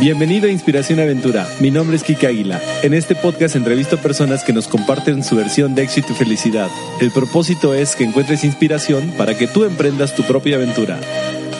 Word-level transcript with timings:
Bienvenido 0.00 0.48
a 0.48 0.50
Inspiración 0.50 0.98
Aventura. 0.98 1.46
Mi 1.60 1.70
nombre 1.70 1.94
es 1.94 2.02
Kike 2.02 2.26
Águila. 2.26 2.58
En 2.82 2.94
este 2.94 3.14
podcast 3.14 3.54
entrevisto 3.54 3.98
personas 3.98 4.44
que 4.44 4.54
nos 4.54 4.66
comparten 4.66 5.22
su 5.22 5.36
versión 5.36 5.74
de 5.74 5.82
éxito 5.82 6.14
y 6.14 6.14
felicidad. 6.14 6.68
El 7.02 7.10
propósito 7.10 7.74
es 7.74 7.96
que 7.96 8.04
encuentres 8.04 8.42
inspiración 8.42 9.12
para 9.18 9.36
que 9.36 9.46
tú 9.46 9.62
emprendas 9.64 10.14
tu 10.14 10.22
propia 10.22 10.56
aventura. 10.56 10.98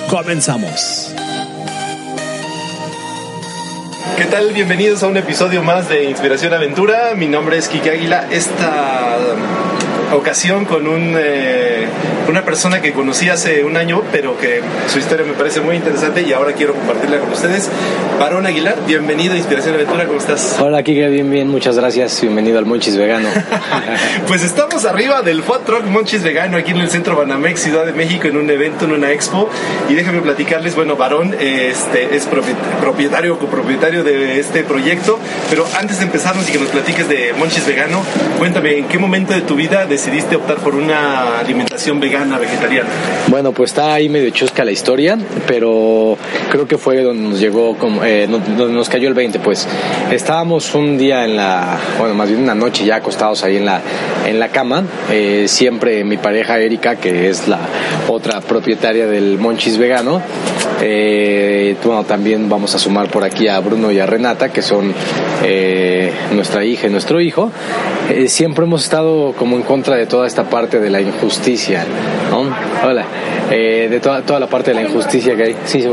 ¡Comenzamos! 0.08 1.14
¿Qué 4.16 4.24
tal? 4.24 4.54
Bienvenidos 4.54 5.02
a 5.02 5.08
un 5.08 5.18
episodio 5.18 5.62
más 5.62 5.90
de 5.90 6.04
Inspiración 6.04 6.54
Aventura. 6.54 7.12
Mi 7.14 7.28
nombre 7.28 7.58
es 7.58 7.68
Kike 7.68 7.90
Águila. 7.90 8.26
Esta 8.30 9.18
ocasión 10.14 10.64
con 10.64 10.86
un, 10.86 11.14
eh, 11.18 11.86
una 12.28 12.44
persona 12.44 12.80
que 12.80 12.92
conocí 12.92 13.28
hace 13.28 13.64
un 13.64 13.76
año, 13.76 14.02
pero 14.12 14.38
que 14.38 14.60
su 14.88 14.98
historia 14.98 15.24
me 15.26 15.32
parece 15.32 15.60
muy 15.60 15.76
interesante 15.76 16.22
y 16.22 16.32
ahora 16.32 16.52
quiero 16.52 16.74
compartirla 16.74 17.18
con 17.18 17.30
ustedes. 17.32 17.68
Barón 18.18 18.46
Aguilar, 18.46 18.76
bienvenido 18.86 19.34
a 19.34 19.36
Inspiración 19.36 19.74
Aventura, 19.74 20.06
¿cómo 20.06 20.18
estás? 20.18 20.56
Hola, 20.60 20.82
Kike, 20.82 21.08
bien, 21.08 21.30
bien, 21.30 21.48
muchas 21.48 21.76
gracias. 21.76 22.20
Bienvenido 22.20 22.58
al 22.58 22.66
Monchis 22.66 22.96
Vegano. 22.96 23.28
pues 24.26 24.42
estamos 24.42 24.84
arriba 24.84 25.22
del 25.22 25.42
Food 25.42 25.60
Truck 25.64 25.84
Monchis 25.86 26.22
Vegano 26.22 26.56
aquí 26.56 26.72
en 26.72 26.78
el 26.78 26.90
centro 26.90 27.16
Banamex, 27.16 27.60
Ciudad 27.60 27.86
de 27.86 27.92
México, 27.92 28.28
en 28.28 28.36
un 28.36 28.50
evento, 28.50 28.84
en 28.84 28.92
una 28.92 29.10
expo. 29.12 29.48
Y 29.88 29.94
déjame 29.94 30.20
platicarles, 30.20 30.74
bueno, 30.74 30.96
Barón 30.96 31.34
este, 31.38 32.14
es 32.14 32.28
propietario 32.80 33.34
o 33.34 33.38
copropietario 33.38 34.04
de 34.04 34.38
este 34.38 34.62
proyecto, 34.62 35.18
pero 35.48 35.66
antes 35.78 35.98
de 35.98 36.04
empezarnos 36.04 36.48
y 36.48 36.52
que 36.52 36.58
nos 36.58 36.68
platiques 36.68 37.08
de 37.08 37.32
Monchis 37.38 37.66
Vegano, 37.66 38.02
cuéntame, 38.38 38.78
¿en 38.78 38.86
qué 38.86 38.98
momento 38.98 39.32
de 39.32 39.40
tu 39.40 39.54
vida 39.54 39.86
decidiste 39.86 40.36
optar 40.36 40.58
por 40.58 40.74
una 40.74 41.38
alimentación 41.38 42.00
vegana, 42.00 42.09
vegetariana? 42.10 42.88
Bueno, 43.28 43.52
pues 43.52 43.70
está 43.70 43.94
ahí 43.94 44.08
medio 44.08 44.30
chusca 44.30 44.64
la 44.64 44.72
historia, 44.72 45.16
pero 45.46 46.16
creo 46.50 46.66
que 46.66 46.78
fue 46.78 47.02
donde 47.02 47.28
nos 47.28 47.40
llegó, 47.40 47.76
como, 47.76 48.04
eh, 48.04 48.26
donde 48.26 48.72
nos 48.72 48.88
cayó 48.88 49.08
el 49.08 49.14
20, 49.14 49.38
pues. 49.38 49.68
Estábamos 50.10 50.74
un 50.74 50.98
día 50.98 51.24
en 51.24 51.36
la, 51.36 51.78
bueno, 51.98 52.14
más 52.14 52.28
bien 52.28 52.42
una 52.42 52.54
noche 52.54 52.84
ya 52.84 52.96
acostados 52.96 53.44
ahí 53.44 53.56
en 53.56 53.66
la, 53.66 53.80
en 54.26 54.40
la 54.40 54.48
cama. 54.48 54.84
Eh, 55.10 55.46
siempre 55.46 56.02
mi 56.04 56.16
pareja 56.16 56.58
Erika, 56.58 56.96
que 56.96 57.28
es 57.28 57.46
la 57.46 57.60
otra 58.08 58.40
propietaria 58.40 59.06
del 59.06 59.38
Monchis 59.38 59.78
Vegano, 59.78 60.20
eh, 60.80 61.76
bueno, 61.84 62.04
también 62.04 62.48
vamos 62.48 62.74
a 62.74 62.78
sumar 62.78 63.08
por 63.08 63.22
aquí 63.22 63.46
a 63.48 63.60
Bruno 63.60 63.92
y 63.92 64.00
a 64.00 64.06
Renata, 64.06 64.48
que 64.50 64.62
son 64.62 64.92
nuestra 66.32 66.64
hija 66.64 66.86
y 66.86 66.90
nuestro 66.90 67.20
hijo. 67.20 67.50
siempre 68.26 68.64
hemos 68.64 68.82
estado 68.82 69.32
como 69.32 69.56
en 69.56 69.62
contra 69.62 69.96
de 69.96 70.06
toda 70.06 70.26
esta 70.26 70.44
parte 70.44 70.80
de 70.80 70.90
la 70.90 71.00
injusticia, 71.00 71.84
Hola, 72.82 73.04
eh, 73.50 73.88
de 73.90 74.00
toda, 74.00 74.22
toda 74.22 74.40
la 74.40 74.46
parte 74.46 74.70
de 74.70 74.76
la 74.76 74.82
injusticia 74.82 75.36
que 75.36 75.42
hay, 75.42 75.56
sí. 75.64 75.84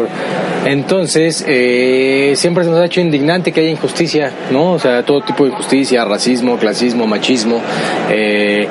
Entonces, 0.65 1.43
eh, 1.47 2.33
siempre 2.35 2.63
se 2.63 2.69
nos 2.69 2.79
ha 2.79 2.85
hecho 2.85 3.01
indignante 3.01 3.51
que 3.51 3.61
haya 3.61 3.69
injusticia, 3.69 4.31
¿no? 4.51 4.73
O 4.73 4.79
sea, 4.79 5.03
todo 5.03 5.21
tipo 5.21 5.43
de 5.43 5.51
injusticia, 5.51 6.05
racismo, 6.05 6.57
clasismo, 6.57 7.07
machismo, 7.07 7.59
eh, 8.09 8.67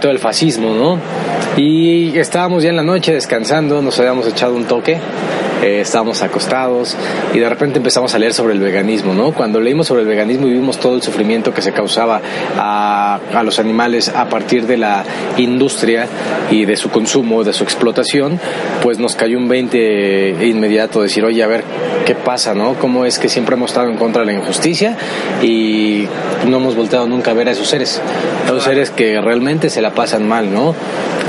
todo 0.00 0.10
el 0.10 0.18
fascismo, 0.18 0.74
¿no? 0.74 0.98
Y 1.56 2.18
estábamos 2.18 2.62
ya 2.62 2.70
en 2.70 2.76
la 2.76 2.82
noche 2.82 3.12
descansando, 3.12 3.80
nos 3.80 3.98
habíamos 3.98 4.26
echado 4.26 4.54
un 4.54 4.64
toque 4.64 4.98
eh, 5.62 5.80
estábamos 5.80 6.22
acostados 6.22 6.96
y 7.32 7.38
de 7.38 7.48
repente 7.48 7.78
empezamos 7.78 8.14
a 8.14 8.18
leer 8.18 8.34
sobre 8.34 8.54
el 8.54 8.60
veganismo, 8.60 9.14
¿no? 9.14 9.32
Cuando 9.32 9.60
leímos 9.60 9.86
sobre 9.86 10.02
el 10.02 10.08
veganismo 10.08 10.46
y 10.46 10.52
vimos 10.52 10.78
todo 10.78 10.96
el 10.96 11.02
sufrimiento 11.02 11.52
que 11.52 11.62
se 11.62 11.72
causaba 11.72 12.20
a, 12.56 13.18
a 13.32 13.42
los 13.42 13.58
animales 13.58 14.08
a 14.08 14.28
partir 14.28 14.66
de 14.66 14.76
la 14.76 15.04
industria 15.36 16.06
y 16.50 16.64
de 16.64 16.76
su 16.76 16.90
consumo, 16.90 17.44
de 17.44 17.52
su 17.52 17.64
explotación, 17.64 18.38
pues 18.82 18.98
nos 18.98 19.16
cayó 19.16 19.38
un 19.38 19.48
20 19.48 20.46
inmediato 20.46 21.02
decir, 21.02 21.24
oye, 21.24 21.42
a 21.42 21.46
ver, 21.46 21.64
¿qué 22.04 22.14
pasa, 22.14 22.54
no? 22.54 22.74
¿Cómo 22.74 23.04
es 23.04 23.18
que 23.18 23.28
siempre 23.28 23.54
hemos 23.54 23.70
estado 23.70 23.88
en 23.90 23.96
contra 23.96 24.20
de 24.20 24.26
la 24.26 24.32
injusticia 24.32 24.96
y 25.42 26.06
no 26.46 26.58
hemos 26.58 26.76
volteado 26.76 27.06
nunca 27.06 27.30
a 27.30 27.34
ver 27.34 27.48
a 27.48 27.52
esos 27.52 27.68
seres? 27.68 28.00
A 28.44 28.48
esos 28.48 28.64
seres 28.64 28.90
que 28.90 29.20
realmente 29.20 29.70
se 29.70 29.80
la 29.80 29.90
pasan 29.92 30.28
mal, 30.28 30.52
¿no? 30.52 30.74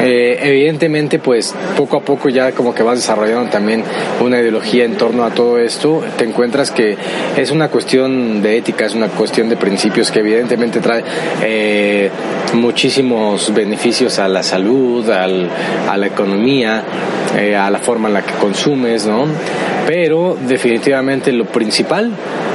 Eh, 0.01 0.37
evidentemente, 0.41 1.19
pues 1.19 1.55
poco 1.77 1.97
a 1.97 2.01
poco 2.01 2.29
ya 2.29 2.51
como 2.51 2.75
que 2.75 2.83
vas 2.83 2.97
desarrollando 2.97 3.49
también 3.49 3.83
una 4.21 4.39
ideología 4.39 4.83
en 4.83 4.97
torno 4.97 5.23
a 5.23 5.31
todo 5.31 5.57
esto, 5.57 6.03
te 6.17 6.25
encuentras 6.25 6.71
que 6.71 6.97
es 7.37 7.51
una 7.51 7.69
cuestión 7.69 8.41
de 8.41 8.57
ética, 8.57 8.85
es 8.85 8.93
una 8.93 9.07
cuestión 9.07 9.49
de 9.49 9.57
principios 9.57 10.11
que 10.11 10.19
evidentemente 10.19 10.79
trae 10.81 11.03
eh, 11.43 12.09
muchísimos 12.53 13.53
beneficios 13.53 14.19
a 14.19 14.27
la 14.27 14.43
salud, 14.43 15.09
al, 15.09 15.49
a 15.89 15.97
la 15.97 16.07
economía, 16.07 16.83
eh, 17.37 17.55
a 17.55 17.69
la 17.69 17.79
forma 17.79 18.07
en 18.09 18.15
la 18.15 18.21
que 18.21 18.33
consumes, 18.33 19.05
¿no? 19.05 19.25
Pero 19.85 20.37
definitivamente 20.47 21.31
lo 21.31 21.45
principal 21.45 22.11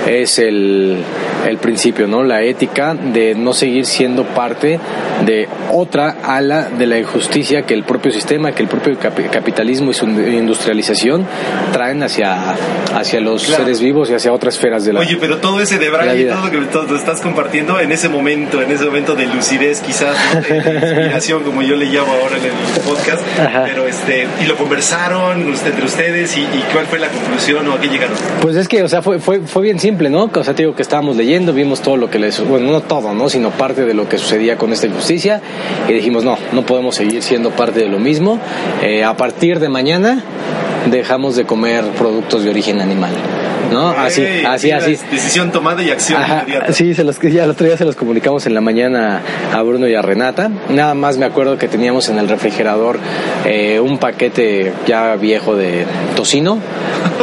es 0.07 0.39
el, 0.39 1.03
el 1.47 1.59
principio, 1.59 2.07
¿no? 2.07 2.23
La 2.23 2.43
ética 2.43 2.95
de 2.95 3.35
no 3.35 3.53
seguir 3.53 3.87
siendo 3.87 4.25
parte 4.25 4.79
de 5.25 5.49
otra 5.71 6.17
ala 6.23 6.69
de 6.71 6.87
la 6.87 6.99
injusticia 6.99 7.63
que 7.63 7.75
el 7.75 7.85
propio 7.85 8.11
sistema, 8.11 8.53
que 8.53 8.63
el 8.63 8.69
propio 8.69 8.99
capitalismo 8.99 9.91
y 9.91 9.95
su 9.95 10.07
industrialización 10.07 11.27
traen 11.73 12.03
hacia, 12.03 12.57
hacia 12.95 13.21
los 13.21 13.43
seres 13.43 13.81
vivos 13.81 14.11
y 14.11 14.15
hacia 14.15 14.33
otras 14.33 14.55
esferas 14.55 14.85
de 14.85 14.93
la 14.93 15.01
Oye, 15.01 15.17
pero 15.21 15.39
todo 15.39 15.61
ese 15.61 15.79
de 15.79 15.91
y 15.91 16.25
todo 16.25 16.47
lo 16.47 16.51
que 16.51 16.59
todo, 16.67 16.97
estás 16.97 17.21
compartiendo 17.21 17.79
en 17.81 17.93
ese 17.93 18.09
momento, 18.09 18.63
en 18.63 18.71
ese 18.71 18.85
momento 18.85 19.15
de 19.15 19.27
lucidez 19.27 19.81
quizás, 19.81 20.17
de, 20.49 20.57
inspiración, 20.57 21.43
como 21.43 21.63
yo 21.63 21.77
le 21.77 21.87
llamo 21.87 22.13
ahora 22.13 22.37
en 22.39 22.45
el 22.45 22.83
podcast, 22.85 23.23
pero 23.65 23.87
este, 23.87 24.27
y 24.43 24.47
lo 24.47 24.57
conversaron 24.57 25.43
entre 25.43 25.85
ustedes 25.85 26.37
y, 26.37 26.47
cuál 26.73 26.87
fue 26.87 26.99
la 26.99 27.09
conclusión 27.21 27.67
o 27.69 27.79
llegaron. 27.79 28.17
Pues 28.41 28.57
es 28.57 28.69
que, 28.69 28.83
o 28.83 28.89
sea, 28.89 29.03
fue, 29.03 29.19
fue, 29.19 29.41
fue 29.41 29.63
bien 29.63 29.79
simple, 29.79 30.11
¿no? 30.11 30.31
O 30.33 30.45
sea, 30.45 30.55
te 30.55 30.63
digo 30.63 30.75
que 30.75 30.83
estábamos 30.83 31.17
leyendo, 31.17 31.53
vimos 31.53 31.81
todo 31.81 31.97
lo 31.97 32.11
que 32.11 32.19
les, 32.19 32.47
bueno, 32.47 32.71
no 32.71 32.81
todo, 32.81 33.15
¿no? 33.15 33.29
Sino 33.29 33.51
parte 33.51 33.85
de 33.85 33.95
lo 33.95 34.09
que 34.09 34.19
sucedía 34.19 34.57
con 34.57 34.73
esta 34.73 34.87
injusticia 34.87 35.41
y 35.89 35.93
dijimos, 35.93 36.25
no, 36.25 36.39
no 36.53 36.63
podemos 36.63 36.95
seguir 36.95 37.23
siendo 37.23 37.51
parte 37.51 37.81
de 37.81 37.89
lo 37.89 37.99
mismo. 37.99 38.39
Eh, 38.83 39.05
a 39.05 39.17
partir 39.17 39.61
de 39.61 39.69
mañana 39.69 40.25
dejamos 40.87 41.37
de 41.37 41.45
comer 41.45 41.85
productos 41.97 42.45
de 42.45 42.51
origen 42.51 42.81
animal. 42.81 43.13
¿no? 43.71 43.91
así, 43.91 44.25
así, 44.47 44.71
así. 44.71 44.99
Decisión 45.11 45.51
tomada 45.53 45.83
y 45.83 45.91
acción 45.91 46.21
inmediata. 46.23 46.73
Sí, 46.73 46.95
se 46.95 47.05
los, 47.05 47.19
ya 47.21 47.45
el 47.45 47.51
otro 47.51 47.67
día 47.67 47.77
se 47.77 47.85
los 47.85 47.97
comunicamos 47.97 48.47
en 48.47 48.55
la 48.55 48.61
mañana 48.61 49.23
a 49.53 49.63
Bruno 49.63 49.87
y 49.89 49.95
a 49.95 50.03
Renata. 50.03 50.51
Nada 50.69 50.95
más 50.95 51.19
me 51.19 51.27
acuerdo 51.27 51.59
que 51.59 51.69
teníamos 51.69 52.09
en 52.09 52.19
el 52.19 52.29
refrigerador 52.29 52.99
eh, 53.45 53.81
un 53.81 53.99
paquete 53.99 54.73
ya 54.87 55.17
viejo 55.17 55.57
de 55.57 55.87
tocino. 56.17 56.59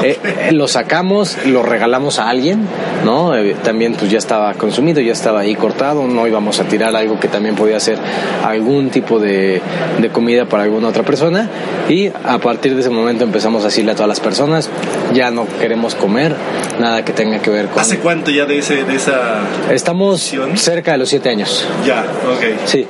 Eh, 0.04 0.20
eh, 0.24 0.52
lo 0.52 0.68
sacamos, 0.68 1.38
lo 1.48 1.64
regalamos 1.64 2.20
a 2.20 2.30
alguien, 2.30 2.68
¿no? 3.04 3.32
también 3.64 3.96
pues 3.96 4.12
ya 4.12 4.20
estaba 4.20 4.54
consumido, 4.54 5.02
ya 5.02 5.12
estaba 5.12 5.40
ahí 5.40 5.56
cortado, 5.56 6.08
no 6.08 6.28
íbamos 6.28 6.60
a 6.60 6.66
tirar 6.66 6.96
algo 6.96 7.20
que 7.20 7.28
también 7.28 7.56
podía 7.56 7.80
ser 7.80 7.98
algún 8.46 8.92
tipo 8.92 9.20
de, 9.20 9.60
de 10.00 10.10
comida 10.10 10.46
para 10.46 10.64
alguna 10.64 10.90
otra 10.90 11.02
persona. 11.02 11.50
Y 11.90 12.08
a 12.08 12.38
partir 12.38 12.76
de 12.76 12.82
ese 12.82 12.92
momento 12.92 13.24
empezamos 13.24 13.47
a 13.64 13.68
decirle 13.68 13.92
a 13.92 13.96
todas 13.96 14.10
las 14.10 14.20
personas, 14.20 14.70
ya 15.14 15.32
no 15.32 15.48
queremos 15.60 15.96
comer 15.96 16.36
nada 16.80 17.04
que 17.04 17.14
tenga 17.14 17.40
que 17.40 17.50
ver 17.50 17.68
con... 17.68 17.82
¿Hace 17.82 18.00
cuánto 18.00 18.32
ya 18.32 18.46
de, 18.46 18.60
ese, 18.60 18.84
de 18.84 18.96
esa... 18.96 19.42
Estamos 19.72 20.34
cerca 20.56 20.92
de 20.92 20.98
los 20.98 21.10
siete 21.10 21.30
años. 21.30 21.66
Ya, 21.86 22.02
ok. 22.02 22.60
Sí. 22.66 22.86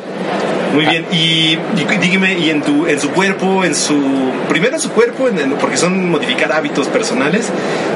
Muy 0.73 0.85
bien, 0.85 1.05
y, 1.11 1.57
dígame, 2.01 2.37
y 2.39 2.49
en, 2.49 2.61
tu, 2.61 2.87
en 2.87 2.99
su 2.99 3.09
cuerpo, 3.11 3.63
en 3.63 3.75
su. 3.75 3.97
Primero 4.49 4.75
en 4.75 4.81
su 4.81 4.91
cuerpo, 4.91 5.27
porque 5.59 5.77
son 5.77 6.09
modificar 6.09 6.51
hábitos 6.51 6.87
personales, 6.87 7.49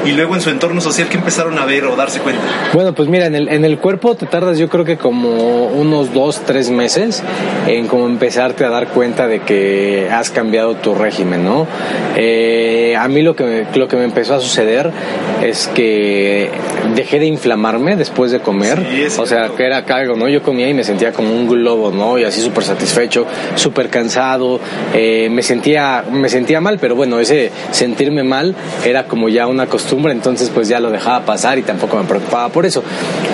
y 0.04 0.12
luego 0.12 0.34
en 0.34 0.40
su 0.40 0.50
entorno 0.50 0.80
social, 0.80 1.08
¿qué 1.08 1.16
empezaron 1.16 1.58
a 1.58 1.64
ver 1.64 1.84
o 1.84 1.96
darse 1.96 2.20
cuenta? 2.20 2.42
Bueno, 2.72 2.92
pues 2.94 3.08
mira, 3.08 3.26
en 3.26 3.34
el, 3.34 3.48
en 3.48 3.64
el 3.64 3.78
cuerpo 3.78 4.14
te 4.14 4.26
tardas 4.26 4.58
yo 4.58 4.68
creo 4.68 4.84
que 4.84 4.96
como 4.96 5.66
unos 5.66 6.12
dos, 6.12 6.42
tres 6.46 6.70
meses 6.70 7.22
en 7.66 7.86
como 7.86 8.06
empezarte 8.06 8.64
a 8.64 8.70
dar 8.70 8.88
cuenta 8.88 9.26
de 9.26 9.40
que 9.40 10.08
has 10.10 10.30
cambiado 10.30 10.74
tu 10.76 10.94
régimen, 10.94 11.44
¿no? 11.44 11.66
Eh, 12.16 12.94
a 12.98 13.08
mí 13.08 13.22
lo 13.22 13.36
que, 13.36 13.44
me, 13.44 13.78
lo 13.78 13.88
que 13.88 13.96
me 13.96 14.04
empezó 14.04 14.34
a 14.34 14.40
suceder 14.40 14.90
es 15.42 15.68
que 15.68 16.50
dejé 16.94 17.18
de 17.18 17.26
inflamarme 17.26 17.96
después 17.96 18.30
de 18.30 18.40
comer, 18.40 18.78
o 19.18 19.26
sea, 19.26 19.48
que 19.56 19.64
era 19.64 19.84
cargo, 19.84 20.16
¿no? 20.16 20.28
Yo 20.28 20.42
comía 20.42 20.68
y 20.68 20.74
me 20.74 20.84
sentía 20.84 21.12
como 21.12 21.32
un 21.32 21.48
globo, 21.48 21.90
¿no? 21.90 22.18
Y 22.18 22.24
así 22.24 22.40
súper 22.40 22.61
súper 22.62 22.76
satisfecho, 22.76 23.26
súper 23.56 23.88
cansado, 23.88 24.60
eh, 24.94 25.28
me, 25.30 25.42
sentía, 25.42 26.04
me 26.10 26.28
sentía 26.28 26.60
mal, 26.60 26.78
pero 26.78 26.94
bueno, 26.94 27.18
ese 27.20 27.50
sentirme 27.70 28.22
mal 28.22 28.54
era 28.84 29.04
como 29.04 29.28
ya 29.28 29.46
una 29.46 29.66
costumbre, 29.66 30.12
entonces 30.12 30.50
pues 30.50 30.68
ya 30.68 30.80
lo 30.80 30.90
dejaba 30.90 31.24
pasar 31.24 31.58
y 31.58 31.62
tampoco 31.62 31.96
me 31.96 32.04
preocupaba 32.04 32.48
por 32.48 32.66
eso. 32.66 32.82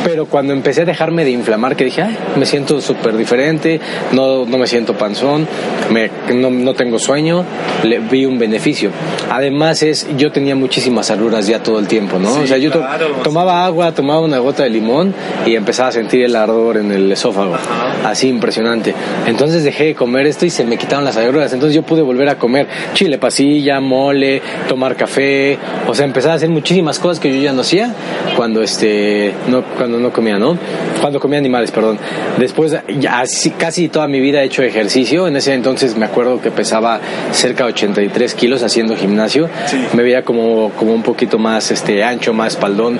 Pero 0.04 0.26
cuando 0.26 0.52
empecé 0.52 0.82
a 0.82 0.84
dejarme 0.84 1.24
de 1.24 1.30
inflamar, 1.30 1.76
que 1.76 1.84
dije, 1.84 2.02
Ay, 2.02 2.16
me 2.36 2.46
siento 2.46 2.80
súper 2.80 3.16
diferente, 3.16 3.80
no, 4.12 4.44
no 4.46 4.58
me 4.58 4.66
siento 4.66 4.94
panzón, 4.94 5.46
me, 5.90 6.10
no, 6.34 6.50
no 6.50 6.74
tengo 6.74 6.98
sueño, 6.98 7.44
le 7.84 7.98
vi 7.98 8.24
un 8.26 8.38
beneficio. 8.38 8.90
Además 9.30 9.82
es, 9.82 10.06
yo 10.16 10.32
tenía 10.32 10.54
muchísimas 10.54 11.10
arrugas 11.10 11.46
ya 11.46 11.62
todo 11.62 11.78
el 11.78 11.86
tiempo, 11.86 12.18
¿no? 12.18 12.34
Sí, 12.34 12.40
o 12.44 12.46
sea, 12.46 12.56
yo 12.58 12.70
to- 12.70 12.78
claro, 12.80 13.06
tomaba 13.22 13.64
agua, 13.64 13.92
tomaba 13.92 14.20
una 14.20 14.38
gota 14.38 14.62
de 14.62 14.70
limón 14.70 15.14
y 15.46 15.54
empezaba 15.54 15.88
a 15.90 15.92
sentir 15.92 16.22
el 16.24 16.34
ardor 16.36 16.78
en 16.78 16.92
el 16.92 17.10
esófago. 17.12 17.54
Ajá. 17.54 18.08
Así 18.10 18.28
impresionante. 18.28 18.94
Entonces 19.26 19.64
dejé 19.64 19.84
de 19.84 19.94
comer 19.94 20.26
esto 20.26 20.46
y 20.46 20.50
se 20.50 20.64
me 20.64 20.76
quitaron 20.76 21.04
las 21.04 21.16
agruras. 21.16 21.52
Entonces 21.52 21.74
yo 21.74 21.82
pude 21.82 22.02
volver 22.02 22.28
a 22.28 22.36
comer 22.36 22.66
chile 22.94 23.18
pasilla, 23.18 23.80
mole, 23.80 24.40
tomar 24.68 24.96
café. 24.96 25.58
O 25.86 25.94
sea, 25.94 26.06
empezaba 26.06 26.34
a 26.34 26.36
hacer 26.36 26.48
muchísimas 26.48 26.98
cosas 26.98 27.20
que 27.20 27.34
yo 27.34 27.40
ya 27.40 27.52
no 27.52 27.62
hacía 27.62 27.94
cuando 28.36 28.62
este 28.62 29.32
no 29.48 29.62
cuando 29.76 29.98
no 29.98 30.12
comía, 30.12 30.38
¿no? 30.38 30.56
Cuando 31.00 31.20
comía 31.20 31.38
animales, 31.38 31.70
perdón. 31.70 31.98
Después 32.38 32.76
ya 32.98 33.22
casi 33.58 33.88
toda 33.88 34.08
mi 34.08 34.20
vida 34.20 34.42
he 34.42 34.46
hecho 34.46 34.62
ejercicio. 34.62 35.26
En 35.26 35.36
ese 35.36 35.54
entonces 35.54 35.96
me 35.96 36.06
acuerdo 36.06 36.40
que 36.40 36.50
pesaba 36.50 37.00
cerca 37.32 37.64
de 37.64 37.72
83 37.72 38.34
kilos 38.34 38.62
haciendo 38.62 38.96
gimnasio. 38.96 39.48
Sí. 39.66 39.78
Me 39.92 40.02
veía 40.02 40.22
como, 40.22 40.70
como 40.76 40.92
un 40.92 41.02
poquito 41.02 41.38
más 41.38 41.70
este 41.70 42.02
ancho, 42.02 42.32
más 42.32 42.54
espaldón. 42.54 42.98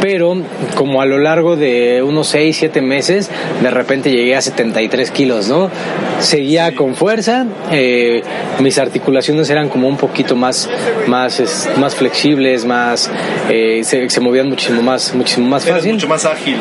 Pero 0.00 0.36
como 0.74 1.00
a 1.00 1.06
lo 1.06 1.18
largo 1.18 1.56
de 1.56 2.02
unos 2.02 2.28
6, 2.28 2.56
7 2.58 2.82
meses, 2.82 3.30
de 3.62 3.70
repente 3.70 4.10
llegué 4.10 4.36
a 4.36 4.42
73 4.42 5.10
kilos, 5.10 5.48
¿no? 5.48 5.53
Seguía 6.20 6.74
con 6.74 6.94
fuerza, 6.94 7.44
eh, 7.70 8.22
mis 8.60 8.78
articulaciones 8.78 9.50
eran 9.50 9.68
como 9.68 9.88
un 9.88 9.96
poquito 9.96 10.36
más, 10.36 10.70
más, 11.06 11.40
es- 11.40 11.68
más 11.76 11.94
flexibles, 11.94 12.64
más, 12.64 13.10
eh, 13.50 13.80
se, 13.84 14.08
se 14.08 14.20
movían 14.20 14.48
muchísimo 14.48 14.80
más, 14.80 15.14
muchísimo 15.14 15.48
más 15.48 15.64
Eres 15.64 15.76
fácil. 15.78 15.92
mucho 15.94 16.08
más 16.08 16.24
ágil. 16.24 16.56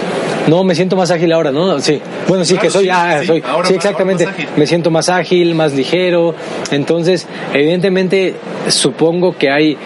No, 0.48 0.64
me 0.64 0.76
siento 0.76 0.96
más 0.96 1.12
ágil 1.12 1.32
ahora, 1.32 1.52
¿no? 1.52 1.80
Sí. 1.80 2.02
Bueno, 2.28 2.44
sí, 2.44 2.54
Claro, 2.56 2.68
que 2.68 2.72
soy, 2.72 2.84
sí, 2.86 2.90
ah, 2.92 3.18
sí, 3.22 3.28
soy, 3.28 3.44
ahora 3.48 3.68
sí, 3.70 3.76
exactamente. 3.76 4.28
Me 4.58 4.68
siento 4.68 4.92
más 4.92 5.08
ágil, 5.08 5.56
más 5.56 5.74
ligero. 5.74 6.36
Entonces, 6.72 7.26
evidentemente, 7.54 8.36
supongo 8.68 9.38
que 9.38 9.50
hay 9.50 9.78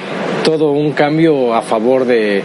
todo 0.47 0.71
un 0.71 0.94
cambio 0.94 1.53
a 1.53 1.61
favor 1.61 2.05
de, 2.05 2.41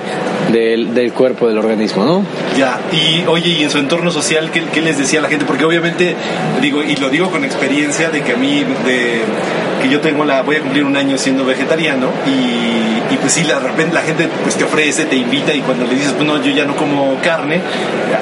del- 0.51 0.93
del 0.93 1.13
cuerpo, 1.13 1.47
del 1.47 1.57
organismo, 1.59 2.05
¿no? 2.05 2.25
Ya, 2.59 2.81
y 2.91 3.25
oye, 3.29 3.51
y 3.51 3.63
en 3.63 3.71
su 3.71 3.79
entorno 3.79 4.11
social, 4.11 4.51
¿qué, 4.51 4.61
qué 4.75 4.81
les 4.81 4.99
decía 4.99 5.21
la 5.21 5.29
gente? 5.29 5.45
Porque 5.45 5.65
obviamente, 5.65 6.17
digo, 6.61 6.83
y 6.83 6.97
lo 6.97 7.11
digo 7.11 7.31
con 7.31 7.45
experiencia 7.45 8.11
de 8.11 8.23
que 8.23 8.33
a 8.33 8.37
mí, 8.37 8.65
de 8.85 9.21
que 9.83 9.89
yo 9.89 10.01
tengo 10.01 10.25
la, 10.25 10.43
voy 10.43 10.57
a 10.57 10.61
cumplir 10.61 10.85
un 10.85 10.97
año 10.97 11.19
siendo 11.19 11.45
vegetariano 11.45 12.07
y, 12.27 13.13
y 13.13 13.17
pues 13.21 13.33
sí, 13.33 13.45
la- 13.45 13.61
de 13.61 13.69
repente 13.69 13.95
la 13.95 14.03
gente 14.03 14.29
pues 14.43 14.57
te 14.57 14.65
ofrece, 14.65 15.05
te 15.07 15.17
invita 15.17 15.53
y 15.55 15.61
cuando 15.61 15.85
le 15.87 15.95
dices, 15.95 16.13
pues 16.13 16.27
no, 16.27 16.43
yo 16.43 16.53
ya 16.53 16.65
no 16.65 16.75
como 16.77 17.17
carne, 17.23 17.61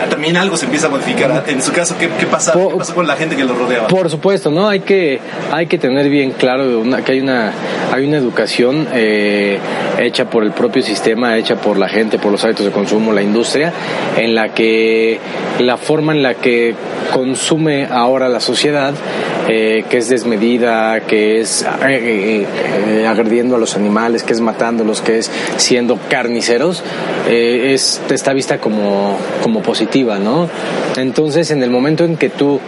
también 0.09 0.37
algo 0.37 0.57
se 0.57 0.65
empieza 0.65 0.87
a 0.87 0.91
modificar. 0.91 1.45
En 1.47 1.63
su 1.63 1.73
caso, 1.73 1.97
¿qué, 1.99 2.09
qué 2.19 2.27
pasa, 2.27 2.53
¿qué 2.53 2.77
pasó 2.77 2.95
con 2.95 3.07
la 3.07 3.17
gente 3.17 3.37
que 3.37 3.45
lo 3.45 3.55
rodeaba? 3.55 3.87
Por 3.89 4.09
supuesto, 4.11 4.51
¿no? 4.51 4.69
Hay 4.69 4.81
que, 4.81 5.21
hay 5.53 5.67
que 5.67 5.79
tener 5.79 6.09
bien 6.09 6.33
claro 6.33 6.81
una- 6.81 7.03
que 7.05 7.13
hay 7.13 7.21
una, 7.21 7.53
hay 7.93 8.07
una 8.07 8.17
educación 8.17 8.89
eh, 8.93 9.59
hecha 9.99 10.29
por 10.31 10.43
el 10.45 10.53
propio 10.53 10.83
sistema, 10.83 11.37
hecha 11.37 11.57
por 11.57 11.77
la 11.79 11.89
gente, 11.89 12.19
por 12.19 12.33
los 12.33 12.43
hábitos 12.45 12.65
de 12.67 12.73
consumo, 12.73 13.13
la 13.13 13.23
industria, 13.23 13.73
en 14.17 14.35
la 14.35 14.55
que 14.55 15.19
la 15.59 15.77
forma 15.77 16.13
en 16.13 16.23
la 16.23 16.35
que 16.35 16.75
consume 17.13 17.87
ahora 17.91 18.29
la 18.29 18.41
sociedad, 18.41 18.95
eh, 19.53 19.85
que 19.91 19.99
es 19.99 20.09
desmedida, 20.09 21.01
que 21.01 21.41
es 21.41 21.63
eh, 21.89 22.47
eh, 22.87 23.07
agrediendo 23.07 23.57
a 23.57 23.59
los 23.59 23.75
animales, 23.75 24.23
que 24.23 24.33
es 24.33 24.41
matándolos, 24.41 25.01
que 25.01 25.19
es 25.19 25.29
siendo 25.57 25.99
carniceros, 26.09 26.85
eh, 27.29 27.73
es, 27.75 28.01
está 28.11 28.33
vista 28.33 28.59
como, 28.59 29.19
como 29.43 29.61
positiva, 29.61 30.19
¿no? 30.21 30.49
Entonces, 30.97 31.51
en 31.51 31.65
el 31.65 31.71
momento 31.71 32.05
en 32.05 32.17
que 32.17 32.29
tú 32.31 32.61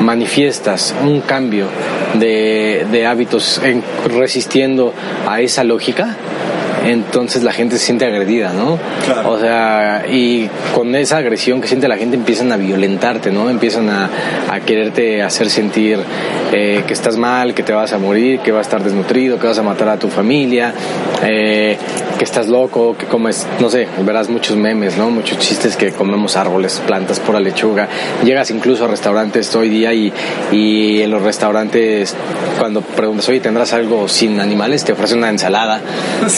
manifiestas 0.00 0.94
un 1.04 1.20
cambio 1.22 1.66
de, 2.18 2.86
de 2.90 3.06
hábitos 3.06 3.60
en- 3.64 3.82
resistiendo 4.16 4.92
a 5.28 5.40
esa 5.40 5.64
lógica, 5.64 6.16
entonces 6.84 7.42
la 7.42 7.52
gente 7.52 7.78
se 7.78 7.86
siente 7.86 8.04
agredida, 8.04 8.52
¿no? 8.52 8.78
Claro. 9.04 9.30
O 9.30 9.38
sea, 9.38 10.04
y 10.08 10.48
con 10.74 10.94
esa 10.94 11.18
agresión 11.18 11.60
que 11.60 11.68
siente 11.68 11.88
la 11.88 11.96
gente 11.96 12.16
empiezan 12.16 12.52
a 12.52 12.56
violentarte, 12.56 13.30
¿no? 13.30 13.50
Empiezan 13.50 13.88
a, 13.90 14.10
a 14.50 14.60
quererte 14.60 15.22
hacer 15.22 15.50
sentir 15.50 15.98
eh, 16.52 16.84
que 16.86 16.92
estás 16.92 17.16
mal, 17.16 17.54
que 17.54 17.62
te 17.62 17.72
vas 17.72 17.92
a 17.92 17.98
morir, 17.98 18.40
que 18.40 18.52
vas 18.52 18.66
a 18.66 18.68
estar 18.68 18.82
desnutrido, 18.82 19.38
que 19.38 19.46
vas 19.46 19.58
a 19.58 19.62
matar 19.62 19.88
a 19.88 19.98
tu 19.98 20.08
familia, 20.08 20.72
eh, 21.22 21.76
que 22.22 22.26
estás 22.26 22.46
loco, 22.46 22.96
que 22.96 23.06
comes, 23.06 23.48
no 23.58 23.68
sé, 23.68 23.88
verás 24.06 24.30
muchos 24.30 24.56
memes, 24.56 24.96
¿no? 24.96 25.10
Muchos 25.10 25.40
chistes 25.40 25.76
que 25.76 25.90
comemos 25.90 26.36
árboles, 26.36 26.80
plantas, 26.86 27.18
pura 27.18 27.40
lechuga. 27.40 27.88
Llegas 28.22 28.52
incluso 28.52 28.84
a 28.84 28.88
restaurantes 28.88 29.52
hoy 29.56 29.68
día 29.68 29.92
y, 29.92 30.12
y 30.52 31.02
en 31.02 31.10
los 31.10 31.20
restaurantes 31.20 32.14
cuando 32.60 32.80
preguntas, 32.80 33.28
oye, 33.28 33.40
¿tendrás 33.40 33.72
algo 33.72 34.06
sin 34.06 34.38
animales? 34.38 34.84
Te 34.84 34.92
ofrecen 34.92 35.18
una 35.18 35.30
ensalada, 35.30 35.80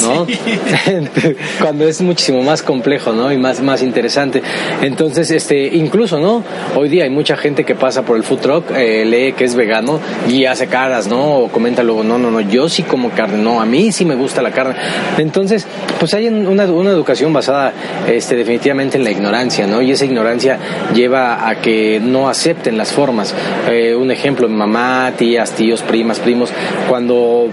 ¿no? 0.01 0.27
Sí. 0.35 1.37
cuando 1.61 1.87
es 1.87 2.01
muchísimo 2.01 2.43
más 2.43 2.63
complejo, 2.63 3.13
¿no? 3.13 3.31
Y 3.31 3.37
más, 3.37 3.61
más 3.61 3.83
interesante. 3.83 4.43
Entonces, 4.81 5.31
este, 5.31 5.67
incluso, 5.67 6.19
¿no? 6.19 6.43
Hoy 6.77 6.89
día 6.89 7.05
hay 7.05 7.11
mucha 7.11 7.37
gente 7.37 7.65
que 7.65 7.75
pasa 7.75 8.07
por 8.07 8.17
el 8.17 8.23
food 8.23 8.39
truck, 8.39 8.71
eh, 8.71 9.05
lee 9.05 9.35
que 9.35 9.45
es 9.45 9.55
vegano 9.55 10.01
y 10.31 10.47
hace 10.47 10.67
caras, 10.67 11.09
¿no? 11.09 11.41
O 11.41 11.49
comenta 11.49 11.83
luego, 11.83 12.03
no, 12.03 12.17
no, 12.17 12.31
no, 12.31 12.41
yo 12.41 12.71
sí 12.71 12.85
como 12.85 13.11
carne, 13.11 13.37
no, 13.37 13.61
a 13.61 13.67
mí 13.67 13.93
sí 13.93 14.07
me 14.07 14.15
gusta 14.15 14.41
la 14.41 14.51
carne. 14.51 14.77
Entonces, 15.19 15.67
pues 15.99 16.15
hay 16.15 16.29
una, 16.29 16.65
una 16.65 16.91
educación 16.91 17.33
basada, 17.33 17.73
este, 18.07 18.37
definitivamente 18.37 18.97
en 18.97 19.05
la 19.05 19.11
ignorancia, 19.11 19.67
¿no? 19.67 19.81
Y 19.81 19.93
esa 19.93 20.05
ignorancia 20.05 20.59
lleva 20.95 21.49
a 21.49 21.57
que 21.61 22.01
no 22.01 22.29
acepten 22.29 22.77
las 22.77 22.93
formas. 22.93 23.35
Eh, 23.71 23.95
un 23.95 24.11
ejemplo, 24.11 24.49
mi 24.49 24.57
mamá, 24.57 25.13
tías, 25.17 25.53
tíos, 25.53 25.83
primas, 25.83 26.19
primos, 26.19 26.51
cuando, 26.89 27.49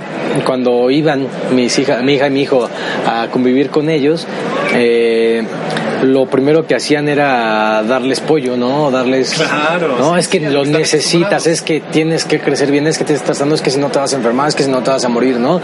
cuando 0.45 0.89
iban 0.91 1.27
mis 1.53 1.77
hija, 1.79 2.01
mi 2.01 2.13
hija 2.13 2.27
y 2.27 2.31
mi 2.31 2.41
hijo 2.41 2.67
a 3.07 3.27
convivir 3.31 3.69
con 3.69 3.89
ellos, 3.89 4.27
eh, 4.75 5.43
lo 6.01 6.25
primero 6.25 6.65
que 6.65 6.75
hacían 6.75 7.07
era 7.09 7.83
darles 7.83 8.19
pollo, 8.19 8.57
¿no? 8.57 8.91
Darles... 8.91 9.33
Claro, 9.33 9.97
No, 9.97 10.17
es 10.17 10.27
que 10.27 10.39
sí, 10.39 10.45
lo 10.45 10.65
necesitas, 10.65 11.47
es 11.47 11.61
que 11.61 11.79
tienes 11.79 12.25
que 12.25 12.39
crecer 12.39 12.71
bien, 12.71 12.87
es 12.87 12.97
que 12.97 13.03
te 13.03 13.13
estás 13.13 13.39
dando, 13.39 13.55
es 13.55 13.61
que 13.61 13.69
si 13.69 13.79
no 13.79 13.89
te 13.89 13.99
vas 13.99 14.13
a 14.13 14.17
enfermar, 14.17 14.47
es 14.49 14.55
que 14.55 14.63
si 14.63 14.71
no 14.71 14.81
te 14.81 14.89
vas 14.89 15.03
a 15.05 15.09
morir, 15.09 15.37
¿no? 15.37 15.61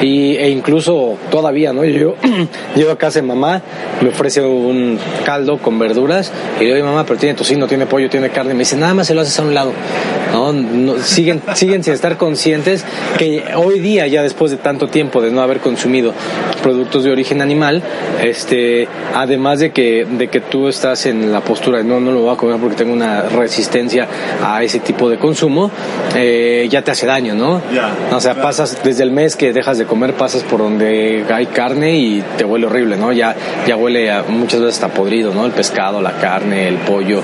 Y, 0.00 0.36
e 0.36 0.50
incluso 0.50 1.16
todavía, 1.30 1.72
¿no? 1.72 1.84
Yo 1.84 2.16
llego 2.76 2.90
a 2.90 2.98
casa 2.98 3.20
de 3.20 3.26
mamá, 3.26 3.62
me 4.00 4.08
ofrece 4.08 4.40
un 4.42 4.98
caldo 5.24 5.58
con 5.58 5.78
verduras 5.78 6.32
y 6.56 6.60
le 6.60 6.64
digo, 6.66 6.76
"Oye, 6.76 6.84
mamá, 6.84 7.04
pero 7.04 7.18
tiene 7.18 7.34
tocino, 7.34 7.66
tiene 7.66 7.86
pollo, 7.86 8.08
tiene 8.10 8.30
carne. 8.30 8.54
Me 8.54 8.60
dice, 8.60 8.76
nada 8.76 8.94
más 8.94 9.06
se 9.06 9.14
lo 9.14 9.20
haces 9.22 9.38
a 9.38 9.42
un 9.42 9.54
lado. 9.54 9.72
¿no? 10.32 10.52
No, 10.52 10.98
siguen, 10.98 11.42
siguen 11.54 11.82
sin 11.82 11.94
estar 11.94 12.16
conscientes 12.16 12.84
que 13.18 13.44
hoy 13.56 13.80
día, 13.80 14.06
ya 14.06 14.22
después 14.22 14.50
de 14.50 14.56
tanto 14.58 14.88
tiempo 14.88 15.22
de 15.22 15.30
no 15.30 15.40
haber 15.40 15.60
consumido 15.60 16.12
productos 16.62 17.04
de 17.04 17.10
origen 17.10 17.40
animal, 17.40 17.82
este, 18.22 18.88
además 19.14 19.60
de 19.60 19.70
que, 19.70 19.77
de 19.82 20.28
que 20.28 20.40
tú 20.40 20.68
estás 20.68 21.06
en 21.06 21.30
la 21.32 21.40
postura 21.40 21.78
de 21.78 21.84
no, 21.84 22.00
no 22.00 22.10
lo 22.12 22.20
voy 22.20 22.34
a 22.34 22.36
comer 22.36 22.56
porque 22.58 22.76
tengo 22.76 22.92
una 22.92 23.22
resistencia 23.22 24.06
a 24.44 24.62
ese 24.62 24.80
tipo 24.80 25.08
de 25.08 25.18
consumo, 25.18 25.70
eh, 26.16 26.66
ya 26.70 26.82
te 26.82 26.90
hace 26.90 27.06
daño, 27.06 27.34
¿no? 27.34 27.60
Ya, 27.72 27.90
o 28.12 28.20
sea, 28.20 28.32
claro. 28.32 28.48
pasas 28.48 28.78
desde 28.82 29.02
el 29.04 29.10
mes 29.12 29.36
que 29.36 29.52
dejas 29.52 29.78
de 29.78 29.84
comer, 29.86 30.14
pasas 30.14 30.42
por 30.42 30.60
donde 30.60 31.24
hay 31.32 31.46
carne 31.46 31.96
y 31.98 32.22
te 32.36 32.44
huele 32.44 32.66
horrible, 32.66 32.96
¿no? 32.96 33.12
Ya, 33.12 33.34
ya 33.66 33.76
huele 33.76 34.10
a- 34.10 34.22
muchas 34.24 34.60
veces 34.60 34.74
está 34.74 34.88
podrido, 34.88 35.32
¿no? 35.32 35.46
El 35.46 35.52
pescado, 35.52 36.00
la 36.02 36.12
carne, 36.18 36.68
el 36.68 36.76
pollo, 36.76 37.22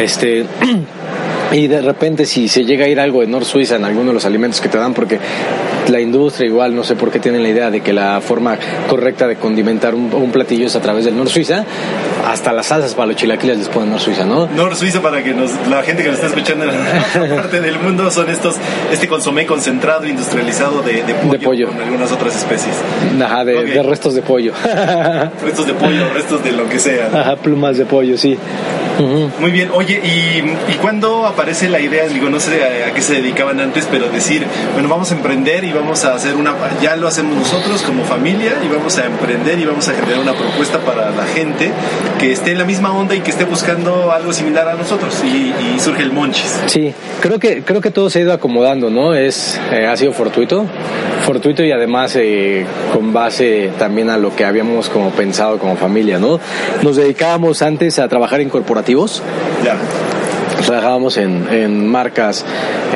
este. 0.00 0.44
Y 1.52 1.66
de 1.68 1.80
repente 1.82 2.26
si 2.26 2.48
se 2.48 2.64
llega 2.64 2.86
a 2.86 2.88
ir 2.88 2.98
algo 2.98 3.20
de 3.20 3.26
North 3.26 3.44
Suiza 3.46 3.76
en 3.76 3.84
alguno 3.84 4.08
de 4.08 4.14
los 4.14 4.24
alimentos 4.24 4.60
que 4.60 4.68
te 4.68 4.78
dan, 4.78 4.92
porque 4.94 5.18
la 5.88 6.00
industria 6.00 6.48
igual, 6.48 6.74
no 6.74 6.82
sé 6.82 6.96
por 6.96 7.10
qué 7.10 7.20
tienen 7.20 7.42
la 7.42 7.48
idea 7.50 7.70
de 7.70 7.80
que 7.80 7.92
la 7.92 8.20
forma 8.20 8.56
correcta 8.88 9.26
de 9.28 9.36
condimentar 9.36 9.94
un, 9.94 10.12
un 10.12 10.32
platillo 10.32 10.66
es 10.66 10.74
a 10.74 10.80
través 10.80 11.04
del 11.04 11.16
North 11.16 11.28
Suiza, 11.30 11.64
hasta 12.26 12.52
las 12.52 12.66
salsas 12.66 12.94
para 12.94 13.08
los 13.08 13.16
chilaquiles 13.16 13.58
les 13.58 13.68
ponen 13.68 13.90
North 13.90 14.02
Suiza, 14.02 14.24
¿no? 14.24 14.46
Nor 14.48 14.74
Suiza 14.74 15.00
para 15.02 15.22
que 15.22 15.32
nos, 15.34 15.50
la 15.68 15.82
gente 15.82 16.02
que 16.02 16.08
nos 16.08 16.16
está 16.16 16.28
escuchando 16.28 16.64
en 16.64 16.70
otra 16.70 17.36
parte 17.36 17.60
del 17.60 17.78
mundo 17.78 18.10
son 18.10 18.30
estos 18.30 18.56
este 18.92 19.06
consomé 19.06 19.46
concentrado 19.46 20.06
industrializado 20.08 20.82
de, 20.82 21.02
de 21.04 21.14
pollo, 21.14 21.32
De 21.32 21.38
pollo. 21.38 21.68
con 21.68 21.80
algunas 21.82 22.10
otras 22.10 22.34
especies 22.36 22.74
Ajá, 23.22 23.44
de, 23.44 23.64
de 23.64 23.82
restos 23.82 24.14
de 24.14 24.22
pollo. 24.22 24.52
restos 25.44 25.66
de 25.66 25.74
pollo 25.74 26.08
restos 26.14 26.42
de 26.42 26.52
lo 26.52 26.68
que 26.68 26.78
sea 26.78 27.08
Ajá, 27.12 27.36
plumas 27.36 27.76
de 27.76 27.84
pollo, 27.84 28.16
sí. 28.16 28.36
Muy 28.98 29.50
bien, 29.50 29.70
oye, 29.72 30.00
¿y, 30.04 30.72
¿y 30.72 30.76
cuándo 30.80 31.26
aparece 31.26 31.68
la 31.68 31.80
idea? 31.80 32.06
Digo, 32.06 32.28
no 32.28 32.38
sé 32.38 32.62
a, 32.84 32.92
qué 32.92 33.00
se 33.00 33.14
dedicaban 33.14 33.58
antes, 33.60 33.88
pero 33.90 34.08
decir, 34.08 34.46
bueno, 34.72 34.88
vamos 34.88 35.10
a 35.10 35.14
emprender 35.14 35.64
y 35.64 35.72
vamos 35.72 36.04
a 36.04 36.14
hacer 36.14 36.36
una, 36.36 36.54
ya 36.80 36.94
lo 36.96 37.08
hacemos 37.08 37.36
nosotros 37.36 37.82
como 37.82 38.04
familia 38.04 38.52
y 38.64 38.68
vamos 38.68 38.96
a 38.98 39.06
emprender 39.06 39.58
y 39.58 39.64
vamos 39.64 39.88
a 39.88 39.94
generar 39.94 40.20
una 40.20 40.34
propuesta 40.34 40.78
para 40.78 41.10
la 41.10 41.26
gente 41.26 41.72
que 42.20 42.32
esté 42.32 42.52
en 42.52 42.58
la 42.58 42.64
misma 42.64 42.92
onda 42.96 43.14
y 43.14 43.20
que 43.20 43.30
esté 43.30 43.44
buscando 43.44 44.12
algo 44.12 44.32
similar 44.32 44.68
a 44.68 44.74
nosotros 44.74 45.22
y, 45.24 45.52
surge 45.80 46.02
el 46.02 46.12
Monchis. 46.12 46.60
Sí, 46.66 46.94
creo 47.20 47.38
que, 47.38 47.62
creo 47.62 47.80
que 47.80 47.90
todo 47.90 48.08
se 48.08 48.20
ha 48.20 48.22
ido 48.22 48.32
acomodando, 48.32 48.90
¿no? 48.90 49.14
Es, 49.14 49.60
eh, 49.72 49.86
ha 49.86 49.96
sido 49.96 50.12
fortuito, 50.12 50.66
fortuito 51.26 51.64
y 51.64 51.72
además 51.72 52.16
eh, 52.16 52.64
con 52.92 53.12
base 53.12 53.70
también 53.78 54.08
a 54.08 54.16
lo 54.16 54.34
que 54.34 54.44
habíamos 54.44 54.88
como 54.88 55.10
pensado 55.10 55.58
como 55.58 55.76
familia, 55.76 56.18
¿no? 56.18 56.38
Nos 56.82 56.96
dedicábamos 56.96 57.60
antes 57.62 57.98
a 57.98 58.08
trabajar 58.08 58.40
en 58.40 58.48
corporativos. 58.48 58.83
Ya 59.64 59.76
trabajábamos 60.64 61.16
en, 61.16 61.46
en 61.50 61.86
marcas 61.88 62.44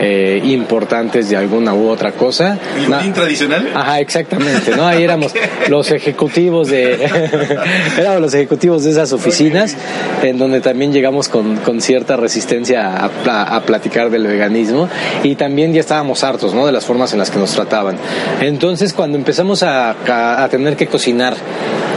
eh, 0.00 0.40
importantes 0.44 1.28
de 1.28 1.36
alguna 1.36 1.74
u 1.74 1.88
otra 1.88 2.12
cosa. 2.12 2.58
¿Y 3.04 3.10
tradicional? 3.10 3.70
Ajá, 3.74 4.00
exactamente, 4.00 4.76
¿no? 4.76 4.86
Ahí 4.86 5.02
éramos 5.02 5.32
los 5.68 5.90
ejecutivos 5.90 6.68
de 6.68 7.04
éramos 7.98 8.20
los 8.20 8.34
ejecutivos 8.34 8.84
de 8.84 8.90
esas 8.90 9.12
oficinas 9.12 9.76
en 10.22 10.38
donde 10.38 10.60
también 10.60 10.92
llegamos 10.92 11.28
con, 11.28 11.56
con 11.56 11.80
cierta 11.80 12.16
resistencia 12.16 12.88
a, 12.88 13.56
a, 13.56 13.60
platicar 13.62 14.10
del 14.10 14.26
veganismo 14.26 14.88
y 15.22 15.34
también 15.34 15.72
ya 15.72 15.80
estábamos 15.80 16.24
hartos, 16.24 16.54
¿no? 16.54 16.66
De 16.66 16.72
las 16.72 16.84
formas 16.84 17.12
en 17.12 17.18
las 17.18 17.30
que 17.30 17.38
nos 17.38 17.52
trataban. 17.52 17.96
Entonces, 18.40 18.92
cuando 18.92 19.18
empezamos 19.18 19.62
a, 19.62 20.42
a 20.42 20.48
tener 20.48 20.76
que 20.76 20.86
cocinar 20.86 21.34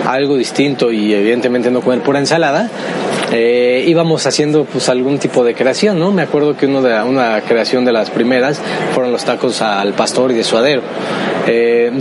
algo 0.07 0.35
distinto 0.35 0.91
y 0.91 1.13
evidentemente 1.13 1.71
no 1.71 1.81
comer 1.81 2.01
pura 2.01 2.19
ensalada, 2.19 2.69
eh, 3.31 3.85
íbamos 3.87 4.25
haciendo 4.27 4.65
pues 4.65 4.89
algún 4.89 5.17
tipo 5.17 5.43
de 5.43 5.55
creación, 5.55 5.99
¿no? 5.99 6.11
Me 6.11 6.21
acuerdo 6.21 6.57
que 6.57 6.65
uno 6.65 6.81
de, 6.81 7.01
una 7.01 7.41
creación 7.41 7.85
de 7.85 7.91
las 7.91 8.09
primeras 8.09 8.61
fueron 8.93 9.11
los 9.11 9.23
tacos 9.23 9.61
al 9.61 9.93
pastor 9.93 10.31
y 10.31 10.35
de 10.35 10.43
suadero. 10.43 10.81
Eh, 11.47 11.91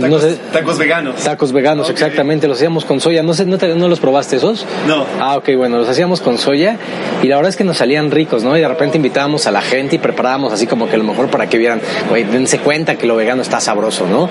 tacos, 0.51 0.77
veganos. 0.77 1.15
Tacos 1.15 1.51
veganos, 1.51 1.89
exactamente, 1.89 2.47
los 2.47 2.57
hacíamos 2.57 2.85
con 2.85 2.99
soya. 2.99 3.23
No 3.23 3.33
sé, 3.33 3.45
¿no, 3.45 3.57
¿no 3.57 3.87
los 3.87 3.99
probaste 3.99 4.35
esos? 4.35 4.65
No. 4.87 5.05
Ah, 5.19 5.37
ok, 5.37 5.49
bueno, 5.55 5.77
los 5.77 5.87
hacíamos 5.87 6.21
con 6.21 6.37
soya 6.37 6.77
y 7.23 7.27
la 7.27 7.37
verdad 7.37 7.49
es 7.49 7.55
que 7.55 7.63
nos 7.63 7.77
salían 7.77 8.11
ricos, 8.11 8.43
¿no? 8.43 8.55
Y 8.57 8.61
de 8.61 8.67
repente 8.67 8.97
invitábamos 8.97 9.47
a 9.47 9.51
la 9.51 9.61
gente 9.61 9.95
y 9.95 9.99
preparábamos 9.99 10.53
así 10.53 10.67
como 10.67 10.87
que 10.87 10.95
a 10.95 10.97
lo 10.97 11.03
mejor 11.03 11.29
para 11.29 11.47
que 11.47 11.57
vieran, 11.57 11.81
güey, 12.09 12.23
dense 12.23 12.59
cuenta 12.59 12.95
que 12.95 13.07
lo 13.07 13.15
vegano 13.15 13.41
está 13.41 13.59
sabroso, 13.59 14.05
¿no? 14.05 14.29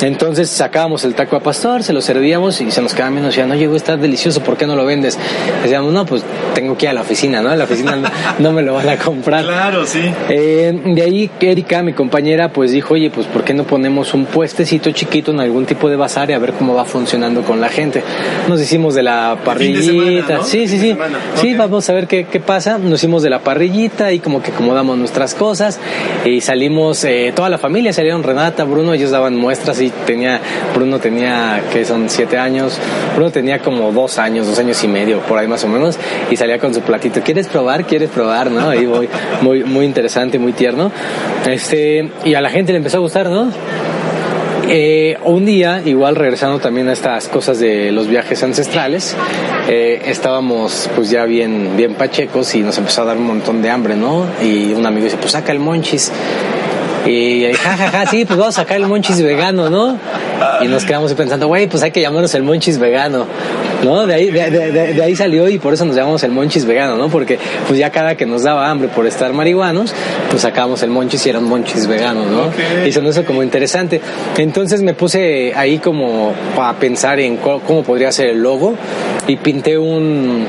Entonces 0.00 0.48
sacábamos 0.50 1.04
el 1.04 1.14
taco 1.14 1.36
a 1.36 1.40
pastor, 1.40 1.82
se 1.82 1.92
lo 1.92 2.00
servíamos 2.00 2.60
y 2.60 2.70
se 2.70 2.82
nos 2.82 2.94
quedaban 2.94 3.14
viendo 3.14 3.28
y 3.28 3.32
decían, 3.32 3.50
oye, 3.50 3.66
güey, 3.66 3.76
está 3.76 3.96
delicioso, 3.96 4.42
¿por 4.42 4.56
qué 4.56 4.66
no 4.66 4.76
lo 4.76 4.84
vendes? 4.84 5.18
Decíamos, 5.62 5.92
no, 5.92 6.06
pues 6.06 6.24
tengo 6.54 6.76
que 6.76 6.86
ir 6.86 6.90
a 6.90 6.92
la 6.92 7.00
oficina, 7.02 7.42
¿no? 7.42 7.52
En 7.52 7.58
la 7.58 7.64
oficina 7.64 7.98
no, 8.38 8.52
me 8.52 8.62
lo 8.62 8.74
van 8.74 8.88
a 8.88 8.96
comprar. 8.96 9.44
Claro, 9.44 9.86
sí. 9.86 10.00
Eh, 10.28 10.80
de 10.84 11.02
ahí 11.02 11.30
Erika, 11.40 11.82
mi 11.82 11.92
compañera, 11.92 12.52
pues 12.52 12.72
dijo, 12.72 12.94
oye, 12.94 13.10
pues 13.10 13.26
¿por 13.26 13.44
qué 13.44 13.54
no 13.54 13.64
ponemos 13.64 14.14
un 14.14 14.26
puestecito 14.26 14.90
chiquito 14.92 15.30
en 15.30 15.40
algún 15.40 15.66
tipo 15.66 15.88
de 15.88 15.96
bazar 15.96 16.30
y 16.30 16.32
a 16.32 16.38
ver 16.38 16.52
cómo 16.52 16.74
va 16.74 16.84
funcionando 16.84 17.42
con 17.42 17.60
la 17.60 17.68
gente? 17.68 18.02
Nos 18.48 18.60
hicimos 18.60 18.94
de 18.94 19.02
la 19.02 19.38
parrillita. 19.44 20.42
Sí, 20.42 20.68
sí, 20.68 20.78
sí. 20.78 20.96
Sí, 21.34 21.54
vamos 21.54 21.88
a 21.88 21.92
ver 21.92 22.06
qué, 22.06 22.24
qué, 22.24 22.40
pasa. 22.40 22.78
Nos 22.78 23.00
hicimos 23.00 23.22
de 23.22 23.30
la 23.30 23.40
parrillita 23.40 24.12
y 24.12 24.18
como 24.18 24.42
que 24.42 24.50
acomodamos 24.50 24.96
nuestras 24.98 25.34
cosas 25.34 25.78
y 26.24 26.40
salimos, 26.40 27.04
eh, 27.04 27.32
toda 27.34 27.48
la 27.48 27.58
familia, 27.58 27.92
salieron 27.92 28.22
Renata, 28.22 28.64
Bruno, 28.64 28.94
ellos 28.94 29.10
daban 29.10 29.36
muestras 29.36 29.80
y 29.80 29.90
tenía, 29.90 30.40
Bruno 30.74 30.98
tenía, 30.98 31.62
que 31.72 31.84
son 31.84 32.08
siete 32.08 32.38
años, 32.38 32.78
Bruno 33.14 33.30
tenía 33.30 33.58
como 33.60 33.92
dos 33.92 34.18
años, 34.18 34.46
dos 34.46 34.58
años 34.58 34.82
y 34.84 34.88
medio, 34.88 35.20
por 35.20 35.38
ahí 35.38 35.46
más 35.46 35.64
o 35.64 35.68
menos, 35.68 35.98
y 36.32 36.36
salía 36.36 36.58
con 36.58 36.72
su 36.72 36.80
platito. 36.80 37.20
¿Quieres 37.20 37.46
probar? 37.46 37.84
¿Quieres 37.84 38.08
probar? 38.08 38.50
¿No? 38.50 38.70
Ahí 38.70 38.86
voy, 38.86 39.06
muy, 39.42 39.64
muy 39.64 39.84
interesante, 39.84 40.38
muy 40.38 40.52
tierno. 40.52 40.90
Este, 41.46 42.10
y 42.24 42.32
a 42.32 42.40
la 42.40 42.48
gente 42.48 42.72
le 42.72 42.78
empezó 42.78 42.96
a 42.96 43.00
gustar, 43.00 43.28
¿no? 43.28 43.52
Eh, 44.66 45.18
un 45.24 45.44
día, 45.44 45.82
igual 45.84 46.16
regresando 46.16 46.58
también 46.58 46.88
a 46.88 46.94
estas 46.94 47.28
cosas 47.28 47.58
de 47.58 47.92
los 47.92 48.06
viajes 48.06 48.42
ancestrales, 48.42 49.14
eh, 49.68 50.00
estábamos 50.06 50.88
pues 50.96 51.10
ya 51.10 51.26
bien, 51.26 51.76
bien 51.76 51.94
pachecos 51.96 52.54
y 52.54 52.60
nos 52.60 52.78
empezó 52.78 53.02
a 53.02 53.06
dar 53.06 53.18
un 53.18 53.26
montón 53.26 53.60
de 53.60 53.68
hambre, 53.68 53.94
¿no? 53.94 54.24
Y 54.42 54.72
un 54.72 54.86
amigo 54.86 55.04
dice, 55.04 55.18
pues 55.18 55.32
saca 55.32 55.52
el 55.52 55.58
monchis. 55.58 56.10
Y 57.04 57.52
jajaja, 57.52 57.90
ja, 57.90 57.98
ja, 58.04 58.10
sí, 58.10 58.24
pues 58.24 58.38
vamos 58.38 58.56
a 58.56 58.62
sacar 58.62 58.78
el 58.78 58.86
monchis 58.86 59.20
vegano, 59.20 59.68
¿no? 59.68 59.98
Y 60.62 60.68
nos 60.68 60.86
quedamos 60.86 61.12
pensando, 61.12 61.48
güey, 61.48 61.66
pues 61.66 61.82
hay 61.82 61.90
que 61.90 62.00
llamarnos 62.00 62.34
el 62.34 62.42
monchis 62.42 62.78
vegano. 62.78 63.26
¿No? 63.82 64.06
De 64.06 64.14
ahí, 64.14 64.30
de, 64.30 64.50
de, 64.50 65.02
ahí 65.02 65.16
salió 65.16 65.48
y 65.48 65.58
por 65.58 65.74
eso 65.74 65.84
nos 65.84 65.96
llamamos 65.96 66.22
el 66.22 66.30
monchis 66.30 66.64
vegano, 66.64 66.96
¿no? 66.96 67.08
Porque 67.08 67.38
pues 67.66 67.78
ya 67.78 67.90
cada 67.90 68.16
que 68.16 68.26
nos 68.26 68.42
daba 68.42 68.70
hambre 68.70 68.88
por 68.88 69.06
estar 69.06 69.32
marihuanos, 69.32 69.94
pues 70.30 70.42
sacábamos 70.42 70.82
el 70.82 70.90
monchis 70.90 71.26
y 71.26 71.30
eran 71.30 71.44
monchis 71.44 71.86
veganos, 71.86 72.26
¿no? 72.26 72.50
Y 72.84 72.88
eso 72.88 73.00
nos 73.02 73.16
hizo 73.16 73.26
como 73.26 73.42
interesante. 73.42 74.00
Entonces 74.36 74.82
me 74.82 74.94
puse 74.94 75.52
ahí 75.54 75.78
como 75.78 76.34
a 76.58 76.74
pensar 76.74 77.20
en 77.20 77.36
cómo 77.36 77.82
podría 77.82 78.12
ser 78.12 78.28
el 78.28 78.42
logo 78.42 78.74
y 79.26 79.36
pinté 79.36 79.78
un, 79.78 80.46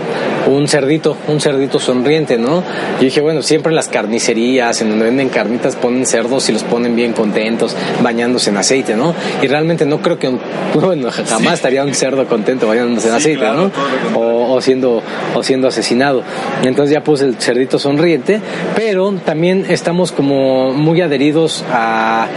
un 0.47 0.67
cerdito, 0.67 1.17
un 1.27 1.39
cerdito 1.39 1.79
sonriente, 1.79 2.37
¿no? 2.37 2.63
Y 2.99 3.05
dije, 3.05 3.21
bueno, 3.21 3.41
siempre 3.41 3.71
en 3.71 3.75
las 3.75 3.87
carnicerías, 3.87 4.81
en 4.81 4.89
donde 4.89 5.05
venden 5.05 5.29
carnitas, 5.29 5.75
ponen 5.75 6.05
cerdos 6.05 6.49
y 6.49 6.53
los 6.53 6.63
ponen 6.63 6.95
bien 6.95 7.13
contentos, 7.13 7.75
bañándose 8.01 8.49
en 8.49 8.57
aceite, 8.57 8.95
¿no? 8.95 9.13
Y 9.41 9.47
realmente 9.47 9.85
no 9.85 10.01
creo 10.01 10.19
que, 10.19 10.29
bueno, 10.73 11.09
jamás 11.11 11.53
estaría 11.55 11.83
un 11.83 11.93
cerdo 11.93 12.25
contento 12.27 12.67
bañándose 12.67 13.09
en 13.09 13.15
aceite, 13.15 13.45
¿no? 13.45 13.71
O, 14.15 14.61
siendo, 14.61 15.01
o 15.33 15.43
siendo 15.43 15.67
asesinado. 15.67 16.23
Entonces 16.63 16.93
ya 16.93 17.03
puse 17.03 17.25
el 17.25 17.35
cerdito 17.35 17.79
sonriente, 17.79 18.41
pero 18.75 19.13
también 19.25 19.65
estamos 19.69 20.11
como 20.11 20.73
muy 20.73 21.01
adheridos 21.01 21.63
a, 21.71 22.27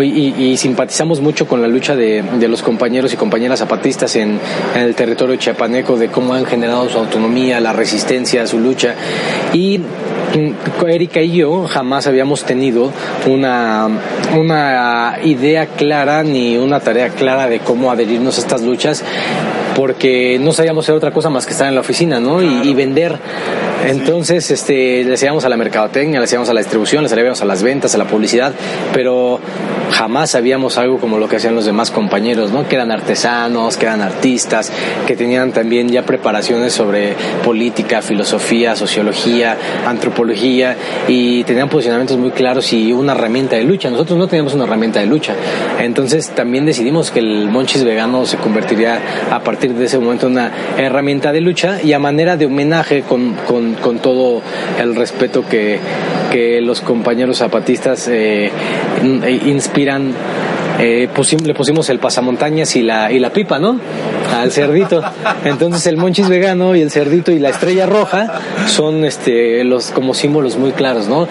y, 0.00 0.34
y 0.38 0.56
simpatizamos 0.56 1.20
mucho 1.20 1.46
con 1.46 1.60
la 1.60 1.68
lucha 1.68 1.94
de, 1.96 2.22
de, 2.22 2.48
los 2.48 2.62
compañeros 2.62 3.12
y 3.12 3.16
compañeras 3.16 3.58
zapatistas 3.58 4.16
en, 4.16 4.38
en 4.74 4.80
el 4.80 4.94
territorio 4.94 5.36
chiapaneco, 5.36 5.96
de 5.96 6.08
cómo 6.08 6.34
han 6.34 6.46
generado 6.46 6.88
su 6.88 6.98
autonomía 6.98 7.60
la 7.60 7.72
resistencia, 7.72 8.46
su 8.46 8.58
lucha. 8.58 8.94
Y 9.52 9.78
mm, 9.78 10.86
Erika 10.86 11.20
y 11.20 11.32
yo 11.32 11.66
jamás 11.66 12.06
habíamos 12.06 12.44
tenido 12.44 12.90
una, 13.26 13.88
una 14.38 15.18
idea 15.22 15.66
clara 15.66 16.22
ni 16.22 16.56
una 16.56 16.80
tarea 16.80 17.10
clara 17.10 17.48
de 17.48 17.60
cómo 17.60 17.90
adherirnos 17.90 18.38
a 18.38 18.40
estas 18.40 18.62
luchas 18.62 19.04
porque 19.74 20.38
no 20.38 20.52
sabíamos 20.52 20.84
hacer 20.84 20.94
otra 20.94 21.12
cosa 21.12 21.30
más 21.30 21.46
que 21.46 21.52
estar 21.52 21.66
en 21.66 21.74
la 21.74 21.80
oficina, 21.80 22.20
¿no? 22.20 22.42
Y, 22.42 22.74
vender. 22.74 23.18
Entonces, 23.86 24.50
este, 24.50 25.02
le 25.02 25.14
hacíamos 25.14 25.44
a 25.44 25.48
la 25.48 25.56
mercadotecnia, 25.56 26.20
le 26.20 26.24
hacíamos 26.24 26.48
a 26.48 26.54
la 26.54 26.60
distribución, 26.60 27.02
le 27.02 27.10
hacíamos 27.10 27.40
a 27.42 27.44
las 27.44 27.62
ventas, 27.62 27.94
a 27.94 27.98
la 27.98 28.04
publicidad, 28.04 28.52
pero 28.92 29.40
jamás 30.02 30.32
sabíamos 30.32 30.78
algo 30.78 30.98
como 30.98 31.16
lo 31.16 31.28
que 31.28 31.36
hacían 31.36 31.54
los 31.54 31.64
demás 31.64 31.92
compañeros, 31.92 32.50
¿no? 32.50 32.66
Que 32.66 32.74
eran 32.74 32.90
artesanos, 32.90 33.76
que 33.76 33.86
eran 33.86 34.02
artistas, 34.02 34.72
que 35.06 35.14
tenían 35.14 35.52
también 35.52 35.88
ya 35.90 36.02
preparaciones 36.02 36.72
sobre 36.72 37.14
política, 37.44 38.02
filosofía, 38.02 38.74
sociología, 38.74 39.56
antropología 39.86 40.76
y 41.06 41.44
tenían 41.44 41.68
posicionamientos 41.68 42.18
muy 42.18 42.32
claros 42.32 42.72
y 42.72 42.92
una 42.92 43.12
herramienta 43.12 43.54
de 43.54 43.62
lucha. 43.62 43.90
Nosotros 43.90 44.18
no 44.18 44.26
teníamos 44.26 44.54
una 44.54 44.64
herramienta 44.64 44.98
de 44.98 45.06
lucha. 45.06 45.34
Entonces 45.78 46.30
también 46.30 46.66
decidimos 46.66 47.12
que 47.12 47.20
el 47.20 47.48
Monchis 47.48 47.84
vegano 47.84 48.26
se 48.26 48.38
convertiría 48.38 48.98
a 49.30 49.38
partir 49.44 49.72
de 49.72 49.84
ese 49.84 50.00
momento 50.00 50.26
en 50.26 50.32
una 50.32 50.50
herramienta 50.78 51.30
de 51.30 51.42
lucha 51.42 51.80
y 51.80 51.92
a 51.92 52.00
manera 52.00 52.36
de 52.36 52.46
homenaje 52.46 53.02
con, 53.02 53.36
con, 53.46 53.98
todo 54.00 54.42
el 54.80 54.96
respeto 54.96 55.44
que, 55.48 55.78
que 56.32 56.60
los 56.60 56.80
compañeros 56.80 57.38
zapatistas 57.38 58.08
eh, 58.08 58.50
and 59.92 60.51
eh, 60.78 61.08
le 61.44 61.54
pusimos 61.54 61.88
el 61.88 61.98
pasamontañas 61.98 62.76
y 62.76 62.82
la, 62.82 63.12
y 63.12 63.18
la 63.18 63.32
pipa, 63.32 63.58
¿no? 63.58 63.78
Al 64.34 64.50
cerdito. 64.50 65.02
Entonces 65.44 65.86
el 65.86 65.96
monchis 65.96 66.28
vegano 66.28 66.74
y 66.74 66.80
el 66.80 66.90
cerdito 66.90 67.32
y 67.32 67.38
la 67.38 67.50
estrella 67.50 67.86
roja 67.86 68.40
son 68.66 69.04
este, 69.04 69.64
los, 69.64 69.90
como 69.90 70.14
símbolos 70.14 70.56
muy 70.56 70.72
claros, 70.72 71.08
¿no? 71.08 71.28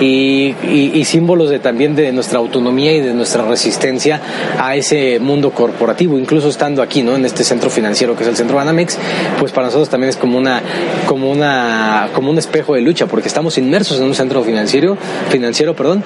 Y, 0.00 0.54
y, 0.62 1.04
símbolos 1.04 1.50
de, 1.50 1.58
también 1.58 1.94
de 1.94 2.12
nuestra 2.12 2.38
autonomía 2.38 2.92
y 2.92 3.00
de 3.00 3.12
nuestra 3.12 3.44
resistencia 3.44 4.20
a 4.58 4.76
ese 4.76 5.18
mundo 5.20 5.50
corporativo, 5.50 6.18
incluso 6.18 6.48
estando 6.48 6.82
aquí, 6.82 7.02
¿no? 7.02 7.16
En 7.16 7.24
este 7.24 7.44
centro 7.44 7.70
financiero 7.70 8.16
que 8.16 8.22
es 8.22 8.28
el 8.28 8.36
Centro 8.36 8.56
Banamex, 8.56 8.98
pues 9.38 9.52
para 9.52 9.66
nosotros 9.66 9.88
también 9.88 10.10
es 10.10 10.16
como 10.16 10.38
una, 10.38 10.62
como 11.06 11.30
una, 11.30 12.08
como 12.14 12.30
un 12.30 12.38
espejo 12.38 12.74
de 12.74 12.80
lucha, 12.80 13.06
porque 13.06 13.28
estamos 13.28 13.58
inmersos 13.58 13.98
en 13.98 14.04
un 14.04 14.14
centro 14.14 14.42
financiero, 14.42 14.96
financiero, 15.30 15.74
perdón, 15.74 16.02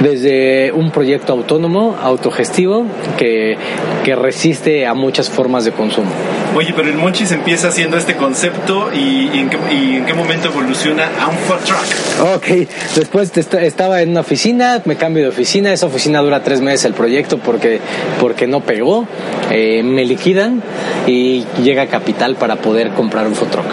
desde 0.00 0.72
un 0.72 0.90
proyecto 0.90 1.32
autónomo, 1.32 1.96
auto 2.02 2.29
gestivo 2.30 2.86
que, 3.18 3.56
que 4.04 4.16
resiste 4.16 4.86
a 4.86 4.94
muchas 4.94 5.28
formas 5.28 5.64
de 5.64 5.72
consumo. 5.72 6.10
Oye, 6.54 6.72
pero 6.74 6.88
el 6.88 6.96
Monchis 6.96 7.30
empieza 7.30 7.68
haciendo 7.68 7.96
este 7.96 8.16
concepto 8.16 8.90
y, 8.92 9.30
en, 9.38 10.04
qué, 10.04 10.14
momento 10.14 10.48
evoluciona 10.48 11.08
a 11.20 11.28
un 11.28 11.36
food 11.36 11.58
truck. 11.64 12.36
Ok, 12.36 12.68
después 12.96 13.32
estaba 13.36 14.02
en 14.02 14.10
una 14.10 14.20
oficina, 14.20 14.82
me 14.84 14.96
cambio 14.96 15.22
de 15.22 15.28
oficina, 15.28 15.72
esa 15.72 15.86
oficina 15.86 16.20
dura 16.20 16.42
tres 16.42 16.60
meses 16.60 16.86
el 16.86 16.94
proyecto 16.94 17.38
porque, 17.38 17.80
porque 18.20 18.46
no 18.48 18.60
pegó, 18.60 19.06
eh, 19.50 19.82
me 19.84 20.04
liquidan 20.04 20.62
y 21.06 21.44
llega 21.62 21.86
capital 21.86 22.34
para 22.34 22.56
poder 22.56 22.90
comprar 22.90 23.26
un 23.26 23.34
food 23.34 23.48
truck. 23.48 23.66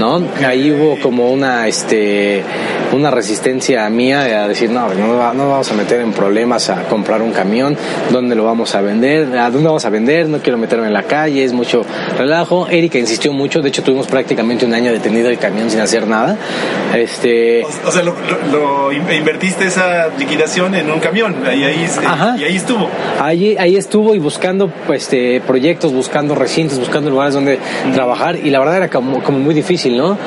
¿No? 0.00 0.22
Ahí 0.46 0.72
hubo 0.72 0.98
como 0.98 1.30
una, 1.30 1.68
este, 1.68 2.42
una 2.92 3.10
resistencia 3.10 3.88
mía 3.90 4.22
a 4.44 4.48
decir, 4.48 4.70
no, 4.70 4.92
no, 4.94 5.34
no 5.34 5.50
vamos 5.50 5.70
a 5.70 5.74
meter 5.74 6.00
en 6.00 6.12
problemas 6.12 6.70
a 6.70 6.84
comprar 6.84 7.20
un 7.20 7.32
camión, 7.32 7.76
¿dónde 8.10 8.34
lo 8.34 8.44
vamos 8.44 8.74
a 8.74 8.80
vender? 8.80 9.36
¿A 9.36 9.50
dónde 9.50 9.68
vamos 9.68 9.84
a 9.84 9.90
vender? 9.90 10.26
No 10.28 10.38
quiero 10.38 10.56
meterme 10.56 10.86
en 10.86 10.94
la 10.94 11.02
calle, 11.02 11.44
es 11.44 11.52
mucho 11.52 11.84
relajo. 12.16 12.66
Erika 12.68 12.98
insistió 12.98 13.32
mucho, 13.34 13.60
de 13.60 13.68
hecho 13.68 13.82
tuvimos 13.82 14.06
prácticamente 14.06 14.64
un 14.64 14.72
año 14.72 14.90
detenido 14.90 15.28
el 15.28 15.38
camión 15.38 15.70
sin 15.70 15.80
hacer 15.80 16.08
nada. 16.08 16.38
Este... 16.94 17.62
O, 17.86 17.92
sea, 17.92 18.02
lo, 18.02 18.90
invertiste 18.92 19.66
esa 19.66 20.08
liquidación 20.18 20.74
en 20.74 20.90
un 20.90 21.00
camión, 21.00 21.36
ahí, 21.46 21.62
ahí, 21.62 21.86
y 22.38 22.44
ahí 22.44 22.56
estuvo. 22.56 22.88
Ahí, 23.20 23.56
ahí 23.58 23.76
estuvo 23.76 24.14
y 24.14 24.18
buscando 24.18 24.72
pues, 24.86 25.02
este, 25.02 25.42
proyectos, 25.42 25.92
buscando 25.92 26.34
recintos, 26.34 26.78
buscando 26.78 27.10
lugares 27.10 27.34
donde 27.34 27.58
trabajar 27.92 28.36
y 28.36 28.48
la 28.48 28.60
verdad 28.60 28.78
era 28.78 28.88
como, 28.88 29.22
como 29.22 29.38
muy 29.38 29.54
difícil, 29.54 29.89
¿no? 29.96 30.18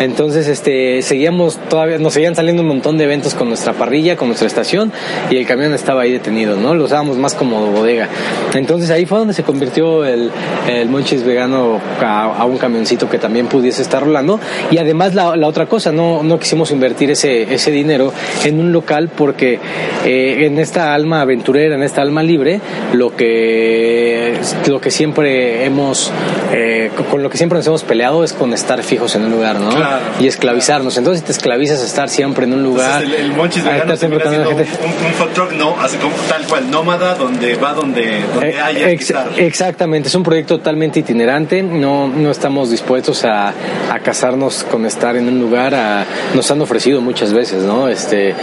Entonces, 0.00 0.48
este, 0.48 1.02
seguíamos 1.02 1.58
todavía, 1.68 1.98
nos 1.98 2.14
seguían 2.14 2.34
saliendo 2.34 2.62
un 2.62 2.68
montón 2.68 2.98
de 2.98 3.04
eventos 3.04 3.34
con 3.34 3.48
nuestra 3.48 3.72
parrilla, 3.72 4.16
con 4.16 4.28
nuestra 4.28 4.46
estación 4.46 4.92
y 5.30 5.36
el 5.36 5.46
camión 5.46 5.74
estaba 5.74 6.02
ahí 6.02 6.12
detenido, 6.12 6.56
¿no? 6.56 6.74
Lo 6.74 6.84
usábamos 6.84 7.16
más 7.16 7.34
como 7.34 7.66
bodega. 7.66 8.08
Entonces 8.54 8.90
ahí 8.90 9.06
fue 9.06 9.18
donde 9.18 9.34
se 9.34 9.42
convirtió 9.42 10.04
el, 10.04 10.30
el 10.68 10.88
Monchis 10.88 11.24
vegano 11.24 11.80
a, 12.00 12.44
un 12.44 12.58
camioncito 12.58 13.08
que 13.08 13.18
también 13.18 13.46
pudiese 13.46 13.82
estar 13.82 14.02
rolando 14.02 14.40
y 14.70 14.78
además 14.78 15.14
la, 15.14 15.30
otra 15.46 15.66
cosa, 15.66 15.92
no, 15.92 16.22
no 16.22 16.38
quisimos 16.38 16.70
invertir 16.70 17.10
ese, 17.10 17.54
ese 17.54 17.70
dinero 17.70 18.12
en 18.44 18.60
un 18.60 18.72
local 18.72 19.10
porque 19.16 19.58
eh, 20.04 20.46
en 20.46 20.58
esta 20.58 20.94
alma 20.94 21.20
aventurera, 21.20 21.74
en 21.74 21.82
esta 21.82 22.02
alma 22.02 22.22
libre, 22.22 22.60
lo 22.92 23.14
que, 23.16 24.34
lo 24.66 24.80
que 24.80 24.90
siempre 24.90 25.64
hemos, 25.64 26.10
eh, 26.52 26.90
con 27.10 27.22
lo 27.22 27.30
que 27.30 27.36
siempre 27.36 27.58
nos 27.58 27.66
hemos 27.66 27.84
peleado 27.84 28.24
es 28.24 28.32
con 28.32 28.52
estar 28.52 28.82
fijos 28.82 29.01
en 29.14 29.24
un 29.24 29.32
lugar, 29.32 29.58
¿no? 29.58 29.72
y 30.20 30.26
esclavizarnos. 30.26 30.96
Entonces 30.96 31.24
te 31.24 31.32
esclavizas 31.32 31.82
a 31.82 31.84
estar 31.84 32.08
siempre 32.08 32.44
en 32.44 32.54
un 32.54 32.62
lugar. 32.62 33.02
el, 33.02 33.14
el 33.14 33.32
Monchis 33.32 33.64
vegano 33.64 33.96
siempre 33.96 34.26
un, 34.28 34.46
un, 34.46 35.12
food 35.14 35.30
truck 35.34 35.52
no, 35.52 35.76
así 35.80 35.96
como 35.96 36.14
tal 36.28 36.46
cual, 36.46 36.70
nómada, 36.70 37.14
donde 37.14 37.54
va 37.56 37.74
donde, 37.74 38.20
donde 38.32 38.50
eh, 38.50 38.60
haya 38.60 38.90
Exactamente, 39.36 40.08
es 40.08 40.14
un 40.14 40.22
proyecto 40.22 40.58
totalmente 40.58 41.00
itinerante, 41.00 41.62
no, 41.62 42.08
no 42.08 42.30
estamos 42.30 42.70
dispuestos 42.70 43.24
a, 43.24 43.48
a 43.48 43.98
casarnos 44.02 44.64
con 44.64 44.86
estar 44.86 45.16
en 45.16 45.28
un 45.28 45.40
lugar, 45.40 45.74
a, 45.74 46.04
nos 46.34 46.50
han 46.50 46.60
ofrecido 46.60 47.00
muchas 47.00 47.32
veces, 47.32 47.62
¿no? 47.64 47.88
Este, 47.88 48.34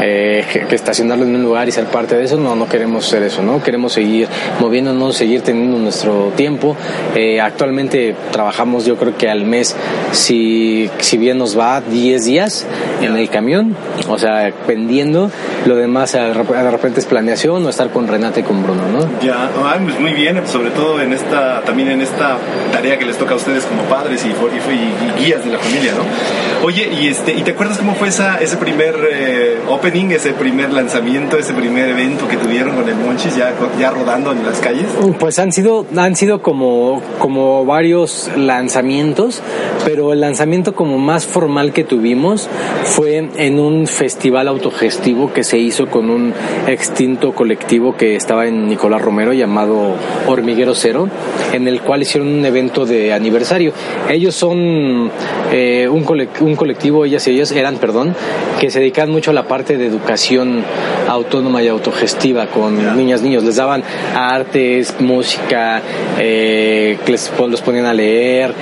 eh, 0.00 0.44
que 0.68 0.74
estacionarlo 0.74 1.24
en 1.24 1.34
un 1.34 1.42
lugar 1.42 1.68
y 1.68 1.72
ser 1.72 1.86
parte 1.86 2.16
de 2.16 2.24
eso, 2.24 2.36
no, 2.36 2.56
no 2.56 2.68
queremos 2.68 3.06
ser 3.06 3.22
eso, 3.22 3.42
¿no? 3.42 3.62
Queremos 3.62 3.92
seguir 3.92 4.28
moviéndonos, 4.60 5.16
seguir 5.16 5.42
teniendo 5.42 5.78
nuestro 5.78 6.32
tiempo. 6.36 6.76
Eh, 7.14 7.40
actualmente 7.40 8.14
trabajamos 8.32 8.84
yo 8.84 8.96
creo 8.96 9.16
que 9.16 9.28
al 9.28 9.44
mes, 9.44 9.74
si, 10.12 10.90
si 10.98 11.18
bien 11.18 11.38
nos 11.38 11.58
va 11.58 11.80
10 11.80 12.24
días 12.24 12.66
en 13.00 13.16
el 13.16 13.28
camión, 13.28 13.76
o 14.08 14.18
sea, 14.18 14.52
vendiendo, 14.66 15.30
lo 15.66 15.76
demás 15.76 16.12
de 16.12 16.70
repente 16.70 17.00
es 17.00 17.06
planeación 17.06 17.64
o 17.66 17.68
estar 17.68 17.90
con 17.90 18.08
Renate 18.08 18.40
y 18.40 18.42
con 18.42 18.62
Bruno, 18.62 18.82
¿no? 18.92 19.00
Ya, 19.20 19.50
pues 19.84 20.00
muy 20.00 20.12
bien, 20.12 20.40
sobre 20.46 20.70
todo 20.70 21.00
en 21.00 21.12
esta, 21.12 21.62
también 21.62 21.90
en 21.90 22.00
esta 22.00 22.38
tarea 22.72 22.98
que 22.98 23.04
les 23.04 23.16
toca 23.16 23.34
a 23.34 23.36
ustedes 23.36 23.64
como 23.64 23.82
padres 23.82 24.24
y, 24.24 24.28
y, 24.28 25.24
guías 25.24 25.44
de 25.44 25.52
la 25.52 25.58
familia, 25.58 25.92
¿no? 25.92 26.66
Oye, 26.66 26.88
y 27.00 27.08
este, 27.08 27.32
¿y 27.32 27.42
te 27.42 27.52
acuerdas 27.52 27.78
cómo 27.78 27.94
fue 27.94 28.08
esa, 28.08 28.40
ese 28.40 28.56
primer 28.56 28.96
eh, 29.10 29.58
opening, 29.68 30.10
ese 30.10 30.32
primer 30.32 30.72
lanzamiento, 30.72 31.38
ese 31.38 31.52
primer 31.52 31.90
evento 31.90 32.26
que 32.28 32.36
tuvieron 32.36 32.74
con 32.74 32.88
el 32.88 32.94
Monchis 32.96 33.36
ya, 33.36 33.52
ya 33.78 33.90
rodando 33.90 34.32
en 34.32 34.44
las 34.44 34.58
calles? 34.60 34.86
Pues 35.18 35.38
han 35.38 35.52
sido, 35.52 35.86
han 35.96 36.16
sido 36.16 36.42
como, 36.42 37.02
como 37.18 37.64
varios 37.64 38.30
lanzamientos, 38.36 39.42
pero 39.84 39.95
el 39.96 40.20
lanzamiento 40.20 40.74
como 40.74 40.98
más 40.98 41.26
formal 41.26 41.72
que 41.72 41.82
tuvimos 41.82 42.48
fue 42.84 43.30
en 43.36 43.58
un 43.58 43.86
festival 43.86 44.46
autogestivo 44.46 45.32
que 45.32 45.42
se 45.42 45.58
hizo 45.58 45.86
con 45.86 46.10
un 46.10 46.34
extinto 46.66 47.32
colectivo 47.32 47.96
que 47.96 48.14
estaba 48.14 48.46
en 48.46 48.68
Nicolás 48.68 49.00
Romero 49.00 49.32
llamado 49.32 49.94
Hormiguero 50.26 50.74
Cero, 50.74 51.08
en 51.52 51.66
el 51.66 51.80
cual 51.80 52.02
hicieron 52.02 52.28
un 52.28 52.44
evento 52.44 52.84
de 52.84 53.14
aniversario. 53.14 53.72
Ellos 54.10 54.34
son 54.34 55.10
eh, 55.52 55.88
un, 55.88 56.04
un 56.40 56.56
colectivo, 56.56 57.04
ellas 57.04 57.26
y 57.26 57.30
ellos 57.30 57.50
eran, 57.52 57.76
perdón, 57.76 58.14
que 58.60 58.70
se 58.70 58.80
dedican 58.80 59.10
mucho 59.10 59.30
a 59.30 59.34
la 59.34 59.48
parte 59.48 59.78
de 59.78 59.86
educación 59.86 60.62
autónoma 61.08 61.62
y 61.62 61.68
autogestiva 61.68 62.48
con 62.48 62.96
niñas, 62.96 63.22
niños. 63.22 63.44
Les 63.44 63.56
daban 63.56 63.82
artes, 64.14 64.94
música, 65.00 65.80
eh, 66.18 66.98
les, 67.06 67.32
los 67.48 67.62
ponían 67.62 67.86
a 67.86 67.94
leer. 67.94 68.52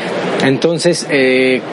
Entonces, 0.44 1.06
eh, 1.10 1.23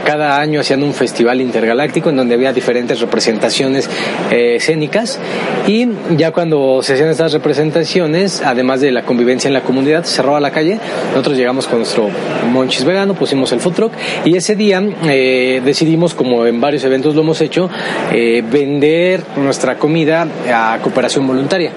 cada 0.05 0.39
año 0.39 0.61
hacían 0.61 0.83
un 0.83 0.93
festival 0.93 1.41
intergaláctico 1.41 2.09
en 2.09 2.17
donde 2.17 2.35
había 2.35 2.53
diferentes 2.53 2.99
representaciones 2.99 3.89
eh, 4.31 4.55
escénicas. 4.55 5.19
Y 5.67 5.87
ya 6.17 6.31
cuando 6.31 6.81
se 6.81 6.93
hacían 6.93 7.09
estas 7.09 7.33
representaciones, 7.33 8.41
además 8.43 8.81
de 8.81 8.91
la 8.91 9.03
convivencia 9.03 9.47
en 9.47 9.53
la 9.53 9.61
comunidad, 9.61 10.03
se 10.03 10.15
cerraba 10.15 10.39
la 10.39 10.51
calle, 10.51 10.79
nosotros 11.11 11.37
llegamos 11.37 11.67
con 11.67 11.79
nuestro 11.79 12.09
monchis 12.51 12.83
vegano, 12.83 13.13
pusimos 13.13 13.51
el 13.51 13.59
food 13.59 13.73
truck 13.73 13.93
y 14.25 14.35
ese 14.35 14.55
día 14.55 14.83
eh, 15.05 15.61
decidimos, 15.63 16.13
como 16.13 16.45
en 16.45 16.59
varios 16.59 16.83
eventos 16.83 17.15
lo 17.15 17.21
hemos 17.21 17.41
hecho, 17.41 17.69
eh, 18.11 18.43
vender 18.49 19.23
nuestra 19.37 19.77
comida 19.77 20.27
a 20.53 20.79
cooperación 20.81 21.27
voluntaria. 21.27 21.71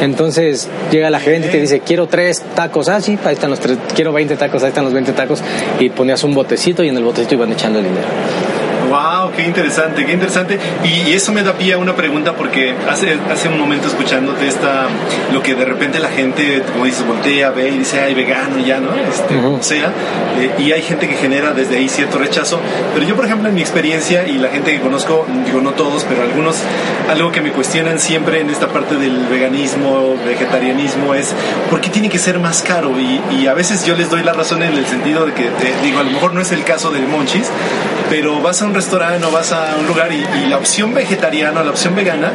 Entonces 0.00 0.68
llega 0.90 1.10
la 1.10 1.20
gente 1.20 1.46
y 1.46 1.50
te 1.52 1.60
dice, 1.60 1.80
quiero 1.80 2.08
tres 2.08 2.42
tacos, 2.56 2.88
ah, 2.88 3.00
sí, 3.00 3.16
ahí 3.24 3.34
están 3.34 3.50
los 3.50 3.60
tres, 3.60 3.78
quiero 3.94 4.12
20 4.12 4.36
tacos, 4.36 4.62
ahí 4.64 4.70
están 4.70 4.84
los 4.84 4.92
20 4.92 5.12
tacos, 5.12 5.40
y 5.78 5.90
ponías 5.90 6.24
un 6.24 6.34
botecito 6.34 6.82
y 6.82 6.88
en 6.88 6.96
el 6.96 7.04
botecito 7.04 7.11
iban 7.34 7.52
echando 7.52 7.78
el 7.78 7.84
dinero. 7.84 8.51
Wow, 8.92 9.32
qué 9.34 9.44
interesante, 9.44 10.04
qué 10.04 10.12
interesante. 10.12 10.58
Y, 10.84 11.12
eso 11.12 11.32
me 11.32 11.42
da 11.42 11.54
pie 11.54 11.72
a 11.72 11.78
una 11.78 11.96
pregunta 11.96 12.34
porque 12.34 12.74
hace, 12.90 13.16
hace 13.30 13.48
un 13.48 13.58
momento 13.58 13.88
escuchándote 13.88 14.46
esta, 14.46 14.86
lo 15.32 15.42
que 15.42 15.54
de 15.54 15.64
repente 15.64 15.98
la 15.98 16.10
gente, 16.10 16.62
como 16.70 16.84
dices, 16.84 17.06
voltea, 17.06 17.50
ve 17.52 17.70
y 17.70 17.78
dice, 17.78 18.00
ay, 18.00 18.12
vegano 18.12 18.58
ya, 18.58 18.80
¿no? 18.80 18.94
Este, 18.94 19.36
O 19.38 19.62
sea, 19.62 19.92
eh, 20.38 20.50
y 20.58 20.72
hay 20.72 20.82
gente 20.82 21.08
que 21.08 21.14
genera 21.14 21.54
desde 21.54 21.78
ahí 21.78 21.88
cierto 21.88 22.18
rechazo. 22.18 22.60
Pero 22.92 23.06
yo, 23.06 23.16
por 23.16 23.24
ejemplo, 23.24 23.48
en 23.48 23.54
mi 23.54 23.62
experiencia 23.62 24.28
y 24.28 24.36
la 24.36 24.50
gente 24.50 24.72
que 24.72 24.80
conozco, 24.80 25.26
digo 25.46 25.62
no 25.62 25.70
todos, 25.70 26.04
pero 26.04 26.22
algunos, 26.22 26.56
algo 27.10 27.32
que 27.32 27.40
me 27.40 27.50
cuestionan 27.50 27.98
siempre 27.98 28.40
en 28.40 28.50
esta 28.50 28.68
parte 28.68 28.96
del 28.96 29.26
veganismo, 29.26 30.16
vegetarianismo, 30.26 31.14
es 31.14 31.34
¿por 31.70 31.80
qué 31.80 31.88
tiene 31.88 32.10
que 32.10 32.18
ser 32.18 32.38
más 32.40 32.60
caro? 32.62 32.92
Y, 33.00 33.20
y 33.40 33.46
a 33.46 33.54
veces 33.54 33.86
yo 33.86 33.96
les 33.96 34.10
doy 34.10 34.22
la 34.22 34.34
razón 34.34 34.62
en 34.62 34.74
el 34.74 34.84
sentido 34.84 35.24
de 35.24 35.32
que, 35.32 35.48
digo, 35.82 36.00
a 36.00 36.02
lo 36.02 36.10
mejor 36.10 36.34
no 36.34 36.42
es 36.42 36.52
el 36.52 36.62
caso 36.64 36.90
del 36.90 37.06
Monchis, 37.06 37.48
pero 38.10 38.42
vas 38.42 38.60
a 38.60 38.66
un 38.66 38.74
restaurante 38.82 39.24
o 39.24 39.30
vas 39.30 39.52
a 39.52 39.76
un 39.78 39.86
lugar 39.86 40.10
y, 40.12 40.46
la 40.48 40.58
opción 40.58 40.92
vegetariana, 40.92 41.62
la 41.62 41.70
opción 41.70 41.94
vegana, 41.94 42.32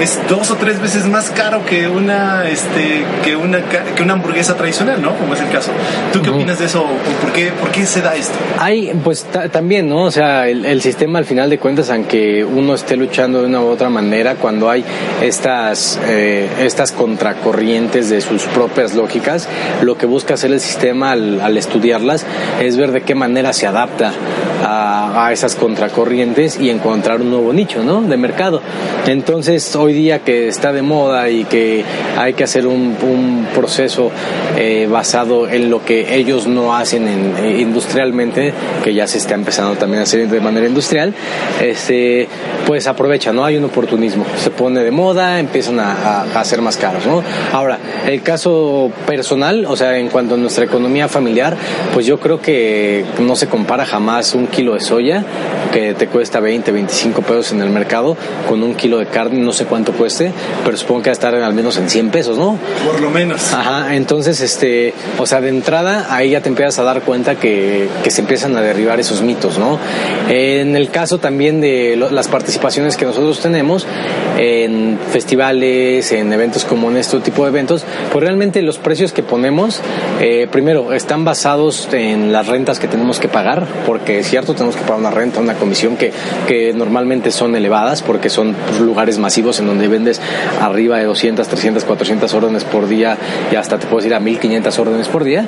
es 0.00 0.18
dos 0.28 0.50
o 0.50 0.56
tres 0.56 0.80
veces 0.80 1.06
más 1.06 1.30
caro 1.30 1.64
que 1.66 1.88
una, 1.88 2.48
este, 2.48 3.04
que 3.22 3.36
una, 3.36 3.60
que 3.68 4.02
una 4.02 4.14
hamburguesa 4.14 4.56
tradicional, 4.56 5.02
¿no? 5.02 5.14
Como 5.14 5.34
es 5.34 5.40
el 5.40 5.50
caso. 5.50 5.70
¿Tú 6.12 6.22
qué 6.22 6.30
opinas 6.30 6.58
de 6.58 6.64
eso? 6.64 6.86
¿Por 7.20 7.32
qué, 7.32 7.52
por 7.52 7.70
qué 7.70 7.84
se 7.84 8.00
da 8.00 8.16
esto? 8.16 8.34
Hay, 8.58 8.92
pues 9.04 9.26
también, 9.52 9.88
¿no? 9.88 10.04
O 10.04 10.10
sea, 10.10 10.48
el, 10.48 10.80
sistema 10.80 11.18
al 11.18 11.26
final 11.26 11.50
de 11.50 11.58
cuentas, 11.58 11.90
aunque 11.90 12.44
uno 12.44 12.74
esté 12.74 12.96
luchando 12.96 13.42
de 13.42 13.48
una 13.48 13.60
u 13.60 13.68
otra 13.68 13.90
manera, 13.90 14.36
cuando 14.36 14.70
hay 14.70 14.82
estas, 15.20 16.00
eh, 16.06 16.48
estas 16.60 16.92
contracorrientes 16.92 18.08
de 18.08 18.22
sus 18.22 18.44
propias 18.44 18.94
lógicas, 18.94 19.48
lo 19.82 19.98
que 19.98 20.06
busca 20.06 20.34
hacer 20.34 20.50
el 20.50 20.60
sistema 20.60 21.12
al, 21.12 21.40
al 21.42 21.58
estudiarlas 21.58 22.24
es 22.60 22.78
ver 22.78 22.92
de 22.92 23.02
qué 23.02 23.14
manera 23.14 23.52
se 23.52 23.66
adapta 23.66 24.12
a, 24.62 25.26
a 25.26 25.32
esas 25.32 25.56
contracorrientes 25.56 26.58
y 26.58 26.70
encontrar 26.70 27.20
un 27.20 27.30
nuevo 27.30 27.52
nicho, 27.52 27.82
¿no? 27.82 28.02
De 28.02 28.16
mercado. 28.16 28.60
Entonces, 29.06 29.74
hoy 29.76 29.92
día 29.92 30.20
que 30.20 30.48
está 30.48 30.72
de 30.72 30.82
moda 30.82 31.28
y 31.30 31.44
que 31.44 31.84
hay 32.18 32.34
que 32.34 32.44
hacer 32.44 32.66
un, 32.66 32.90
proceso 33.54 34.10
eh, 34.56 34.86
basado 34.90 35.48
en 35.48 35.70
lo 35.70 35.84
que 35.84 36.14
ellos 36.14 36.46
no 36.46 36.76
hacen 36.76 37.08
en, 37.08 37.34
eh, 37.44 37.60
industrialmente, 37.60 38.52
que 38.84 38.94
ya 38.94 39.06
se 39.06 39.18
está 39.18 39.34
empezando 39.34 39.74
también 39.74 40.00
a 40.00 40.02
hacer 40.04 40.28
de 40.28 40.40
manera 40.40 40.66
industrial, 40.66 41.14
este, 41.60 42.28
pues 42.66 42.86
aprovecha, 42.86 43.32
¿no? 43.32 43.44
Hay 43.44 43.56
un 43.56 43.64
oportunismo. 43.64 44.24
Se 44.36 44.50
pone 44.50 44.80
de 44.80 44.90
moda, 44.90 45.40
empiezan 45.40 45.80
a, 45.80 45.92
a, 45.92 46.40
a 46.40 46.44
ser 46.44 46.62
más 46.62 46.76
caros, 46.76 47.06
¿no? 47.06 47.22
Ahora, 47.52 47.78
el 48.06 48.22
caso 48.22 48.90
personal, 49.06 49.66
o 49.66 49.76
sea, 49.76 49.98
en 49.98 50.08
cuanto 50.08 50.34
a 50.34 50.38
nuestra 50.38 50.64
economía 50.64 51.08
familiar, 51.08 51.56
pues 51.92 52.06
yo 52.06 52.20
creo 52.20 52.40
que 52.40 53.04
no 53.20 53.36
se 53.36 53.48
compara 53.48 53.84
jamás 53.84 54.34
un 54.34 54.46
kilo 54.50 54.74
de 54.74 54.80
soya, 54.80 55.24
que 55.72 55.94
te 55.94 56.08
cuesta 56.08 56.40
20, 56.40 56.72
25 56.72 57.22
pesos 57.22 57.52
en 57.52 57.62
el 57.62 57.70
mercado, 57.70 58.16
con 58.48 58.62
un 58.62 58.74
kilo 58.74 58.98
de 58.98 59.06
carne, 59.06 59.40
no 59.40 59.52
sé 59.52 59.66
cuánto 59.66 59.92
cueste, 59.92 60.32
pero 60.64 60.76
supongo 60.76 61.02
que 61.02 61.10
va 61.10 61.12
a 61.12 61.14
estar 61.14 61.34
al 61.34 61.54
menos 61.54 61.76
en 61.78 61.88
100 61.88 62.10
pesos, 62.10 62.38
¿no? 62.38 62.58
Por 62.84 63.00
lo 63.00 63.10
menos. 63.10 63.52
Ajá, 63.52 63.94
entonces, 63.94 64.40
este, 64.40 64.94
o 65.18 65.26
sea, 65.26 65.40
de 65.40 65.48
entrada, 65.48 66.06
ahí 66.10 66.30
ya 66.30 66.40
te 66.40 66.48
empiezas 66.48 66.78
a 66.78 66.82
dar 66.82 67.02
cuenta 67.02 67.36
que, 67.36 67.88
que 68.02 68.10
se 68.10 68.20
empiezan 68.20 68.56
a 68.56 68.60
derribar 68.60 69.00
esos 69.00 69.22
mitos, 69.22 69.58
¿no? 69.58 69.78
En 70.28 70.76
el 70.76 70.90
caso 70.90 71.18
también 71.18 71.60
de 71.60 71.96
las 72.10 72.28
participaciones 72.28 72.96
que 72.96 73.04
nosotros 73.04 73.40
tenemos 73.40 73.86
en 74.38 74.98
festivales, 75.10 76.12
en 76.12 76.32
eventos 76.32 76.64
como 76.64 76.90
en 76.90 76.96
este 76.96 77.18
tipo 77.20 77.42
de 77.42 77.50
eventos, 77.50 77.84
pues 78.12 78.24
realmente 78.24 78.62
los 78.62 78.78
precios 78.78 79.12
que 79.12 79.22
ponemos, 79.22 79.80
eh, 80.20 80.48
primero, 80.50 80.92
están 80.92 81.24
basados 81.24 81.88
en 81.92 82.32
las 82.32 82.46
rentas 82.46 82.78
que 82.78 82.88
tenemos 82.88 83.20
que 83.20 83.28
pagar, 83.28 83.66
porque 83.86 84.22
ciertos 84.22 84.39
tenemos 84.44 84.76
que 84.76 84.82
pagar 84.82 84.98
una 84.98 85.10
renta, 85.10 85.40
una 85.40 85.54
comisión 85.54 85.96
que, 85.96 86.12
que 86.46 86.72
normalmente 86.72 87.30
son 87.30 87.56
elevadas 87.56 88.02
porque 88.02 88.28
son 88.28 88.54
lugares 88.80 89.18
masivos 89.18 89.60
en 89.60 89.66
donde 89.66 89.88
vendes 89.88 90.20
arriba 90.60 90.98
de 90.98 91.04
200, 91.04 91.46
300, 91.46 91.84
400 91.84 92.34
órdenes 92.34 92.64
por 92.64 92.88
día 92.88 93.16
y 93.50 93.56
hasta 93.56 93.78
te 93.78 93.86
puedes 93.86 94.06
ir 94.06 94.14
a 94.14 94.20
1500 94.20 94.78
órdenes 94.78 95.08
por 95.08 95.24
día. 95.24 95.46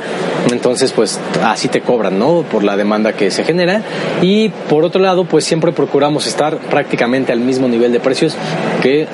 Entonces, 0.51 0.93
pues 0.93 1.19
así 1.45 1.69
te 1.69 1.81
cobran, 1.81 2.19
¿no? 2.19 2.43
Por 2.43 2.65
la 2.65 2.77
demanda 2.77 3.13
que 3.13 3.31
se 3.31 3.45
genera. 3.45 3.83
Y 4.21 4.49
por 4.49 4.85
otro 4.85 5.01
lado, 5.01 5.25
pues 5.25 5.45
siempre 5.45 5.73
procuramos 5.73 6.27
estar 6.27 6.59
prácticamente 6.59 7.33
al 7.33 7.41
mismo 7.41 7.69
nivel 7.69 7.93
de 7.93 8.01
precios 8.01 8.37
que 8.83 9.07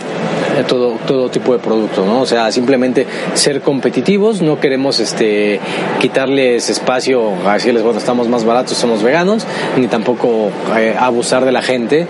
todo, 0.64 0.96
todo 1.06 1.30
tipo 1.30 1.52
de 1.52 1.58
producto, 1.58 2.04
¿no? 2.04 2.20
O 2.20 2.26
sea, 2.26 2.50
simplemente 2.52 3.06
ser 3.34 3.60
competitivos, 3.62 4.42
no 4.42 4.60
queremos 4.60 5.00
este 5.00 5.60
quitarles 6.00 6.70
espacio 6.70 7.32
a 7.46 7.54
decirles, 7.54 7.82
bueno, 7.82 7.98
estamos 7.98 8.28
más 8.28 8.44
baratos, 8.44 8.76
somos 8.76 9.02
veganos, 9.02 9.46
ni 9.76 9.88
tampoco 9.88 10.50
eh, 10.76 10.94
abusar 10.98 11.44
de 11.44 11.52
la 11.52 11.62
gente 11.62 12.06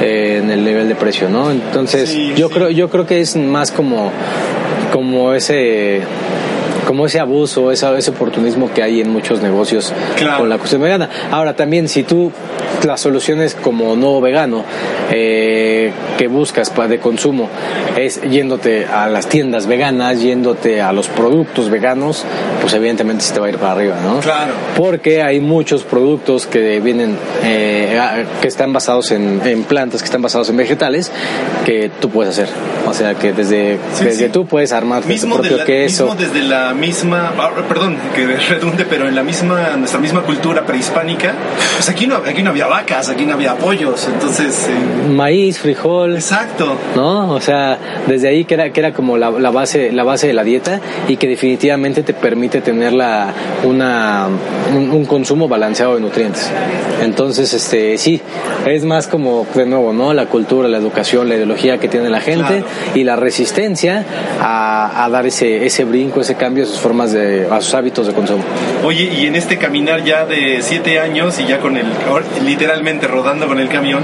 eh, 0.00 0.40
en 0.42 0.50
el 0.50 0.64
nivel 0.64 0.88
de 0.88 0.94
precio, 0.94 1.28
¿no? 1.28 1.50
Entonces, 1.50 2.14
yo 2.36 2.50
creo 2.50 2.70
yo 2.70 2.88
creo 2.90 3.06
que 3.06 3.20
es 3.20 3.36
más 3.36 3.70
como 3.70 4.10
como 4.92 5.34
ese 5.34 6.00
como 6.90 7.06
ese 7.06 7.20
abuso, 7.20 7.70
ese, 7.70 7.86
ese 7.96 8.10
oportunismo 8.10 8.74
que 8.74 8.82
hay 8.82 9.00
en 9.00 9.10
muchos 9.10 9.40
negocios 9.40 9.92
con 10.36 10.48
la 10.48 10.58
cuestión 10.58 10.82
vegana. 10.82 11.08
Ahora 11.30 11.54
también, 11.54 11.88
si 11.88 12.02
tú 12.02 12.32
las 12.84 13.00
soluciones 13.00 13.54
como 13.54 13.94
no 13.94 14.20
vegano 14.20 14.64
eh, 15.10 15.92
que 16.18 16.26
buscas 16.28 16.72
de 16.88 16.98
consumo 16.98 17.48
es 17.96 18.20
yéndote 18.22 18.86
a 18.86 19.08
las 19.08 19.28
tiendas 19.28 19.66
veganas, 19.66 20.20
yéndote 20.20 20.80
a 20.80 20.92
los 20.92 21.08
productos 21.08 21.70
veganos, 21.70 22.24
pues 22.60 22.72
evidentemente 22.74 23.22
se 23.22 23.34
te 23.34 23.40
va 23.40 23.46
a 23.46 23.50
ir 23.50 23.58
para 23.58 23.72
arriba, 23.72 23.96
¿no? 24.02 24.20
Claro. 24.20 24.54
Porque 24.76 25.22
hay 25.22 25.40
muchos 25.40 25.82
productos 25.82 26.46
que 26.46 26.80
vienen, 26.80 27.16
eh, 27.44 28.24
que 28.40 28.48
están 28.48 28.72
basados 28.72 29.10
en, 29.10 29.40
plantas, 29.64 30.00
que 30.00 30.06
están 30.06 30.22
basados 30.22 30.48
en 30.50 30.56
vegetales, 30.56 31.12
que 31.64 31.90
tú 32.00 32.10
puedes 32.10 32.38
hacer. 32.38 32.48
O 32.88 32.94
sea, 32.94 33.14
que 33.14 33.32
desde, 33.32 33.78
desde 34.02 34.28
tú 34.30 34.46
puedes 34.46 34.72
armar 34.72 35.02
tu 35.02 35.28
propio 35.28 35.64
queso. 35.64 36.06
Mismo 36.06 36.20
desde 36.20 36.42
la 36.42 36.72
misma, 36.80 37.32
ah, 37.38 37.50
perdón, 37.68 37.96
que 38.14 38.26
redunde, 38.48 38.84
pero 38.84 39.06
en 39.06 39.14
la 39.14 39.22
misma, 39.22 39.76
nuestra 39.76 40.00
misma 40.00 40.22
cultura 40.22 40.64
prehispánica, 40.64 41.34
pues 41.76 41.88
aquí 41.88 42.06
no, 42.06 42.16
aquí 42.16 42.42
no 42.42 42.50
había 42.50 42.66
vacas, 42.66 43.08
aquí 43.08 43.24
no 43.24 43.34
había 43.34 43.54
pollos, 43.54 44.08
entonces... 44.12 44.68
Eh, 44.68 45.08
Maíz, 45.10 45.58
frijol. 45.58 46.14
Exacto. 46.14 46.76
¿No? 46.96 47.32
O 47.32 47.40
sea, 47.40 47.78
desde 48.06 48.28
ahí 48.28 48.44
que 48.44 48.54
era, 48.54 48.72
que 48.72 48.80
era 48.80 48.92
como 48.92 49.16
la, 49.16 49.30
la, 49.30 49.50
base, 49.50 49.92
la 49.92 50.04
base 50.04 50.26
de 50.26 50.32
la 50.32 50.42
dieta 50.42 50.80
y 51.06 51.16
que 51.16 51.28
definitivamente 51.28 52.02
te 52.02 52.14
permite 52.14 52.60
tener 52.60 52.92
la, 52.92 53.32
una, 53.64 54.26
un, 54.74 55.04
consumo 55.04 55.48
balanceado 55.48 55.96
de 55.96 56.00
nutrientes. 56.00 56.50
Entonces, 57.02 57.52
este, 57.52 57.98
sí, 57.98 58.20
es 58.66 58.84
más 58.84 59.06
como, 59.06 59.46
de 59.54 59.66
nuevo, 59.66 59.92
¿no? 59.92 60.14
La 60.14 60.26
cultura, 60.26 60.68
la 60.68 60.78
educación, 60.78 61.28
la 61.28 61.36
ideología 61.36 61.78
que 61.78 61.88
tiene 61.88 62.08
la 62.08 62.20
gente 62.20 62.64
y 62.94 63.04
la 63.04 63.16
resistencia 63.16 64.04
a, 64.40 65.04
a 65.04 65.08
dar 65.10 65.26
ese, 65.26 65.66
ese 65.66 65.84
brinco, 65.84 66.20
ese 66.20 66.36
cambio 66.36 66.66
sus 66.70 66.80
formas 66.80 67.12
de, 67.12 67.46
a 67.50 67.60
sus 67.60 67.74
hábitos 67.74 68.06
de 68.06 68.12
consumo. 68.12 68.42
Oye, 68.84 69.04
y 69.04 69.26
en 69.26 69.36
este 69.36 69.58
caminar 69.58 70.04
ya 70.04 70.24
de 70.24 70.58
siete 70.62 70.98
años 70.98 71.38
y 71.38 71.46
ya 71.46 71.58
con 71.60 71.76
el, 71.76 71.86
literalmente 72.44 73.06
rodando 73.06 73.46
con 73.46 73.58
el 73.58 73.68
camión, 73.68 74.02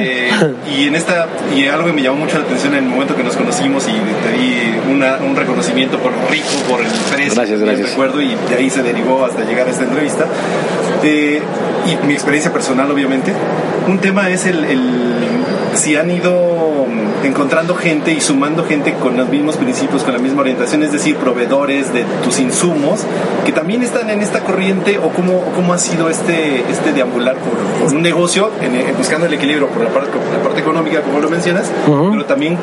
eh, 0.00 0.30
y 0.76 0.88
en 0.88 0.96
esta, 0.96 1.26
y 1.54 1.66
algo 1.66 1.86
que 1.86 1.92
me 1.92 2.02
llamó 2.02 2.18
mucho 2.18 2.38
la 2.38 2.44
atención 2.44 2.74
en 2.74 2.84
el 2.84 2.90
momento 2.90 3.16
que 3.16 3.22
nos 3.22 3.36
conocimos 3.36 3.86
y 3.88 3.92
te 3.92 4.36
di 4.36 4.92
una, 4.92 5.16
un 5.16 5.36
reconocimiento 5.36 5.98
por 5.98 6.12
rico, 6.30 6.46
por 6.68 6.80
el 6.80 6.88
precio, 7.12 7.34
gracias, 7.34 7.60
gracias. 7.60 7.90
recuerdo, 7.90 8.20
y 8.20 8.34
de 8.48 8.56
ahí 8.56 8.70
se 8.70 8.82
derivó 8.82 9.24
hasta 9.24 9.44
llegar 9.44 9.66
a 9.68 9.70
esta 9.70 9.84
entrevista. 9.84 10.26
Eh, 11.02 11.40
y 11.86 12.06
mi 12.06 12.14
experiencia 12.14 12.52
personal, 12.52 12.90
obviamente. 12.90 13.32
Un 13.86 13.98
tema 13.98 14.28
es 14.30 14.46
el, 14.46 14.64
el 14.64 15.35
si 15.76 15.96
han 15.96 16.10
ido 16.10 16.86
encontrando 17.24 17.74
gente 17.74 18.12
y 18.12 18.20
sumando 18.20 18.64
gente 18.64 18.94
con 18.94 19.16
los 19.16 19.28
mismos 19.28 19.56
principios, 19.56 20.02
con 20.02 20.12
la 20.12 20.18
misma 20.18 20.40
orientación, 20.40 20.82
es 20.82 20.92
decir, 20.92 21.16
proveedores 21.16 21.92
de 21.92 22.04
tus 22.24 22.38
insumos, 22.40 23.00
que 23.44 23.52
también 23.52 23.82
están 23.82 24.10
en 24.10 24.20
esta 24.20 24.40
corriente, 24.40 24.98
o 24.98 25.10
cómo, 25.10 25.42
cómo 25.54 25.72
ha 25.72 25.78
sido 25.78 26.08
este, 26.08 26.60
este 26.70 26.92
deambular 26.92 27.36
por, 27.36 27.94
un 27.94 28.02
negocio, 28.02 28.50
en, 28.62 28.96
buscando 28.96 29.26
el 29.26 29.34
equilibrio 29.34 29.68
por 29.68 29.82
la 29.82 29.90
parte, 29.90 30.10
la 30.32 30.42
parte 30.42 30.60
económica, 30.60 31.02
como 31.02 31.20
lo 31.20 31.28
mencionas, 31.28 31.70
pero 31.86 32.24
también 32.24 32.56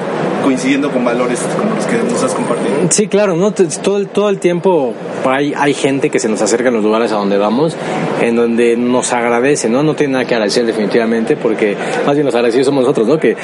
coincidiendo 0.44 0.92
con 0.92 1.06
valores 1.06 1.40
como 1.58 1.76
los 1.76 1.86
que 1.86 1.98
nos 1.98 2.24
has 2.24 2.34
compartido. 2.34 2.74
Sí, 2.90 3.08
claro, 3.08 3.36
¿no? 3.36 3.52
todo, 3.54 3.98
el, 3.98 4.08
todo 4.08 4.30
el 4.30 4.40
tiempo 4.40 4.94
hay, 5.26 5.54
hay 5.56 5.74
gente 5.74 6.10
que 6.10 6.20
se 6.20 6.30
nos 6.30 6.42
acerca 6.42 6.70
en 6.70 6.76
los 6.76 6.84
lugares 6.84 7.12
a 7.12 7.16
donde 7.16 7.38
vamos, 7.38 7.76
en 8.22 8.36
donde 8.36 8.76
nos 8.78 9.14
agradece, 9.14 9.70
¿no? 9.70 9.84
No 9.84 9.96
tiene 9.96 10.14
nada 10.14 10.26
que 10.26 10.36
agradecer 10.36 10.66
definitivamente, 10.66 11.38
porque 11.38 11.76
más 12.06 12.16
bien 12.16 12.26
los 12.26 12.36
agradecidos 12.36 12.68
somos 12.68 12.84
nosotros, 12.84 13.03
¿no? 13.08 13.18
Que, 13.18 13.36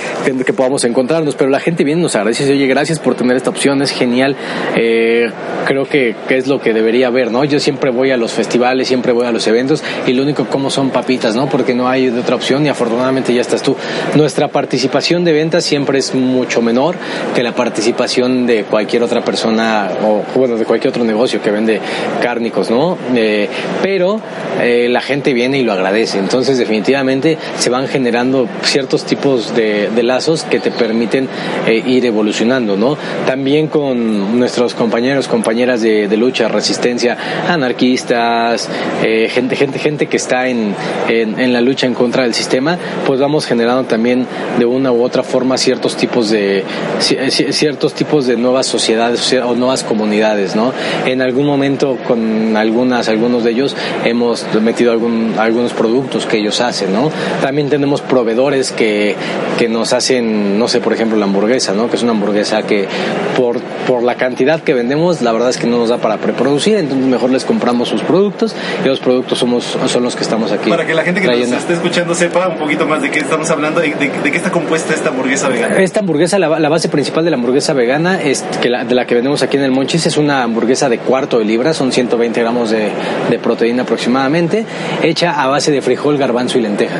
podamos 0.55 0.83
encontrarnos, 0.83 1.35
pero 1.35 1.49
la 1.49 1.59
gente 1.59 1.83
viene 1.83 2.01
nos 2.01 2.15
agradece 2.15 2.51
oye, 2.51 2.67
gracias 2.67 2.99
por 2.99 3.15
tener 3.15 3.37
esta 3.37 3.49
opción, 3.49 3.81
es 3.81 3.91
genial. 3.91 4.35
Eh, 4.75 5.29
creo 5.65 5.85
que, 5.85 6.15
que, 6.27 6.37
es 6.37 6.47
lo 6.47 6.59
que 6.59 6.73
debería 6.73 7.07
haber, 7.07 7.31
¿no? 7.31 7.43
Yo 7.45 7.59
siempre 7.59 7.91
voy 7.91 8.11
a 8.11 8.17
los 8.17 8.31
festivales, 8.31 8.87
siempre 8.87 9.11
voy 9.11 9.25
a 9.25 9.31
los 9.31 9.45
eventos 9.47 9.83
y 10.07 10.13
lo 10.13 10.23
único 10.23 10.45
como 10.45 10.69
son 10.69 10.89
papitas, 10.89 11.35
¿no? 11.35 11.47
Porque 11.47 11.75
no 11.75 11.87
hay 11.87 12.09
otra 12.09 12.35
opción 12.35 12.65
y 12.65 12.69
afortunadamente 12.69 13.33
ya 13.33 13.41
estás 13.41 13.61
tú. 13.61 13.75
Nuestra 14.15 14.47
participación 14.47 15.23
de 15.23 15.33
ventas 15.33 15.63
siempre 15.63 15.99
es 15.99 16.13
mucho 16.15 16.61
menor 16.61 16.95
que 17.35 17.43
la 17.43 17.53
participación 17.53 18.45
de 18.45 18.63
cualquier 18.63 19.03
otra 19.03 19.21
persona 19.21 19.89
o, 20.03 20.23
bueno, 20.35 20.57
de 20.57 20.65
cualquier 20.65 20.89
otro 20.89 21.03
negocio 21.03 21.41
que 21.41 21.51
vende 21.51 21.79
cárnicos, 22.21 22.69
¿no? 22.69 22.97
Eh, 23.15 23.47
pero 23.81 24.21
eh, 24.61 24.87
la 24.89 25.01
gente 25.01 25.33
viene 25.33 25.59
y 25.59 25.63
lo 25.63 25.73
agradece. 25.73 26.19
Entonces, 26.19 26.57
definitivamente 26.57 27.37
se 27.57 27.69
van 27.69 27.87
generando 27.87 28.47
ciertos 28.63 29.05
tipos 29.05 29.48
de, 29.55 29.89
lazos 30.03 30.43
que 30.43 30.59
te 30.59 30.71
permiten 30.71 31.27
eh, 31.67 31.83
ir 31.85 32.05
evolucionando, 32.05 32.77
¿no? 32.77 32.97
También 33.25 33.67
con 33.67 34.39
nuestros 34.39 34.73
compañeros, 34.73 35.27
compañeras 35.27 35.81
de, 35.81 36.07
lucha, 36.17 36.47
resistencia, 36.47 37.17
anarquistas, 37.47 38.69
gente, 39.01 39.55
gente, 39.55 39.79
gente 39.79 40.07
que 40.07 40.17
está 40.17 40.47
en, 40.47 40.75
en, 41.07 41.53
la 41.53 41.61
lucha 41.61 41.85
en 41.85 41.93
contra 41.93 42.23
del 42.23 42.33
sistema, 42.33 42.77
pues 43.05 43.19
vamos 43.19 43.45
generando 43.45 43.83
también 43.83 44.25
de 44.57 44.65
una 44.65 44.91
u 44.91 45.03
otra 45.03 45.23
forma 45.23 45.57
ciertos 45.57 45.95
tipos 45.95 46.29
de 46.29 46.63
ciertos 46.99 47.93
tipos 47.93 48.25
de 48.25 48.35
nuevas 48.37 48.65
sociedades 48.67 49.33
o 49.33 49.55
nuevas 49.55 49.83
comunidades, 49.83 50.55
¿no? 50.55 50.73
En 51.05 51.21
algún 51.21 51.45
momento 51.45 51.97
con 52.07 52.55
algunas, 52.57 53.09
algunos 53.09 53.43
de 53.43 53.51
ellos 53.51 53.75
hemos 54.05 54.45
metido 54.61 54.91
algún, 54.91 55.35
algunos 55.37 55.73
productos 55.73 56.25
que 56.25 56.37
ellos 56.37 56.61
hacen, 56.61 56.93
¿no? 56.93 57.11
También 57.41 57.69
tenemos 57.69 58.01
proveedores 58.01 58.71
que, 58.71 59.15
que 59.57 59.67
nos 59.69 59.93
hacen, 59.93 60.57
no 60.57 60.67
sé, 60.67 60.79
por 60.79 60.93
ejemplo, 60.93 61.17
la 61.17 61.25
hamburguesa, 61.25 61.73
¿no? 61.73 61.89
Que 61.89 61.95
es 61.95 62.03
una 62.03 62.11
hamburguesa 62.11 62.63
que 62.63 62.87
por, 63.35 63.59
por 63.87 64.03
la 64.03 64.15
cantidad 64.15 64.61
que 64.61 64.73
vendemos, 64.73 65.21
la 65.21 65.31
verdad 65.31 65.49
es 65.49 65.57
que 65.57 65.67
no 65.67 65.77
nos 65.77 65.89
da 65.89 65.97
para 65.97 66.17
preproducir, 66.17 66.77
entonces 66.77 67.07
mejor 67.07 67.29
les 67.31 67.45
compramos 67.45 67.89
sus 67.89 68.01
productos 68.01 68.55
y 68.83 68.87
los 68.87 68.99
productos 68.99 69.39
somos, 69.39 69.77
son 69.87 70.03
los 70.03 70.15
que 70.15 70.23
estamos 70.23 70.51
aquí. 70.51 70.69
Para 70.69 70.85
que 70.85 70.93
la 70.93 71.03
gente 71.03 71.21
que 71.21 71.27
nos 71.27 71.51
esté 71.51 71.73
escuchando 71.73 72.15
sepa 72.15 72.47
un 72.47 72.57
poquito 72.57 72.85
más 72.85 73.01
de 73.01 73.11
qué 73.11 73.19
estamos 73.19 73.49
hablando, 73.49 73.81
de, 73.81 73.93
de, 73.93 74.31
qué 74.31 74.37
está 74.37 74.51
compuesta 74.51 74.93
esta 74.93 75.09
hamburguesa 75.09 75.49
vegana. 75.49 75.77
Esta 75.77 75.99
hamburguesa, 75.99 76.39
la, 76.39 76.59
la 76.59 76.69
base 76.69 76.89
principal 76.89 77.25
de 77.25 77.31
la 77.31 77.37
hamburguesa 77.37 77.73
vegana, 77.73 78.21
es 78.21 78.43
que 78.61 78.69
la, 78.69 78.85
de 78.85 78.95
la 78.95 79.05
que 79.05 79.15
vendemos 79.15 79.43
aquí 79.43 79.57
en 79.57 79.63
el 79.63 79.71
Monchis, 79.71 80.05
es 80.05 80.17
una 80.17 80.43
hamburguesa 80.43 80.89
de 80.89 80.99
cuarto 80.99 81.39
de 81.39 81.45
libra, 81.45 81.73
son 81.73 81.91
120 81.91 82.39
gramos 82.39 82.69
de, 82.69 82.91
de 83.29 83.39
proteína 83.39 83.83
aproximadamente, 83.83 84.65
hecha 85.03 85.41
a 85.41 85.47
base 85.47 85.71
de 85.71 85.81
frijol, 85.81 86.17
garbanzo 86.17 86.57
y 86.57 86.61
lenteja. 86.61 86.99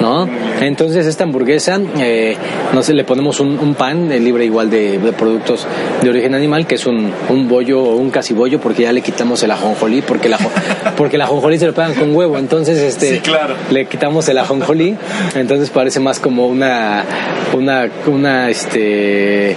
¿No? 0.00 0.28
Entonces 0.60 1.06
esta 1.06 1.24
hamburguesa, 1.24 1.80
eh, 1.98 2.36
no 2.72 2.82
sé, 2.82 2.94
le 2.94 3.04
ponemos 3.04 3.40
un, 3.40 3.74
pan 3.74 4.08
libre 4.08 4.44
igual 4.44 4.68
de, 4.68 4.98
productos 5.16 5.66
de 6.02 6.10
origen 6.10 6.34
animal, 6.34 6.66
que 6.66 6.74
es 6.74 6.86
un, 6.86 7.12
un 7.28 7.48
bollo 7.48 7.82
o 7.82 7.96
un 7.96 8.10
casi 8.10 8.34
bollo, 8.34 8.60
porque 8.60 8.82
ya 8.82 8.92
le 8.92 9.00
quitamos 9.00 9.42
el 9.42 9.50
ajonjolí, 9.50 10.02
porque 10.02 10.28
la, 10.28 10.38
porque 10.96 11.16
el 11.16 11.22
ajonjolí 11.22 11.58
se 11.58 11.66
lo 11.66 11.74
pegan 11.74 11.94
con 11.94 12.14
huevo, 12.14 12.38
entonces 12.38 12.78
este, 12.78 13.22
le 13.70 13.86
quitamos 13.86 14.28
el 14.28 14.38
ajonjolí, 14.38 14.96
entonces 15.34 15.70
parece 15.70 16.00
más 16.00 16.18
como 16.18 16.46
una, 16.46 17.04
una, 17.56 17.88
una, 18.06 18.50
este, 18.50 19.56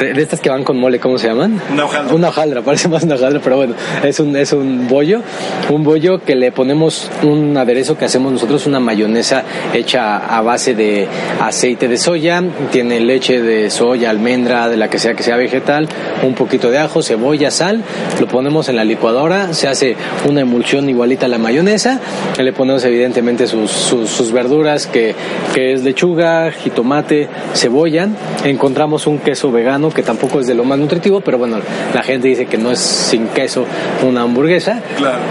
de 0.00 0.22
estas 0.22 0.40
que 0.40 0.50
van 0.50 0.64
con 0.64 0.78
mole, 0.78 0.98
¿cómo 0.98 1.18
se 1.18 1.28
llaman? 1.28 1.60
Una 1.72 1.84
hojaldra. 1.84 2.14
Una 2.14 2.28
hojaldra, 2.28 2.62
parece 2.62 2.88
más 2.88 3.02
una 3.02 3.16
hojaldra, 3.16 3.40
pero 3.42 3.56
bueno, 3.56 3.74
es 4.02 4.18
un, 4.20 4.36
es 4.36 4.52
un 4.52 4.88
bollo, 4.88 5.20
un 5.68 5.84
bollo 5.84 6.24
que 6.24 6.34
le 6.34 6.52
ponemos 6.52 7.10
un 7.22 7.56
aderezo 7.56 7.96
que 7.96 8.04
hacemos 8.04 8.32
nosotros, 8.32 8.66
una 8.66 8.80
mayonesa 8.80 9.44
hecha 9.80 10.16
a 10.16 10.40
base 10.42 10.74
de 10.74 11.08
aceite 11.40 11.88
de 11.88 11.96
soya, 11.96 12.42
tiene 12.70 13.00
leche 13.00 13.40
de 13.42 13.70
soya, 13.70 14.10
almendra, 14.10 14.68
de 14.68 14.76
la 14.76 14.88
que 14.88 14.98
sea 14.98 15.14
que 15.14 15.22
sea 15.22 15.36
vegetal, 15.36 15.88
un 16.22 16.34
poquito 16.34 16.70
de 16.70 16.78
ajo, 16.78 17.02
cebolla, 17.02 17.50
sal, 17.50 17.82
lo 18.20 18.26
ponemos 18.26 18.68
en 18.68 18.76
la 18.76 18.84
licuadora, 18.84 19.52
se 19.52 19.68
hace 19.68 19.96
una 20.28 20.40
emulsión 20.40 20.88
igualita 20.88 21.26
a 21.26 21.28
la 21.28 21.38
mayonesa, 21.38 22.00
le 22.38 22.52
ponemos 22.52 22.84
evidentemente 22.84 23.46
sus, 23.46 23.70
sus, 23.70 24.30
verduras 24.32 24.86
que, 24.86 25.14
que 25.54 25.72
es 25.72 25.82
lechuga, 25.82 26.52
jitomate, 26.52 27.28
cebolla, 27.54 28.08
encontramos 28.44 29.06
un 29.06 29.18
queso 29.18 29.50
vegano 29.50 29.90
que 29.90 30.02
tampoco 30.02 30.40
es 30.40 30.46
de 30.46 30.54
lo 30.54 30.64
más 30.64 30.78
nutritivo, 30.78 31.20
pero 31.20 31.38
bueno, 31.38 31.58
la 31.94 32.02
gente 32.02 32.28
dice 32.28 32.46
que 32.46 32.58
no 32.58 32.70
es 32.70 32.78
sin 32.78 33.28
queso 33.28 33.64
una 34.06 34.22
hamburguesa. 34.22 34.80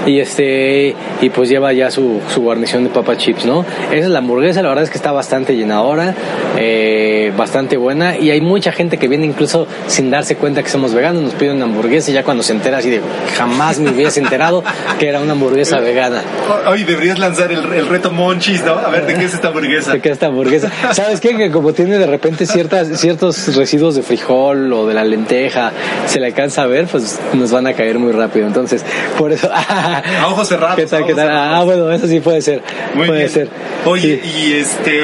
Y 0.06 0.20
este 0.20 0.96
y 1.22 1.30
pues 1.30 1.50
lleva 1.50 1.74
ya 1.74 1.92
su, 1.92 2.20
su 2.34 2.42
guarnición 2.42 2.84
de 2.84 2.90
papa 2.90 3.18
chips, 3.18 3.46
¿no? 3.46 3.66
Esa 3.92 4.06
es 4.06 4.10
la 4.10 4.20
hamburguesa, 4.20 4.39
la 4.40 4.70
verdad 4.70 4.84
es 4.84 4.90
que 4.90 4.98
está 4.98 5.12
bastante 5.12 5.56
llenadora, 5.56 6.16
eh, 6.58 7.32
bastante 7.38 7.78
buena 7.78 8.18
y 8.18 8.32
hay 8.32 8.42
mucha 8.42 8.72
gente 8.72 8.98
que 8.98 9.08
viene 9.08 9.26
incluso 9.26 9.68
sin 9.88 10.10
darse 10.10 10.36
cuenta 10.36 10.64
que 10.64 10.70
somos 10.70 10.94
veganos, 10.94 11.22
nos 11.22 11.34
piden 11.34 11.58
una 11.58 11.66
hamburguesa 11.66 12.12
y 12.12 12.14
ya 12.14 12.24
cuando 12.24 12.42
se 12.42 12.54
entera 12.54 12.78
así 12.78 12.90
de 12.90 13.02
jamás 13.38 13.80
me 13.80 13.92
hubiese 13.92 14.20
enterado 14.20 14.64
que 14.98 15.08
era 15.08 15.20
una 15.20 15.34
hamburguesa 15.34 15.80
vegana. 15.80 16.24
Hoy 16.68 16.84
deberías 16.84 17.20
lanzar 17.20 17.52
el, 17.52 17.88
reto 17.88 18.12
Monchis, 18.12 18.64
¿no? 18.64 18.74
A 18.74 18.90
ver, 18.90 19.06
¿de 19.06 19.16
qué 19.16 19.26
es 19.26 19.34
esta 19.34 19.50
hamburguesa? 19.50 19.92
¿De 19.94 20.02
qué 20.02 20.10
es 20.10 20.14
esta 20.14 20.28
hamburguesa? 20.28 20.72
¿Sabes 20.94 21.20
qué? 21.20 21.36
Que 21.36 21.52
como 21.52 21.74
tiene 21.74 21.98
de 21.98 22.08
repente 22.08 22.46
ciertas, 22.46 23.00
ciertos 23.00 23.56
residuos 23.56 23.96
de 23.96 24.04
frijol 24.04 24.72
o 24.74 24.88
de 24.88 24.94
la 24.94 25.04
lenteja, 25.04 25.72
se 26.06 26.20
le 26.20 26.28
alcanza 26.28 26.64
a 26.64 26.68
ver, 26.68 26.88
pues 26.88 27.20
nos 27.34 27.52
van 27.52 27.68
a 27.68 27.74
caer 27.74 28.00
muy 28.00 28.12
rápido. 28.12 28.48
Entonces, 28.48 28.84
por 29.18 29.32
eso... 29.32 29.50
a 29.54 30.04
ojos 30.28 30.48
cerrados. 30.48 30.78
¿Qué 30.78 30.86
tal, 30.86 31.06
qué 31.06 31.14
tal? 31.14 31.30
Ah, 31.30 31.64
bueno, 31.64 31.92
eso 31.92 32.08
sí 32.08 32.20
puede 32.20 32.42
ser. 32.42 32.62
Muy 32.94 33.08
puede 33.08 33.20
bien. 33.20 33.32
ser. 33.32 33.50
Oye, 33.86 34.22
y 34.36 34.54
este... 34.54 35.00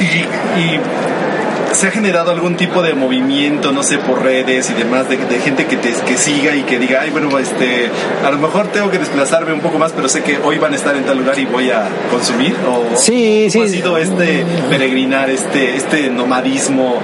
y, 0.00 0.26
y 0.60 0.80
¿Se 1.74 1.88
ha 1.88 1.90
generado 1.90 2.30
algún 2.30 2.56
tipo 2.56 2.82
de 2.82 2.94
movimiento, 2.94 3.72
no 3.72 3.82
sé, 3.82 3.98
por 3.98 4.22
redes 4.22 4.70
y 4.70 4.74
demás, 4.74 5.08
de, 5.08 5.16
gente 5.16 5.66
que 5.66 5.76
te 5.76 5.92
que 5.92 6.16
siga 6.16 6.54
y 6.54 6.62
que 6.62 6.78
diga, 6.78 7.00
ay, 7.02 7.10
bueno, 7.10 7.36
este, 7.38 7.90
a 8.24 8.30
lo 8.30 8.38
mejor 8.38 8.68
tengo 8.68 8.90
que 8.90 8.98
desplazarme 8.98 9.52
un 9.52 9.60
poco 9.60 9.78
más, 9.78 9.92
pero 9.92 10.08
sé 10.08 10.22
que 10.22 10.38
hoy 10.38 10.58
van 10.58 10.72
a 10.72 10.76
estar 10.76 10.94
en 10.94 11.04
tal 11.04 11.18
lugar 11.18 11.36
y 11.36 11.46
voy 11.46 11.70
a 11.70 11.88
consumir? 12.12 12.54
¿O 12.68 12.96
sí, 12.96 13.48
¿cómo 13.52 13.66
sí. 13.66 13.72
ha 13.72 13.76
sido 13.76 13.98
este 13.98 14.44
peregrinar, 14.70 15.30
este, 15.30 15.74
este 15.76 16.10
nomadismo 16.10 17.00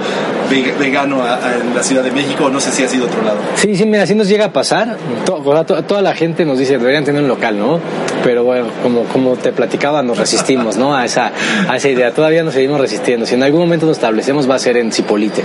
vegano 0.79 1.21
en 1.25 1.75
la 1.75 1.83
Ciudad 1.83 2.03
de 2.03 2.11
México? 2.11 2.49
No 2.49 2.61
sé 2.61 2.71
si 2.71 2.83
ha 2.83 2.87
sido 2.87 3.07
otro 3.07 3.21
lado. 3.23 3.39
Sí, 3.55 3.75
sí, 3.75 3.85
mira, 3.85 4.03
así 4.03 4.15
nos 4.15 4.29
llega 4.29 4.45
a 4.45 4.53
pasar. 4.53 4.97
toda 5.25 6.01
la 6.01 6.15
gente 6.15 6.45
nos 6.45 6.57
dice, 6.57 6.77
deberían 6.77 7.03
tener 7.03 7.21
un 7.21 7.27
local, 7.27 7.59
¿no? 7.59 7.79
Pero 8.23 8.45
bueno, 8.45 8.67
como, 8.81 9.03
como 9.05 9.35
te 9.35 9.51
platicaba, 9.51 10.01
nos 10.01 10.17
resistimos, 10.17 10.77
¿no? 10.77 10.95
A 10.95 11.03
esa, 11.03 11.31
a 11.67 11.75
esa 11.75 11.89
idea. 11.89 12.13
Todavía 12.13 12.43
nos 12.43 12.53
seguimos 12.53 12.79
resistiendo. 12.79 13.25
Si 13.25 13.35
en 13.35 13.43
algún 13.43 13.59
momento 13.59 13.85
nos 13.85 13.97
establecemos, 13.97 14.49
va 14.49 14.60
a 14.61 14.63
ser 14.63 14.77
en 14.77 14.91
Cipolite, 14.91 15.43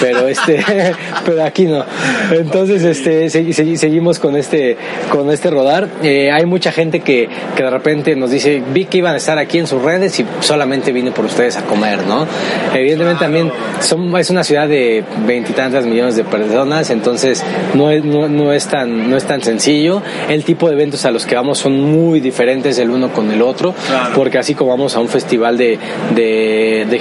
pero 0.00 0.26
este, 0.28 0.64
pero 1.24 1.44
aquí 1.44 1.66
no. 1.66 1.84
Entonces, 2.30 2.82
este, 2.82 3.30
seguimos 3.30 4.18
con 4.18 4.36
este, 4.36 4.76
con 5.10 5.30
este 5.30 5.50
rodar. 5.50 5.88
Eh, 6.02 6.30
hay 6.32 6.46
mucha 6.46 6.72
gente 6.72 7.00
que, 7.00 7.28
que 7.56 7.62
de 7.62 7.70
repente 7.70 8.16
nos 8.16 8.30
dice, 8.30 8.62
vi 8.72 8.86
que 8.86 8.98
iban 8.98 9.14
a 9.14 9.16
estar 9.16 9.38
aquí 9.38 9.58
en 9.58 9.66
sus 9.66 9.82
redes 9.82 10.18
y 10.20 10.26
solamente 10.40 10.92
vine 10.92 11.12
por 11.12 11.24
ustedes 11.24 11.56
a 11.56 11.62
comer, 11.62 12.06
¿no? 12.06 12.26
Evidentemente 12.74 13.20
también 13.20 13.52
son, 13.80 14.16
es 14.16 14.30
una 14.30 14.44
ciudad 14.44 14.68
de 14.68 15.04
veintitantas 15.26 15.86
millones 15.86 16.16
de 16.16 16.24
personas, 16.24 16.90
entonces 16.90 17.44
no 17.74 17.90
es, 17.90 18.04
no, 18.04 18.52
es 18.52 18.66
tan, 18.66 19.10
no 19.10 19.16
es 19.16 19.24
tan 19.24 19.42
sencillo. 19.42 20.02
El 20.28 20.44
tipo 20.44 20.68
de 20.68 20.74
eventos 20.74 21.04
a 21.04 21.10
los 21.10 21.26
que 21.26 21.34
vamos 21.34 21.58
son 21.58 21.80
muy 21.80 22.20
diferentes 22.20 22.78
el 22.78 22.90
uno 22.90 23.12
con 23.12 23.30
el 23.30 23.42
otro, 23.42 23.74
porque 24.14 24.38
así 24.38 24.54
como 24.54 24.70
vamos 24.70 24.96
a 24.96 25.00
un 25.00 25.08
festival 25.08 25.56
de, 25.56 25.78
de, 26.14 26.86
de 26.88 27.00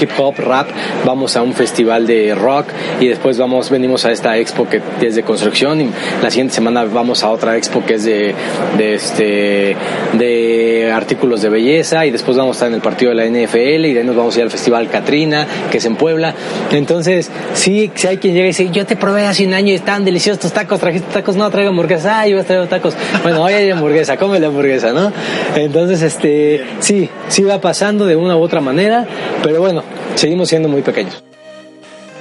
hip 0.00 0.10
hop, 0.18 0.34
rap, 0.38 0.68
vamos 1.04 1.36
a 1.36 1.42
un 1.42 1.54
festival 1.54 2.06
de 2.06 2.34
rock 2.34 2.66
y 3.00 3.06
después 3.06 3.38
vamos, 3.38 3.70
venimos 3.70 4.04
a 4.04 4.12
esta 4.12 4.36
expo 4.38 4.68
que 4.68 4.80
es 5.00 5.14
de 5.14 5.22
construcción 5.22 5.80
y 5.80 5.90
la 6.22 6.30
siguiente 6.30 6.54
semana 6.54 6.84
vamos 6.84 7.22
a 7.22 7.30
otra 7.30 7.56
expo 7.56 7.84
que 7.84 7.94
es 7.94 8.04
de, 8.04 8.34
de 8.76 8.94
este, 8.94 9.76
de 10.14 10.92
artículos 10.92 11.42
de 11.42 11.48
belleza 11.48 12.06
y 12.06 12.10
después 12.10 12.36
vamos 12.36 12.56
a 12.56 12.58
estar 12.58 12.68
en 12.68 12.74
el 12.74 12.80
partido 12.80 13.14
de 13.14 13.16
la 13.16 13.26
NFL 13.26 13.84
y 13.86 13.94
de 13.94 14.00
ahí 14.00 14.06
nos 14.06 14.16
vamos 14.16 14.34
a 14.36 14.38
ir 14.38 14.44
al 14.44 14.50
festival 14.50 14.88
Katrina, 14.88 15.46
que 15.70 15.78
es 15.78 15.84
en 15.84 15.96
Puebla. 15.96 16.34
Entonces, 16.72 17.30
sí, 17.54 17.90
si 17.94 18.06
hay 18.06 18.18
quien 18.18 18.34
llega 18.34 18.46
y 18.46 18.48
dice, 18.48 18.68
yo 18.70 18.86
te 18.86 18.96
probé 18.96 19.26
hace 19.26 19.46
un 19.46 19.54
año 19.54 19.72
y 19.72 19.74
están 19.74 20.04
deliciosos 20.04 20.40
tus 20.40 20.52
tacos, 20.52 20.80
trajiste 20.80 21.12
tacos, 21.12 21.36
no, 21.36 21.50
traigo 21.50 21.70
hamburguesa, 21.70 22.20
ah, 22.20 22.26
yo 22.26 22.42
traigo 22.44 22.66
tacos. 22.66 22.94
Bueno, 23.22 23.42
hoy 23.42 23.52
hay 23.52 23.70
hamburguesa, 23.70 24.16
come 24.16 24.38
la 24.40 24.48
hamburguesa, 24.48 24.92
¿no? 24.92 25.12
Entonces, 25.56 26.02
este, 26.02 26.64
sí, 26.80 27.08
sí 27.28 27.42
va 27.42 27.60
pasando 27.60 28.06
de 28.06 28.16
una 28.16 28.36
u 28.36 28.42
otra 28.42 28.60
manera, 28.60 29.06
pero 29.42 29.60
bueno, 29.60 29.82
seguimos 30.14 30.48
siendo 30.48 30.68
muy 30.68 30.82
pequeños. 30.88 31.22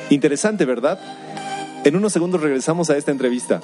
Interesante, 0.09 0.65
¿verdad? 0.65 0.99
En 1.83 1.95
unos 1.95 2.11
segundos 2.11 2.41
regresamos 2.41 2.89
a 2.89 2.97
esta 2.97 3.11
entrevista. 3.11 3.61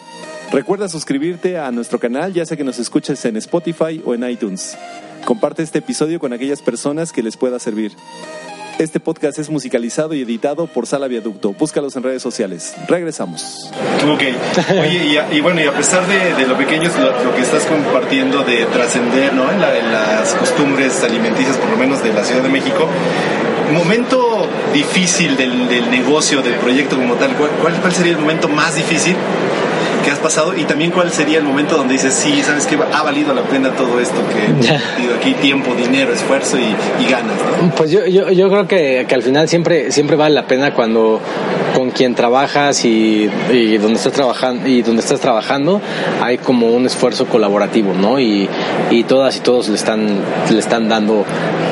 Recuerda 0.51 0.87
suscribirte 0.87 1.57
a 1.57 1.71
nuestro 1.71 1.99
canal, 1.99 2.33
ya 2.33 2.45
sea 2.45 2.55
que 2.55 2.63
nos 2.63 2.79
escuches 2.79 3.25
en 3.25 3.37
Spotify 3.37 4.01
o 4.05 4.13
en 4.13 4.29
iTunes. 4.29 4.77
Comparte 5.25 5.63
este 5.63 5.79
episodio 5.79 6.19
con 6.19 6.31
aquellas 6.31 6.61
personas 6.61 7.11
que 7.11 7.23
les 7.23 7.37
pueda 7.37 7.59
servir. 7.59 7.93
Este 8.79 8.99
podcast 8.99 9.37
es 9.37 9.49
musicalizado 9.49 10.15
y 10.15 10.21
editado 10.21 10.65
por 10.67 10.87
Sala 10.87 11.07
Viaducto. 11.07 11.53
Búscalos 11.53 11.95
en 11.95 12.03
redes 12.03 12.23
sociales. 12.23 12.73
Regresamos. 12.87 13.71
Ok. 14.07 14.21
Oye, 14.71 15.21
y, 15.31 15.41
bueno, 15.41 15.61
y 15.61 15.67
a 15.67 15.73
pesar 15.73 16.05
de, 16.07 16.47
lo 16.47 16.57
pequeño, 16.57 16.89
lo, 16.97 17.23
lo, 17.23 17.35
que 17.35 17.41
estás 17.41 17.65
compartiendo 17.65 18.43
de 18.43 18.65
trascender 18.65 19.33
¿no? 19.33 19.51
en, 19.51 19.61
las 19.61 20.33
costumbres 20.33 21.03
alimenticias, 21.03 21.55
por 21.57 21.69
lo 21.69 21.77
menos 21.77 22.03
de 22.03 22.13
la 22.13 22.23
Ciudad 22.23 22.41
de 22.41 22.49
México, 22.49 22.87
momento 23.71 24.47
difícil 24.73 25.37
del, 25.37 25.67
del 25.69 25.89
negocio, 25.89 26.41
del 26.41 26.55
proyecto 26.55 26.97
como 26.97 27.15
tal, 27.15 27.33
¿cuál, 27.35 27.73
¿cuál 27.81 27.93
sería 27.93 28.13
el 28.13 28.19
momento 28.19 28.47
más 28.47 28.75
difícil 28.75 29.15
que 30.03 30.11
has 30.11 30.19
pasado 30.19 30.55
y 30.55 30.63
también 30.63 30.91
cuál 30.91 31.11
sería 31.11 31.39
el 31.39 31.43
momento 31.43 31.77
donde 31.77 31.93
dices, 31.93 32.13
sí, 32.13 32.41
sabes 32.43 32.67
que 32.67 32.75
ha 32.75 33.03
valido 33.03 33.33
la 33.33 33.43
pena 33.43 33.71
todo 33.71 33.99
esto 33.99 34.15
que 34.31 34.45
he 34.45 34.49
invertido 34.49 35.15
aquí, 35.15 35.33
tiempo, 35.35 35.73
dinero, 35.75 36.13
esfuerzo 36.13 36.57
y, 36.57 37.09
ganas. 37.09 37.35
Pues 37.75 37.91
yo, 37.91 38.05
yo, 38.05 38.31
yo 38.31 38.49
creo 38.49 38.67
que, 38.67 39.05
que, 39.07 39.15
al 39.15 39.23
final 39.23 39.47
siempre, 39.47 39.91
siempre 39.91 40.15
vale 40.15 40.35
la 40.35 40.47
pena 40.47 40.73
cuando 40.73 41.19
con 41.73 41.91
quien 41.91 42.15
trabajas 42.15 42.85
y, 42.85 43.29
y, 43.51 43.77
donde 43.77 43.95
estás 43.95 44.13
trabajando 44.13 44.67
y 44.67 44.81
donde 44.81 45.01
estás 45.01 45.19
trabajando 45.19 45.81
hay 46.21 46.37
como 46.37 46.67
un 46.67 46.85
esfuerzo 46.85 47.25
colaborativo, 47.25 47.93
¿no? 47.93 48.19
Y, 48.19 48.47
y 48.91 49.03
todas 49.03 49.37
y 49.37 49.39
todos 49.41 49.69
le 49.69 49.75
están, 49.75 50.21
le 50.51 50.59
están 50.59 50.87
dando 50.87 51.25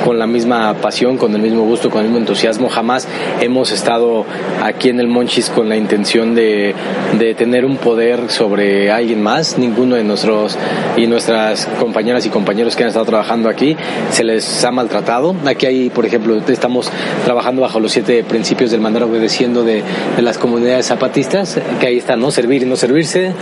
con 0.03 0.17
la 0.17 0.27
misma 0.27 0.73
pasión, 0.75 1.17
con 1.17 1.33
el 1.35 1.41
mismo 1.41 1.63
gusto, 1.63 1.89
con 1.89 2.01
el 2.01 2.07
mismo 2.07 2.19
entusiasmo. 2.19 2.69
Jamás 2.69 3.07
hemos 3.39 3.71
estado 3.71 4.25
aquí 4.63 4.89
en 4.89 4.99
el 4.99 5.07
Monchis 5.07 5.49
con 5.49 5.69
la 5.69 5.75
intención 5.75 6.33
de, 6.35 6.73
de 7.17 7.35
tener 7.35 7.65
un 7.65 7.77
poder 7.77 8.20
sobre 8.29 8.91
alguien 8.91 9.21
más. 9.21 9.57
Ninguno 9.57 9.95
de 9.95 10.03
nuestros 10.03 10.57
y 10.97 11.07
nuestras 11.07 11.65
compañeras 11.79 12.25
y 12.25 12.29
compañeros 12.29 12.75
que 12.75 12.83
han 12.83 12.89
estado 12.89 13.05
trabajando 13.05 13.49
aquí 13.49 13.75
se 14.11 14.23
les 14.23 14.63
ha 14.63 14.71
maltratado. 14.71 15.35
Aquí 15.45 15.65
hay, 15.65 15.89
por 15.89 16.05
ejemplo, 16.05 16.41
estamos 16.47 16.89
trabajando 17.25 17.61
bajo 17.61 17.79
los 17.79 17.91
siete 17.91 18.23
principios 18.23 18.71
del 18.71 18.81
mandar 18.81 19.03
obedeciendo 19.03 19.63
de, 19.63 19.83
de 20.15 20.21
las 20.21 20.37
comunidades 20.37 20.87
zapatistas, 20.87 21.59
que 21.79 21.87
ahí 21.87 21.97
está, 21.97 22.15
¿no? 22.15 22.31
Servir 22.31 22.63
y 22.63 22.65
no 22.65 22.75
servirse, 22.75 23.33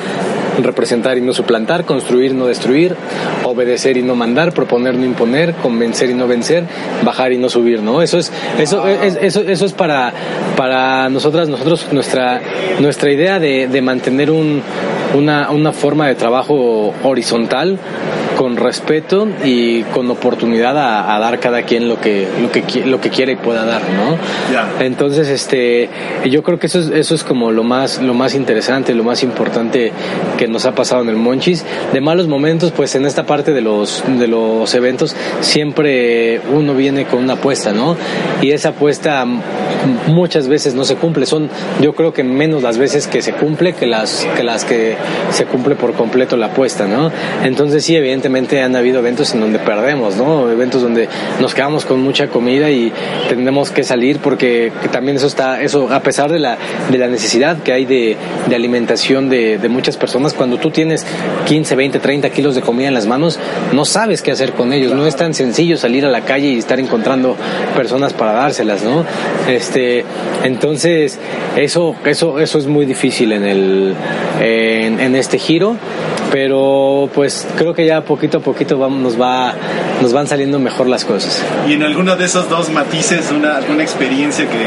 representar 0.61 1.17
y 1.17 1.21
no 1.21 1.33
suplantar, 1.33 1.85
construir 1.85 2.31
y 2.31 2.35
no 2.35 2.47
destruir, 2.47 2.95
obedecer 3.43 3.97
y 3.97 4.01
no 4.01 4.15
mandar, 4.15 4.53
proponer 4.53 4.95
no 4.95 5.05
imponer, 5.05 5.55
convencer 5.55 6.09
y 6.09 6.13
no 6.13 6.27
vencer, 6.27 6.65
bajar 7.03 7.31
y 7.31 7.37
no 7.37 7.49
subir, 7.49 7.81
¿no? 7.81 8.01
Eso 8.01 8.17
es, 8.17 8.31
eso, 8.57 8.87
es, 8.87 9.17
eso, 9.21 9.41
eso 9.41 9.65
es 9.65 9.73
para, 9.73 10.13
para 10.55 11.09
nosotras, 11.09 11.49
nosotros, 11.49 11.87
nuestra, 11.91 12.41
nuestra 12.79 13.11
idea 13.11 13.39
de, 13.39 13.67
de 13.67 13.81
mantener 13.81 14.31
un, 14.31 14.61
una, 15.15 15.49
una 15.51 15.71
forma 15.71 16.07
de 16.07 16.15
trabajo 16.15 16.93
horizontal 17.03 17.79
con 18.39 18.55
respeto 18.55 19.27
y 19.43 19.83
con 19.83 20.09
oportunidad 20.09 20.77
a, 20.77 21.19
dar 21.19 21.41
cada 21.41 21.63
quien 21.63 21.89
lo 21.89 21.99
que 21.99 22.25
lo 22.41 22.49
que 22.49 22.85
lo 22.85 23.01
que 23.01 23.09
quiere 23.09 23.33
y 23.33 23.35
pueda 23.35 23.65
dar 23.65 23.81
no 23.81 24.17
entonces 24.79 25.27
este 25.27 25.89
yo 26.23 26.41
creo 26.41 26.57
que 26.57 26.67
eso 26.67 26.79
es, 26.79 26.87
eso 26.87 27.15
es 27.15 27.25
como 27.25 27.51
lo 27.51 27.63
más 27.65 28.01
lo 28.01 28.13
más 28.13 28.35
interesante 28.35 28.95
lo 28.95 29.03
más 29.03 29.23
importante 29.23 29.91
que 30.37 30.47
nos 30.47 30.65
ha 30.65 30.73
pasado 30.73 31.01
en 31.01 31.09
el 31.09 31.17
Monchis. 31.17 31.65
De 31.91 31.99
malos 31.99 32.29
momentos 32.29 32.71
pues 32.71 32.95
en 32.95 33.05
esta 33.05 33.25
parte 33.25 33.51
de 33.51 33.59
los 33.59 34.05
de 34.07 34.27
los 34.29 34.73
eventos 34.73 35.17
siempre 35.41 36.39
uno 36.53 36.75
viene 36.75 37.07
con 37.07 37.21
una 37.21 37.33
apuesta 37.33 37.73
no 37.73 37.97
y 38.41 38.51
esa 38.51 38.69
apuesta 38.69 39.25
muchas 40.07 40.47
veces 40.47 40.75
no 40.75 40.85
se 40.85 40.95
cumple. 40.95 41.25
Son 41.25 41.49
yo 41.81 41.93
creo 41.93 42.13
que 42.13 42.23
menos 42.23 42.63
las 42.63 42.77
veces 42.77 43.05
que 43.07 43.21
se 43.21 43.33
cumple 43.33 43.73
que 43.73 43.85
las 43.85 44.25
que 44.37 44.43
las 44.43 44.63
que 44.63 44.95
se 45.31 45.43
cumple 45.43 45.75
por 45.75 45.91
completo 45.91 46.37
la 46.37 46.45
apuesta 46.45 46.87
no 46.87 47.11
entonces 47.43 47.83
sí 47.83 47.97
evidentemente 47.97 48.28
evidentemente 48.29 48.61
han 48.61 48.75
habido 48.75 48.99
eventos 48.99 49.33
en 49.33 49.41
donde 49.41 49.59
perdemos, 49.59 50.15
¿no? 50.15 50.49
Eventos 50.49 50.81
donde 50.81 51.09
nos 51.39 51.53
quedamos 51.53 51.85
con 51.85 52.01
mucha 52.01 52.27
comida 52.27 52.69
y 52.69 52.91
tenemos 53.27 53.71
que 53.71 53.83
salir 53.83 54.19
porque 54.19 54.71
también 54.91 55.17
eso 55.17 55.27
está, 55.27 55.61
eso 55.61 55.91
a 55.91 56.01
pesar 56.01 56.31
de 56.31 56.39
la, 56.39 56.57
de 56.91 56.97
la 56.97 57.07
necesidad 57.07 57.61
que 57.63 57.73
hay 57.73 57.85
de, 57.85 58.17
alimentación 58.53 59.29
de, 59.29 59.57
de 59.57 59.69
muchas 59.69 59.95
personas, 59.97 60.33
cuando 60.33 60.57
tú 60.57 60.69
tienes 60.69 61.05
15, 61.45 61.75
20, 61.75 61.99
30 61.99 62.29
kilos 62.29 62.55
de 62.55 62.61
comida 62.61 62.87
en 62.87 62.93
las 62.93 63.07
manos, 63.07 63.39
no 63.73 63.85
sabes 63.85 64.21
qué 64.21 64.31
hacer 64.31 64.51
con 64.51 64.73
ellos, 64.73 64.93
no 64.93 65.07
es 65.07 65.15
tan 65.15 65.33
sencillo 65.33 65.77
salir 65.77 66.05
a 66.05 66.09
la 66.09 66.21
calle 66.21 66.49
y 66.49 66.57
estar 66.57 66.79
encontrando 66.79 67.35
personas 67.75 68.13
para 68.13 68.33
dárselas, 68.33 68.83
¿no? 68.83 69.05
Este, 69.47 70.03
entonces, 70.43 71.17
eso, 71.55 71.95
eso, 72.05 72.39
eso 72.39 72.57
es 72.57 72.67
muy 72.67 72.85
difícil 72.85 73.31
en 73.31 73.45
el, 73.45 73.95
en, 74.41 74.99
en 74.99 75.15
este 75.15 75.39
giro 75.39 75.77
pero 76.31 77.09
pues 77.13 77.47
creo 77.57 77.73
que 77.73 77.85
ya 77.85 78.01
poquito 78.01 78.39
a 78.39 78.41
poquito 78.41 78.77
vamos, 78.77 78.99
nos 78.99 79.19
va 79.19 79.53
nos 80.01 80.13
van 80.13 80.27
saliendo 80.27 80.59
mejor 80.59 80.87
las 80.87 81.05
cosas. 81.05 81.43
Y 81.67 81.73
en 81.73 81.83
alguno 81.83 82.15
de 82.15 82.25
esos 82.25 82.49
dos 82.49 82.69
matices, 82.69 83.31
una, 83.31 83.57
alguna 83.57 83.83
experiencia 83.83 84.45
que, 84.45 84.59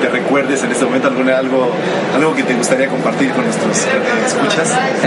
te 0.00 0.08
recuerdes 0.08 0.62
en 0.62 0.70
este 0.70 0.84
momento, 0.84 1.08
alguna, 1.08 1.38
algo, 1.38 1.68
algo 2.14 2.34
que 2.34 2.42
te 2.42 2.54
gustaría 2.54 2.88
compartir 2.88 3.30
con 3.32 3.44
nuestros 3.44 3.86
escuchas. 4.26 4.78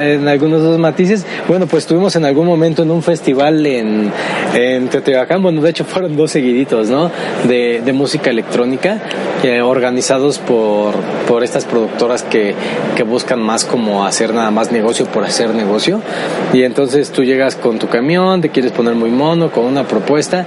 En, 0.00 0.28
algunos 0.28 0.62
dos 0.62 0.78
matices, 0.78 1.26
bueno, 1.48 1.66
pues 1.66 1.84
estuvimos 1.84 2.14
en 2.16 2.24
algún 2.24 2.46
momento 2.46 2.82
en 2.82 2.90
un 2.90 3.02
festival 3.02 3.64
en, 3.66 4.12
en 4.54 4.88
Teotihuacán, 4.88 5.42
bueno, 5.42 5.60
de 5.60 5.70
hecho 5.70 5.84
fueron 5.84 6.16
dos 6.16 6.30
seguiditos, 6.30 6.88
¿no? 6.88 7.10
De, 7.44 7.82
de 7.84 7.92
música 7.92 8.30
electrónica, 8.30 8.98
eh, 9.42 9.60
organizados 9.60 10.38
por, 10.38 10.94
por 11.26 11.44
estas 11.44 11.64
productoras 11.64 12.22
que, 12.22 12.54
que 12.96 13.02
buscan 13.02 13.40
más 13.40 13.64
como 13.64 14.06
hacer 14.06 14.34
nada 14.34 14.50
más 14.50 14.72
negocio 14.72 15.06
por 15.06 15.24
hacer 15.24 15.49
negocio. 15.52 16.00
Y 16.52 16.62
entonces 16.62 17.10
tú 17.10 17.24
llegas 17.24 17.56
con 17.56 17.78
tu 17.78 17.88
camión, 17.88 18.40
te 18.40 18.50
quieres 18.50 18.72
poner 18.72 18.94
muy 18.94 19.10
mono, 19.10 19.50
con 19.50 19.64
una 19.64 19.84
propuesta 19.84 20.46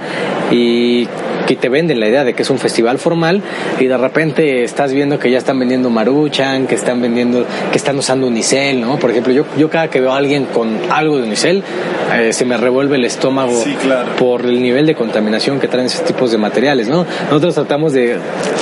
y 0.50 1.08
que 1.46 1.56
te 1.56 1.68
venden 1.68 2.00
la 2.00 2.08
idea 2.08 2.24
de 2.24 2.34
que 2.34 2.42
es 2.42 2.50
un 2.50 2.58
festival 2.58 2.98
formal 2.98 3.42
y 3.78 3.86
de 3.86 3.96
repente 3.96 4.64
estás 4.64 4.92
viendo 4.92 5.18
que 5.18 5.30
ya 5.30 5.38
están 5.38 5.58
vendiendo 5.58 5.90
maruchan, 5.90 6.66
que 6.66 6.74
están 6.74 7.00
vendiendo, 7.02 7.44
que 7.70 7.76
están 7.76 7.98
usando 7.98 8.26
unicel, 8.26 8.80
¿no? 8.80 8.98
Por 8.98 9.10
ejemplo, 9.10 9.32
yo, 9.32 9.44
yo 9.58 9.68
cada 9.68 9.88
que 9.88 10.00
veo 10.00 10.12
a 10.12 10.16
alguien 10.16 10.46
con 10.46 10.78
algo 10.90 11.18
de 11.18 11.24
unicel, 11.24 11.62
eh, 12.14 12.32
se 12.32 12.44
me 12.44 12.56
revuelve 12.56 12.96
el 12.96 13.04
estómago 13.04 13.62
por 14.18 14.42
el 14.42 14.62
nivel 14.62 14.86
de 14.86 14.94
contaminación 14.94 15.60
que 15.60 15.68
traen 15.68 15.86
esos 15.86 16.04
tipos 16.04 16.30
de 16.30 16.38
materiales, 16.38 16.88
¿no? 16.88 17.06
Nosotros 17.24 17.54
tratamos 17.54 17.92
de, 17.92 18.18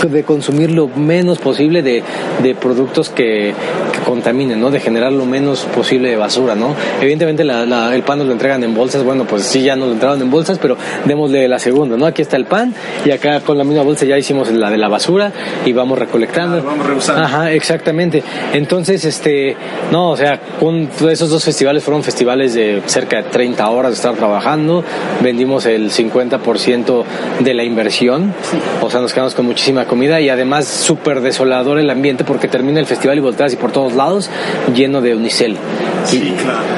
de 0.08 0.24
consumir 0.24 0.70
lo 0.70 0.88
menos 0.88 1.38
posible 1.38 1.82
de, 1.82 2.02
de 2.42 2.54
productos 2.54 3.10
que, 3.10 3.54
que, 3.92 3.98
contaminen, 4.04 4.60
¿no? 4.60 4.70
De 4.70 4.80
generar 4.80 5.12
lo 5.12 5.26
menos 5.26 5.64
posible 5.74 6.10
de 6.10 6.16
basura, 6.16 6.31
¿no? 6.40 6.74
Evidentemente 7.00 7.42
el 7.42 8.02
pan 8.02 8.18
nos 8.18 8.26
lo 8.26 8.32
entregan 8.32 8.62
en 8.64 8.74
bolsas, 8.74 9.04
bueno, 9.04 9.24
pues 9.24 9.44
sí, 9.44 9.62
ya 9.62 9.76
nos 9.76 9.88
lo 9.88 9.94
entregaron 9.94 10.22
en 10.22 10.30
bolsas, 10.30 10.58
pero 10.58 10.76
démosle 11.04 11.48
la 11.48 11.58
segunda, 11.58 11.96
¿no? 11.96 12.06
Aquí 12.06 12.22
está 12.22 12.36
el 12.36 12.46
pan 12.46 12.74
y 13.04 13.10
acá 13.10 13.40
con 13.40 13.58
la 13.58 13.64
misma 13.64 13.82
bolsa 13.82 14.04
ya 14.04 14.18
hicimos 14.18 14.50
la 14.50 14.70
de 14.70 14.78
la 14.78 14.88
basura 14.88 15.32
y 15.64 15.72
vamos 15.72 15.98
recolectando. 15.98 16.62
vamos 16.62 16.86
reusando. 16.86 17.22
Ajá, 17.22 17.52
exactamente. 17.52 18.22
Entonces, 18.52 19.04
este, 19.04 19.56
no, 19.90 20.10
o 20.10 20.16
sea, 20.16 20.40
con 20.58 20.88
esos 21.08 21.30
dos 21.30 21.44
festivales 21.44 21.82
fueron 21.82 22.02
festivales 22.02 22.54
de 22.54 22.82
cerca 22.86 23.22
de 23.22 23.22
30 23.24 23.68
horas 23.70 23.92
de 23.92 23.96
estar 23.96 24.14
trabajando, 24.14 24.84
vendimos 25.22 25.66
el 25.66 25.90
50% 25.90 27.04
de 27.40 27.54
la 27.54 27.64
inversión, 27.64 28.34
o 28.80 28.90
sea, 28.90 29.00
nos 29.00 29.12
quedamos 29.12 29.34
con 29.34 29.46
muchísima 29.46 29.84
comida 29.86 30.20
y 30.20 30.28
además 30.28 30.66
súper 30.66 31.20
desolador 31.20 31.78
el 31.78 31.90
ambiente 31.90 32.24
porque 32.24 32.48
termina 32.48 32.80
el 32.80 32.86
festival 32.86 33.18
y 33.18 33.20
volteas 33.20 33.52
y 33.52 33.56
por 33.56 33.72
todos 33.72 33.94
lados 33.94 34.30
lleno 34.74 35.00
de 35.00 35.14
unicel. 35.14 35.56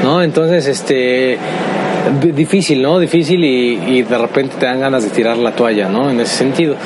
¿No? 0.02 0.22
Entonces, 0.22 0.66
este 0.66 1.38
difícil, 2.34 2.82
¿no? 2.82 2.98
Difícil 2.98 3.44
y, 3.44 4.02
de 4.02 4.18
repente 4.18 4.56
te 4.58 4.66
dan 4.66 4.80
ganas 4.80 5.04
de 5.04 5.10
tirar 5.10 5.36
la 5.36 5.52
toalla, 5.52 5.88
¿no? 5.88 6.10
En 6.10 6.20
ese 6.20 6.36
sentido. 6.36 6.76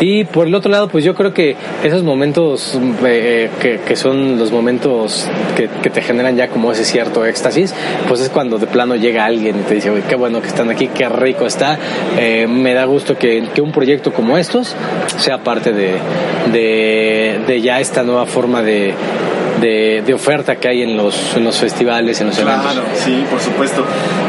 Y 0.00 0.24
por 0.24 0.46
el 0.46 0.54
otro 0.54 0.70
lado, 0.70 0.88
pues 0.88 1.04
yo 1.04 1.14
creo 1.14 1.34
que 1.34 1.56
esos 1.82 2.02
momentos 2.02 2.78
eh, 3.04 3.50
que, 3.60 3.80
que, 3.80 3.96
son 3.96 4.38
los 4.38 4.52
momentos 4.52 5.28
que, 5.56 5.68
te 5.68 6.02
generan 6.02 6.36
ya 6.36 6.48
como 6.48 6.70
ese 6.72 6.84
cierto 6.84 7.24
éxtasis, 7.24 7.74
pues 8.06 8.20
es 8.20 8.28
cuando 8.28 8.58
de 8.58 8.66
plano 8.66 8.94
llega 8.94 9.24
alguien 9.24 9.56
y 9.58 9.62
te 9.62 9.74
dice, 9.76 9.90
qué 10.08 10.14
bueno 10.14 10.40
que 10.40 10.48
están 10.48 10.70
aquí, 10.70 10.88
qué 10.88 11.08
rico 11.08 11.46
está. 11.46 11.78
Eh, 12.18 12.46
me 12.46 12.74
da 12.74 12.84
gusto 12.84 13.16
que, 13.16 13.48
que, 13.54 13.60
un 13.60 13.72
proyecto 13.72 14.12
como 14.12 14.38
estos 14.38 14.74
sea 15.16 15.38
parte 15.38 15.72
de, 15.72 15.98
de 17.46 17.60
ya 17.60 17.80
esta 17.80 18.02
nueva 18.02 18.26
forma 18.26 18.62
de 18.62 18.94
de, 19.60 20.02
de, 20.04 20.14
oferta 20.14 20.56
que 20.56 20.68
hay 20.68 20.82
en 20.82 20.96
los, 20.96 21.36
en 21.36 21.44
los 21.44 21.58
festivales, 21.58 22.20
en 22.20 22.28
los 22.28 22.38
claro, 22.38 22.70
eventos. 22.70 22.98
sí, 23.04 23.24
por 23.30 23.40
supuesto. 23.40 23.84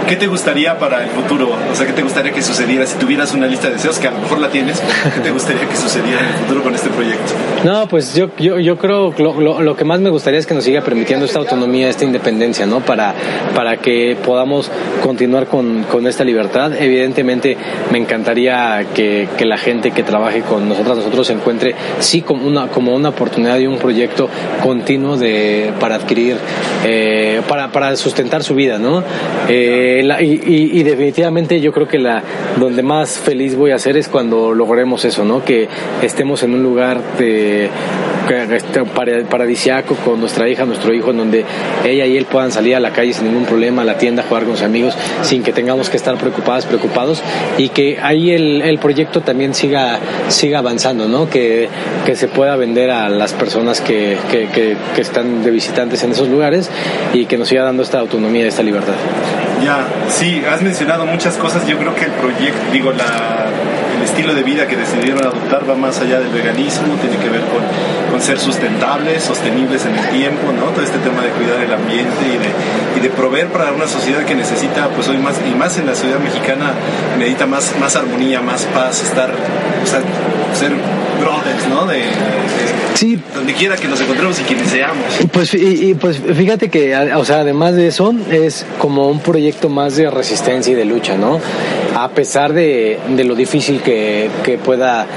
¿Qué 0.07 0.15
te 0.15 0.27
gustaría 0.27 0.77
para 0.77 1.03
el 1.03 1.09
futuro? 1.09 1.49
O 1.71 1.75
sea, 1.75 1.85
¿qué 1.85 1.93
te 1.93 2.01
gustaría 2.01 2.31
que 2.31 2.41
sucediera 2.41 2.85
si 2.85 2.97
tuvieras 2.97 3.33
una 3.33 3.47
lista 3.47 3.67
de 3.67 3.73
deseos, 3.73 3.99
que 3.99 4.07
a 4.07 4.11
lo 4.11 4.19
mejor 4.19 4.39
la 4.39 4.49
tienes, 4.49 4.81
¿qué 5.15 5.21
te 5.21 5.31
gustaría 5.31 5.67
que 5.67 5.75
sucediera 5.75 6.21
en 6.21 6.27
el 6.27 6.33
futuro 6.33 6.63
con 6.63 6.75
este 6.75 6.89
proyecto? 6.89 7.33
No, 7.63 7.87
pues 7.87 8.15
yo, 8.15 8.29
yo, 8.37 8.59
yo 8.59 8.77
creo 8.77 9.13
lo, 9.17 9.39
lo, 9.39 9.61
lo 9.61 9.75
que 9.75 9.85
más 9.85 9.99
me 9.99 10.09
gustaría 10.09 10.39
es 10.39 10.47
que 10.47 10.53
nos 10.53 10.63
siga 10.63 10.81
permitiendo 10.81 11.25
esta 11.25 11.39
autonomía, 11.39 11.89
esta 11.89 12.05
independencia, 12.05 12.65
¿no? 12.65 12.79
Para, 12.79 13.13
para 13.53 13.77
que 13.77 14.17
podamos 14.23 14.71
continuar 15.03 15.47
con, 15.47 15.83
con 15.83 16.07
esta 16.07 16.23
libertad. 16.23 16.73
Evidentemente 16.73 17.57
me 17.91 17.97
encantaría 17.97 18.85
que, 18.93 19.27
que, 19.37 19.45
la 19.45 19.57
gente 19.57 19.91
que 19.91 20.03
trabaje 20.03 20.41
con 20.41 20.67
nosotros, 20.67 20.97
nosotros 20.97 21.27
se 21.27 21.33
encuentre 21.33 21.75
sí 21.99 22.21
como 22.21 22.47
una, 22.47 22.67
como 22.67 22.95
una 22.95 23.09
oportunidad 23.09 23.57
y 23.59 23.67
un 23.67 23.77
proyecto 23.77 24.29
continuo 24.63 25.17
de, 25.19 25.71
para 25.79 25.95
adquirir, 25.95 26.38
eh, 26.86 27.41
para, 27.47 27.95
sustentar 27.95 28.43
su 28.43 28.55
vida, 28.55 28.77
¿no? 28.77 29.03
Eh, 29.47 30.03
y, 30.21 30.23
y, 30.23 30.79
y, 30.79 30.84
definitivamente 30.84 31.60
yo 31.60 31.71
creo 31.71 31.88
que 31.88 31.99
la 31.99 32.23
donde 32.58 32.84
más 32.84 33.17
feliz 33.17 33.55
voy 33.55 33.71
a 33.71 33.79
ser 33.79 33.97
es 33.97 34.08
cuando 34.08 34.53
logremos 34.53 35.05
eso, 35.05 35.23
¿no? 35.25 35.43
Que 35.43 35.67
estemos 36.01 36.43
en 36.43 36.53
un 36.53 36.63
lugar 36.63 37.01
de 37.17 37.69
paradisiaco 39.29 39.95
con 39.95 40.19
nuestra 40.19 40.47
hija, 40.47 40.65
nuestro 40.65 40.93
hijo, 40.93 41.11
en 41.11 41.17
donde 41.17 41.45
ella 41.83 42.05
y 42.05 42.17
él 42.17 42.25
puedan 42.25 42.51
salir 42.51 42.75
a 42.75 42.79
la 42.79 42.91
calle 42.91 43.13
sin 43.13 43.27
ningún 43.27 43.45
problema, 43.45 43.81
a 43.81 43.85
la 43.85 43.97
tienda, 43.97 44.23
a 44.23 44.25
jugar 44.25 44.43
con 44.43 44.55
sus 44.55 44.65
amigos, 44.65 44.95
sin 45.21 45.43
que 45.43 45.53
tengamos 45.53 45.89
que 45.89 45.97
estar 45.97 46.15
preocupadas, 46.17 46.65
preocupados, 46.65 47.21
y 47.57 47.69
que 47.69 47.99
ahí 48.01 48.31
el, 48.31 48.61
el 48.61 48.79
proyecto 48.79 49.21
también 49.21 49.53
siga, 49.53 49.99
siga 50.27 50.59
avanzando, 50.59 51.07
¿no? 51.07 51.29
Que, 51.29 51.69
que 52.05 52.15
se 52.15 52.27
pueda 52.27 52.55
vender 52.55 52.91
a 52.91 53.09
las 53.09 53.33
personas 53.33 53.81
que, 53.81 54.17
que, 54.31 54.47
que, 54.47 54.77
que 54.95 55.01
están 55.01 55.43
de 55.43 55.51
visitantes 55.51 56.03
en 56.03 56.11
esos 56.11 56.27
lugares 56.29 56.69
y 57.13 57.25
que 57.25 57.37
nos 57.37 57.47
siga 57.47 57.63
dando 57.63 57.83
esta 57.83 57.99
autonomía, 57.99 58.47
esta 58.47 58.63
libertad. 58.63 58.93
Ya, 59.63 59.85
sí, 60.07 60.41
has 60.49 60.61
mencionado 60.61 61.05
muchas 61.05 61.35
cosas. 61.35 61.67
Yo 61.67 61.77
creo 61.77 61.93
que 61.93 62.05
el 62.05 62.11
proyecto, 62.11 62.59
digo, 62.71 62.91
la, 62.91 63.47
el 63.99 64.05
estilo 64.05 64.33
de 64.33 64.43
vida 64.43 64.65
que 64.67 64.77
decidieron 64.77 65.19
adoptar 65.21 65.69
va 65.69 65.75
más 65.75 65.99
allá 65.99 66.19
del 66.19 66.29
veganismo, 66.29 66.95
tiene 67.01 67.17
que 67.17 67.29
ver 67.29 67.41
con, 67.41 67.62
con 68.12 68.21
ser 68.21 68.39
sustentables, 68.39 69.23
sostenibles 69.23 69.85
en 69.85 69.95
el 69.95 70.09
tiempo, 70.09 70.51
¿no? 70.53 70.71
Todo 70.71 70.83
este 70.83 70.99
tema 70.99 71.21
de 71.21 71.29
cuidar 71.29 71.62
el 71.62 71.73
ambiente 71.73 72.23
y 72.25 72.38
de, 72.38 72.99
y 72.99 72.99
de 73.01 73.09
proveer 73.09 73.47
para 73.47 73.73
una 73.73 73.88
sociedad 73.88 74.23
que 74.23 74.35
necesita, 74.35 74.88
pues 74.89 75.07
hoy 75.09 75.17
más, 75.17 75.35
y 75.45 75.53
más 75.55 75.77
en 75.77 75.85
la 75.85 75.95
ciudad 75.95 76.19
mexicana, 76.19 76.73
necesita 77.17 77.45
más, 77.45 77.75
más 77.79 77.95
armonía, 77.95 78.41
más 78.41 78.63
paz, 78.73 79.03
estar, 79.03 79.29
o 79.29 79.88
sea, 79.88 79.99
ser 80.53 80.71
brothers, 81.19 81.67
¿no? 81.67 81.85
De, 81.85 81.97
de, 81.97 82.03
sí. 82.93 83.19
donde 83.35 83.53
quiera 83.53 83.75
que 83.75 83.88
nos 83.88 83.99
encontremos 84.01 84.39
y 84.39 84.43
quienes 84.43 84.67
seamos. 84.69 85.05
Pues, 85.31 85.53
y, 85.53 85.89
y, 85.89 85.93
pues 85.93 86.17
fíjate 86.19 86.69
que, 86.69 86.95
o 86.95 87.25
sea, 87.25 87.39
además 87.39 87.75
de 87.75 87.88
eso, 87.88 88.13
es 88.31 88.65
como 88.79 89.09
un 89.09 89.19
proyecto 89.19 89.69
más 89.69 89.95
de 89.95 90.09
resistencia 90.09 90.71
y 90.71 90.75
de 90.75 90.85
lucha, 90.85 91.17
¿no? 91.17 91.39
A 91.95 92.09
pesar 92.09 92.53
de, 92.53 92.99
de 93.09 93.23
lo 93.23 93.35
difícil 93.35 93.81
que, 93.81 93.88
que 93.89 94.60
pueda 94.63 95.08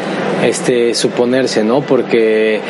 este, 0.45 0.95
suponerse, 0.95 1.65
¿no? 1.65 1.81
Porque 1.83 2.61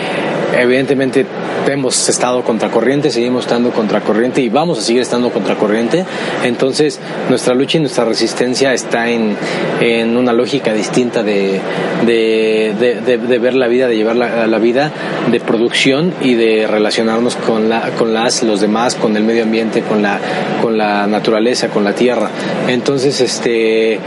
evidentemente 0.58 1.26
hemos 1.68 2.08
estado 2.08 2.42
contracorriente, 2.42 3.10
seguimos 3.10 3.44
estando 3.44 3.70
contracorriente 3.70 4.40
y 4.40 4.48
vamos 4.48 4.78
a 4.78 4.82
seguir 4.82 5.02
estando 5.02 5.30
contracorriente. 5.30 6.04
Entonces, 6.44 7.00
nuestra 7.28 7.54
lucha 7.54 7.78
y 7.78 7.80
nuestra 7.80 8.04
resistencia 8.04 8.72
está 8.74 9.08
en, 9.08 9.36
en 9.80 10.16
una 10.16 10.32
lógica 10.32 10.72
distinta 10.72 11.22
de, 11.22 11.60
de, 12.04 12.74
de, 13.04 13.38
ver 13.38 13.54
la 13.54 13.68
vida, 13.68 13.86
de 13.86 13.96
llevar 13.96 14.16
la, 14.16 14.46
la, 14.46 14.58
vida, 14.58 14.92
de 15.30 15.40
producción 15.40 16.12
y 16.20 16.34
de 16.34 16.66
relacionarnos 16.66 17.36
con, 17.36 17.68
la, 17.68 17.90
con 17.98 18.12
las, 18.12 18.42
los 18.42 18.60
demás, 18.60 18.94
con 18.94 19.16
el 19.16 19.24
medio 19.24 19.44
ambiente, 19.44 19.82
con 19.82 20.02
la, 20.02 20.18
con 20.60 20.76
la 20.76 21.06
naturaleza, 21.06 21.68
con 21.68 21.84
la 21.84 21.94
tierra. 21.94 22.30
Entonces, 22.68 23.20
este, 23.20 23.98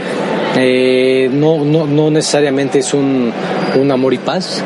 eh, 0.58 1.28
no, 1.32 1.64
no, 1.64 1.85
no 1.86 2.10
necesariamente 2.10 2.80
es 2.80 2.94
un, 2.94 3.32
un 3.80 3.90
amor 3.90 4.14
y 4.14 4.18
paz, 4.18 4.62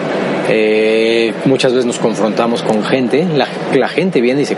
Eh, 0.49 1.33
muchas 1.45 1.73
veces 1.73 1.87
nos 1.87 1.99
confrontamos 1.99 2.63
con 2.63 2.83
gente, 2.85 3.27
la, 3.37 3.47
la 3.75 3.89
gente 3.89 4.21
viene 4.21 4.43
y 4.43 4.45
se 4.47 4.57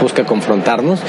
busca 0.00 0.24
confrontarnos. 0.24 1.00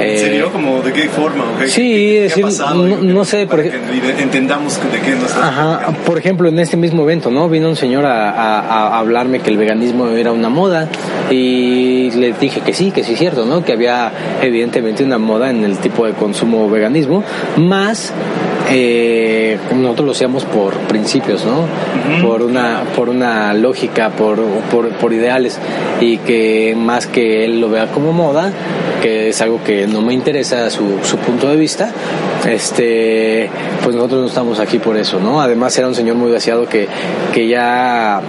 ¿En 0.00 0.06
Eh, 0.06 0.18
serio? 0.18 0.50
¿Como 0.52 0.80
de 0.82 0.92
qué 0.92 1.08
forma? 1.08 1.44
o 1.54 1.58
qué- 1.58 1.68
sí, 1.68 1.82
qué- 1.82 1.88
qué 1.88 2.18
ha 2.18 2.22
decir, 2.24 2.44
pasado? 2.44 2.74
no- 2.86 2.96
no 2.98 3.24
sé, 3.24 3.46
Para 3.46 3.62
por 3.62 3.70
que 3.70 4.22
entendamos 4.22 4.78
de 4.92 5.00
qué 5.00 5.14
nos 5.16 5.34
Ajá, 5.36 5.92
por 6.06 6.18
ejemplo, 6.18 6.48
en 6.48 6.58
este 6.58 6.76
mismo 6.76 7.02
evento, 7.02 7.30
¿no? 7.30 7.48
Vino 7.48 7.68
un 7.68 7.76
señor 7.76 8.06
a, 8.06 8.30
a- 8.30 8.60
a 8.60 8.98
hablarme 8.98 9.40
que 9.40 9.50
el 9.50 9.56
veganismo 9.58 10.08
era 10.08 10.32
una 10.32 10.48
moda 10.48 10.88
y 11.30 12.10
le 12.12 12.32
dije 12.32 12.60
que 12.60 12.72
sí, 12.72 12.90
que 12.90 13.02
sí 13.04 13.12
es 13.14 13.18
cierto, 13.18 13.44
¿no? 13.44 13.64
Que 13.64 13.72
había 13.72 14.12
evidentemente 14.40 15.04
una 15.04 15.18
moda 15.18 15.50
en 15.50 15.64
el 15.64 15.78
tipo 15.78 16.06
de 16.06 16.12
consumo 16.12 16.68
veganismo, 16.70 17.22
más 17.56 18.12
eh, 18.70 19.58
nosotros 19.74 20.06
lo 20.06 20.12
hacíamos 20.12 20.44
por 20.44 20.74
principios, 20.74 21.44
¿no? 21.44 21.60
Ujú. 21.60 22.26
Por 22.26 22.42
una, 22.42 22.82
por 22.96 23.08
una 23.08 23.52
lógica, 23.54 23.81
por, 23.88 24.38
por, 24.70 24.88
por 24.90 25.12
ideales 25.12 25.58
y 26.00 26.18
que 26.18 26.74
más 26.76 27.06
que 27.06 27.44
él 27.44 27.60
lo 27.60 27.68
vea 27.68 27.86
como 27.88 28.12
moda, 28.12 28.52
que 29.02 29.28
es 29.30 29.40
algo 29.42 29.62
que 29.64 29.86
no 29.86 30.00
me 30.00 30.14
interesa 30.14 30.70
su, 30.70 30.98
su 31.02 31.16
punto 31.18 31.48
de 31.50 31.56
vista, 31.56 31.90
este, 32.48 33.50
pues 33.82 33.94
nosotros 33.96 34.20
no 34.20 34.26
estamos 34.28 34.60
aquí 34.60 34.78
por 34.78 34.96
eso, 34.96 35.18
¿no? 35.20 35.40
Además 35.42 35.76
era 35.76 35.88
un 35.88 35.94
señor 35.94 36.14
muy 36.16 36.30
vaciado 36.30 36.68
que, 36.68 36.86
que 37.34 37.48
ya 37.48 38.20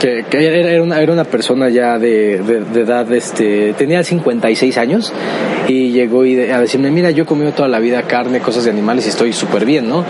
que, 0.00 0.24
que 0.30 0.60
era, 0.60 0.82
una, 0.82 1.00
era 1.00 1.12
una 1.12 1.24
persona 1.24 1.68
ya 1.68 1.98
de, 1.98 2.38
de, 2.38 2.60
de 2.60 2.80
edad, 2.82 3.10
este, 3.12 3.72
tenía 3.74 4.02
56 4.04 4.76
años 4.78 5.12
y 5.66 5.90
llegó 5.90 6.24
y 6.24 6.34
de- 6.34 6.52
a 6.52 6.60
decirme, 6.60 6.90
mira, 6.90 7.10
yo 7.10 7.24
he 7.24 7.26
comido 7.26 7.52
toda 7.52 7.68
la 7.68 7.78
vida 7.80 8.02
carne, 8.02 8.40
cosas 8.40 8.64
de 8.64 8.70
animales 8.70 9.06
y 9.06 9.08
estoy 9.10 9.32
súper 9.32 9.64
bien, 9.64 9.88
¿no? 9.88 10.04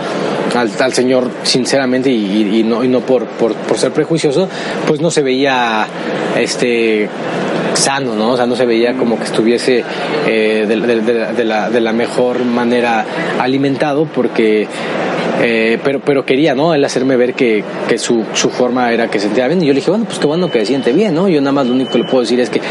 Al, 0.55 0.69
al 0.79 0.93
señor, 0.93 1.29
sinceramente, 1.43 2.09
y- 2.11 2.59
y 2.59 2.63
no, 2.63 2.83
y 2.83 2.87
no 2.87 2.99
por, 3.01 3.25
por, 3.25 3.53
por 3.55 3.77
ser 3.77 3.91
prejuicioso, 3.91 4.47
pues 4.87 5.01
no 5.01 5.09
se 5.11 5.21
veía, 5.23 5.87
este, 6.37 7.09
sano, 7.79 8.15
¿no? 8.15 8.31
O 8.31 8.37
sea, 8.37 8.45
no 8.45 8.55
se 8.55 8.65
veía 8.65 8.93
como 8.95 9.17
que 9.17 9.23
estuviese 9.23 9.83
eh, 10.27 10.65
de, 10.67 11.81
la, 11.81 11.93
mejor 11.93 12.43
manera 12.45 13.05
alimentado 13.39 14.05
porque... 14.05 14.67
eh, 15.41 15.79
pero, 15.83 15.99
pero 16.01 16.25
quería, 16.25 16.53
¿no? 16.53 16.73
Él 16.73 16.83
hacerme 16.83 17.15
ver 17.15 17.33
que, 17.33 17.63
que 17.87 17.97
su, 17.97 18.25
su 18.33 18.49
forma 18.49 18.91
era 18.91 19.09
que 19.09 19.19
se 19.19 19.27
sentía 19.27 19.47
bien. 19.47 19.63
Y 19.63 19.67
yo 19.67 19.73
le 19.73 19.79
dije, 19.79 19.89
bueno, 19.89 20.05
pues 20.05 20.19
qué 20.19 20.27
bueno 20.27 20.51
que 20.51 20.59
se 20.59 20.67
siente 20.67 20.91
bien, 20.93 21.15
¿no? 21.15 21.27
Yo 21.27 21.41
nada 21.41 21.53
más 21.53 21.67
lo 21.67 21.73
único 21.73 21.91
que 21.91 21.99
le 21.99 22.03
puedo 22.05 22.21
decir 22.21 22.39
es 22.39 22.49
que 22.49 22.61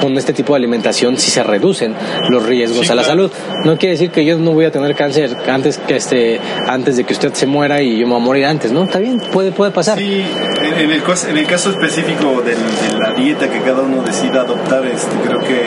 con 0.00 0.16
este 0.16 0.32
tipo 0.32 0.52
de 0.54 0.58
alimentación 0.58 1.16
sí 1.18 1.30
se 1.30 1.42
reducen 1.42 1.94
los 2.28 2.44
riesgos 2.46 2.86
Sí, 2.86 2.92
a 2.92 2.94
la 2.94 3.02
claro. 3.02 3.28
salud. 3.28 3.32
No 3.64 3.76
quiere 3.78 3.92
decir 3.94 4.10
que 4.10 4.24
yo 4.24 4.38
no 4.38 4.52
voy 4.52 4.64
a 4.64 4.70
tener 4.70 4.94
cáncer 4.94 5.36
antes 5.48 5.78
que 5.78 5.96
este, 5.96 6.40
antes 6.66 6.96
de 6.96 7.04
que 7.04 7.12
usted 7.12 7.32
se 7.34 7.46
muera 7.46 7.82
y 7.82 7.98
yo 7.98 8.06
me 8.06 8.14
voy 8.14 8.22
a 8.22 8.24
morir 8.24 8.44
antes, 8.46 8.72
¿no? 8.72 8.84
Está 8.84 8.98
bien, 8.98 9.18
puede, 9.32 9.52
puede 9.52 9.70
pasar. 9.70 9.98
Sí, 9.98 10.24
en, 10.62 10.90
el, 10.90 11.02
en 11.02 11.36
el 11.38 11.46
caso 11.46 11.70
específico 11.70 12.42
del- 12.44 12.56
de 12.56 12.98
la 12.98 13.12
dieta 13.14 13.48
que 13.50 13.60
cada 13.60 13.82
uno 13.82 14.02
decida 14.02 14.42
adoptar, 14.42 14.84
este, 14.86 15.14
creo 15.26 15.38
que 15.40 15.62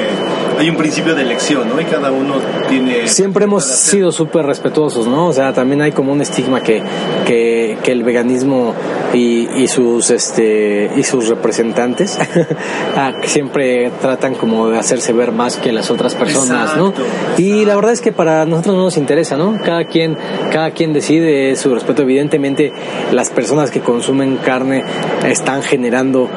hay 0.64 0.70
un 0.70 0.78
principio 0.78 1.14
de 1.14 1.24
elección, 1.24 1.68
¿no? 1.68 1.80
Y 1.82 1.84
cada 1.84 2.12
uno 2.12 2.36
tiene... 2.70 3.08
Siempre 3.08 3.44
hemos 3.44 3.66
sido 3.66 4.14
súper 4.14 4.46
respetuosos, 4.46 5.08
¿no? 5.08 5.28
O 5.28 5.34
sea, 5.34 5.52
también 5.52 5.82
hay 5.82 5.92
como 5.92 6.14
un 6.14 6.22
estigma 6.22 6.62
que, 6.62 6.82
que, 7.26 7.78
que 7.84 7.92
el 7.92 8.04
veganismo 8.04 8.74
y, 9.14 9.50
y 9.62 9.68
sus 9.68 10.10
este 10.10 10.90
y 10.96 11.04
sus 11.04 11.28
representantes 11.28 12.18
ah, 12.96 13.14
que 13.22 13.28
siempre 13.28 13.92
tratan 14.02 14.36
como 14.36 14.70
de 14.70 14.80
hacerse 14.80 15.12
ver 15.12 15.34
más 15.34 15.58
que 15.58 15.72
las 15.74 15.92
otras 15.92 16.16
personas, 16.16 16.78
¿no? 16.78 16.90
Exacto, 16.90 17.04
Y 17.38 17.66
la 17.66 17.76
verdad 17.76 17.92
es 17.92 18.00
que 18.00 18.14
para 18.14 18.46
nosotros 18.46 18.76
no 18.76 18.84
nos 18.84 18.98
interesa, 18.98 19.36
¿no? 19.36 19.60
Cada 19.64 19.84
quien, 19.86 20.18
cada 20.52 20.72
quien 20.72 20.94
decide 20.94 21.58
su 21.58 21.74
respeto. 21.74 22.04
Evidentemente, 22.04 22.72
las 23.12 23.30
personas 23.30 23.70
que 23.70 23.82
consumen 23.82 24.38
carne 24.38 24.86
están 25.26 25.62
generando 25.62 26.30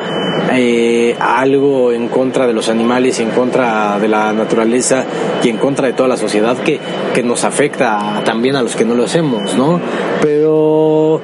eh, 0.57 1.15
algo 1.21 1.93
en 1.93 2.09
contra 2.09 2.47
de 2.47 2.53
los 2.53 2.69
animales 2.69 3.21
en 3.21 3.31
contra 3.31 3.99
de 3.99 4.09
la 4.09 4.33
naturaleza 4.33 5.05
y 5.43 5.49
en 5.49 5.59
contra 5.59 5.87
de 5.87 5.93
toda 5.93 6.09
la 6.09 6.17
sociedad 6.17 6.57
que, 6.59 6.81
que 7.15 7.23
nos 7.23 7.45
afecta 7.45 8.23
también 8.25 8.57
a 8.57 8.63
los 8.63 8.75
que 8.77 8.85
no 8.85 8.95
lo 8.95 9.05
hacemos, 9.05 9.55
¿no? 9.55 9.81
Pero 10.23 11.21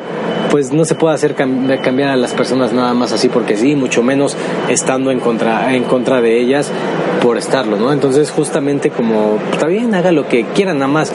pues 0.51 0.73
no 0.73 0.85
se 0.85 0.95
puede 0.95 1.15
hacer 1.15 1.35
cam- 1.35 1.81
cambiar 1.81 2.11
a 2.11 2.17
las 2.17 2.33
personas 2.35 2.73
nada 2.73 2.93
más 2.95 3.13
así 3.13 3.29
porque 3.29 3.57
sí, 3.57 3.75
mucho 3.75 4.03
menos 4.03 4.37
estando 4.69 5.11
en 5.11 5.19
contra, 5.21 5.75
en 5.75 5.85
contra 5.85 6.21
de 6.21 6.39
ellas 6.41 6.71
por 7.23 7.39
estarlo, 7.39 7.77
¿no? 7.79 7.93
Entonces 7.93 8.31
justamente 8.31 8.91
como, 8.91 9.39
está 9.53 9.67
bien, 9.67 9.95
haga 9.95 10.13
lo 10.13 10.29
que 10.29 10.45
quiera, 10.55 10.75
nada 10.75 10.89
más. 10.89 11.13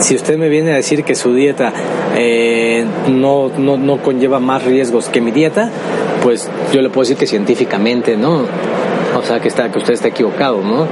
Si 0.00 0.14
usted 0.14 0.36
me 0.36 0.50
viene 0.50 0.72
a 0.72 0.76
decir 0.76 1.04
que 1.04 1.14
su 1.14 1.32
dieta 1.32 1.72
eh, 2.16 2.84
no, 3.08 3.50
no, 3.56 3.78
no 3.78 3.96
conlleva 4.02 4.40
más 4.40 4.62
riesgos 4.64 5.08
que 5.08 5.22
mi 5.22 5.30
dieta, 5.30 5.70
pues 6.22 6.48
yo 6.72 6.82
le 6.82 6.88
puedo 6.88 7.02
decir 7.02 7.16
que 7.16 7.26
científicamente, 7.26 8.16
¿no? 8.16 8.44
O 9.16 9.22
sea, 9.22 9.40
que, 9.40 9.48
está, 9.48 9.70
que 9.70 9.78
usted 9.78 9.94
está 9.94 10.08
equivocado, 10.08 10.60
¿no? 10.60 10.86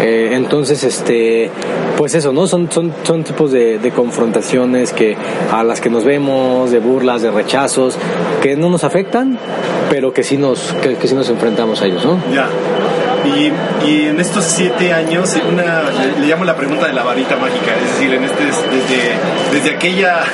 Eh, 0.00 0.30
entonces, 0.32 0.84
este, 0.84 1.50
pues 1.96 2.14
eso, 2.14 2.32
¿no? 2.32 2.46
Son, 2.46 2.70
son, 2.70 2.92
son 3.02 3.24
tipos 3.24 3.50
de, 3.50 3.78
de 3.78 3.90
confrontaciones 3.90 4.92
que, 4.92 5.16
a 5.52 5.64
las 5.64 5.80
que 5.80 5.90
nos 5.90 6.04
vemos, 6.04 6.70
de 6.70 6.78
burlas, 6.78 7.22
de 7.22 7.30
rechazos, 7.30 7.96
que 8.42 8.56
no 8.56 8.70
nos 8.70 8.84
afectan, 8.84 9.38
pero 9.90 10.12
que 10.12 10.22
sí 10.22 10.36
nos, 10.36 10.72
que, 10.82 10.96
que 10.96 11.08
sí 11.08 11.14
nos 11.14 11.28
enfrentamos 11.30 11.82
a 11.82 11.86
ellos, 11.86 12.04
¿no? 12.04 12.18
Ya. 12.32 12.48
Y, 13.24 13.52
y 13.88 14.06
en 14.08 14.20
estos 14.20 14.44
siete 14.44 14.92
años, 14.92 15.34
una, 15.50 15.82
le, 15.90 16.20
le 16.20 16.26
llamo 16.26 16.44
la 16.44 16.56
pregunta 16.56 16.86
de 16.86 16.92
la 16.92 17.02
varita 17.02 17.36
mágica, 17.36 17.74
es 17.82 17.94
decir, 17.94 18.12
en 18.12 18.24
este, 18.24 18.44
desde, 18.44 19.56
desde 19.56 19.76
aquella, 19.76 20.24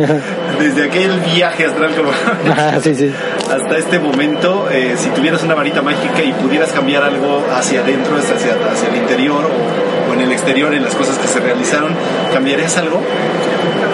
desde 0.60 0.84
aquel 0.84 1.20
viaje 1.34 1.66
astral 1.66 1.90
como 1.94 2.10
Ah, 2.56 2.78
sí, 2.80 2.94
sí. 2.94 3.12
Hasta 3.48 3.76
este 3.76 3.98
momento, 3.98 4.68
eh, 4.70 4.94
si 4.96 5.08
tuvieras 5.10 5.42
una 5.42 5.54
varita 5.54 5.82
mágica 5.82 6.22
y 6.22 6.32
pudieras 6.32 6.72
cambiar 6.72 7.02
algo 7.02 7.44
hacia 7.54 7.80
adentro, 7.80 8.16
hacia, 8.16 8.88
el 8.88 8.96
interior 8.96 9.44
o, 9.44 10.10
o 10.10 10.14
en 10.14 10.20
el 10.20 10.32
exterior, 10.32 10.74
en 10.74 10.84
las 10.84 10.94
cosas 10.94 11.18
que 11.18 11.28
se 11.28 11.40
realizaron, 11.40 11.92
¿cambiarías 12.32 12.76
algo? 12.76 13.00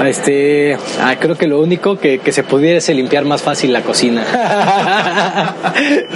Este, 0.08 0.76
ah, 1.00 1.16
creo 1.18 1.36
que 1.36 1.46
lo 1.46 1.60
único 1.60 1.98
que, 1.98 2.18
que 2.18 2.32
se 2.32 2.42
pudiera 2.42 2.78
es 2.78 2.88
limpiar 2.88 3.24
más 3.24 3.42
fácil 3.42 3.72
la 3.72 3.82
cocina. 3.82 4.24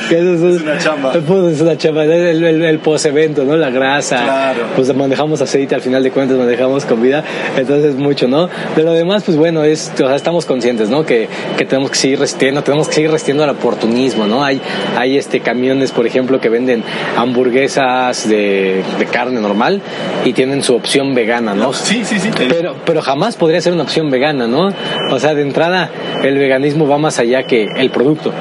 Que 0.09 0.19
eso 0.19 0.49
Es 0.49 0.63
una 0.63 0.79
chamba. 0.79 1.13
Pues 1.27 1.55
es 1.55 1.61
una 1.61 1.77
chamba, 1.77 2.05
el, 2.05 2.45
el, 2.45 2.63
el 2.63 2.79
post-evento, 2.79 3.45
¿no? 3.45 3.57
La 3.57 3.71
grasa. 3.71 4.23
Claro. 4.23 4.67
Pues 4.75 4.95
manejamos 4.95 5.41
aceite, 5.41 5.75
al 5.75 5.81
final 5.81 6.03
de 6.03 6.11
cuentas 6.11 6.37
manejamos 6.37 6.85
comida, 6.85 7.25
entonces 7.57 7.95
mucho, 7.97 8.29
¿no? 8.29 8.49
De 8.75 8.83
lo 8.83 8.93
demás, 8.93 9.23
pues 9.25 9.37
bueno, 9.37 9.65
es, 9.65 9.93
o 9.95 9.97
sea, 9.97 10.15
estamos 10.15 10.45
conscientes, 10.45 10.89
¿no? 10.89 11.05
Que, 11.05 11.29
que 11.57 11.65
tenemos 11.65 11.91
que 11.91 11.97
seguir 11.97 12.21
resistiendo, 12.21 12.63
tenemos 12.63 12.89
que 12.89 12.95
seguir 12.95 13.11
resistiendo 13.11 13.45
al 13.45 13.51
oportunismo, 13.51 14.27
¿no? 14.27 14.45
Hay, 14.45 14.61
hay 14.97 15.17
este 15.17 15.41
camiones, 15.41 15.93
por 15.93 16.07
ejemplo, 16.07 16.41
que 16.41 16.49
venden 16.49 16.83
hamburguesas 17.17 18.29
de, 18.29 18.83
de 18.99 19.07
carne 19.07 19.41
normal 19.41 19.81
y 20.25 20.33
tienen 20.33 20.63
su 20.63 20.75
opción 20.75 21.15
vegana, 21.15 21.55
¿no? 21.55 21.73
Sí, 21.73 22.05
sí, 22.05 22.19
sí. 22.19 22.31
Pero, 22.49 22.77
pero 22.85 23.03
jamás 23.03 23.37
podría 23.37 23.61
ser 23.61 23.76
una 23.77 23.85
opción 23.85 24.11
vegana, 24.11 24.47
¿no? 24.47 24.73
O 25.13 25.19
sea, 25.19 25.35
de 25.35 25.43
entrada, 25.43 25.91
el 26.25 26.39
veganismo 26.39 26.89
va 26.89 26.99
más 26.99 27.19
allá 27.19 27.45
que 27.45 27.69
el 27.77 27.91
producto. 27.91 28.33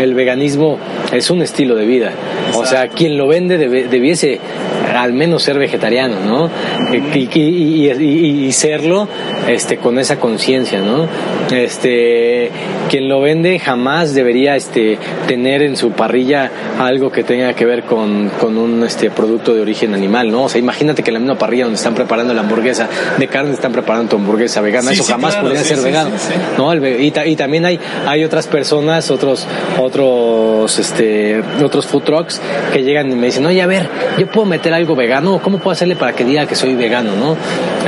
El 0.00 0.14
veganismo 0.14 0.78
es 1.12 1.30
un 1.30 1.42
estilo 1.42 1.74
de 1.74 1.86
vida. 1.86 2.12
O 2.54 2.64
sea, 2.64 2.88
quien 2.88 3.16
lo 3.16 3.26
vende 3.28 3.58
debe- 3.58 3.88
debiese 3.88 4.38
al 4.96 5.12
menos 5.12 5.42
ser 5.44 5.58
vegetariano, 5.58 6.16
¿no? 6.26 6.50
Y, 6.92 7.18
y- 7.18 7.30
y- 7.34 7.90
y- 7.92 8.46
y 8.46 8.52
serlo 8.52 9.06
este, 9.48 9.76
con 9.76 9.98
esa 9.98 10.18
conciencia, 10.18 10.80
¿no? 10.80 11.06
Este, 11.64 12.50
quien 12.88 13.08
lo 13.08 13.20
vende 13.20 13.58
jamás 13.58 14.14
debería 14.14 14.56
este, 14.56 14.98
tener 15.28 15.62
en 15.62 15.76
su 15.76 15.92
parrilla 15.92 16.50
algo 16.80 17.12
que 17.12 17.22
tenga 17.22 17.52
que 17.54 17.64
ver 17.64 17.84
con, 17.84 18.30
con 18.40 18.56
un 18.58 18.82
este, 18.84 19.10
producto 19.10 19.54
de 19.54 19.60
origen 19.60 19.94
animal, 19.94 20.30
¿no? 20.30 20.44
O 20.44 20.48
sea, 20.48 20.58
imagínate 20.58 21.02
que 21.02 21.10
en 21.10 21.14
la 21.14 21.20
misma 21.20 21.38
parrilla 21.38 21.64
donde 21.64 21.76
están 21.76 21.94
preparando 21.94 22.34
la 22.34 22.40
hamburguesa 22.40 22.88
de 23.18 23.28
carne 23.28 23.52
están 23.52 23.72
preparando 23.72 24.10
tu 24.10 24.16
hamburguesa 24.16 24.60
vegana. 24.60 24.88
Sí, 24.88 24.94
Eso 24.94 25.04
sí, 25.04 25.12
jamás 25.12 25.34
claro, 25.34 25.48
podría 25.48 25.62
sí, 25.62 25.74
ser 25.74 25.84
vegano. 25.84 26.10
¿no? 26.56 26.74
Y 26.74 27.36
también 27.36 27.64
hay, 27.64 27.78
hay 28.06 28.24
otras 28.24 28.46
personas, 28.48 29.10
otros, 29.10 29.46
otros, 29.78 29.89
este, 30.78 31.42
otros 31.62 31.86
food 31.86 32.02
trucks 32.02 32.40
que 32.72 32.82
llegan 32.82 33.10
y 33.10 33.14
me 33.14 33.26
dicen, 33.26 33.44
oye, 33.46 33.62
a 33.62 33.66
ver, 33.66 33.88
yo 34.18 34.26
puedo 34.26 34.46
meter 34.46 34.72
algo 34.72 34.94
vegano, 34.94 35.40
¿cómo 35.42 35.58
puedo 35.58 35.72
hacerle 35.72 35.96
para 35.96 36.12
que 36.12 36.24
diga 36.24 36.46
que 36.46 36.54
soy 36.54 36.74
vegano, 36.74 37.12
no? 37.16 37.36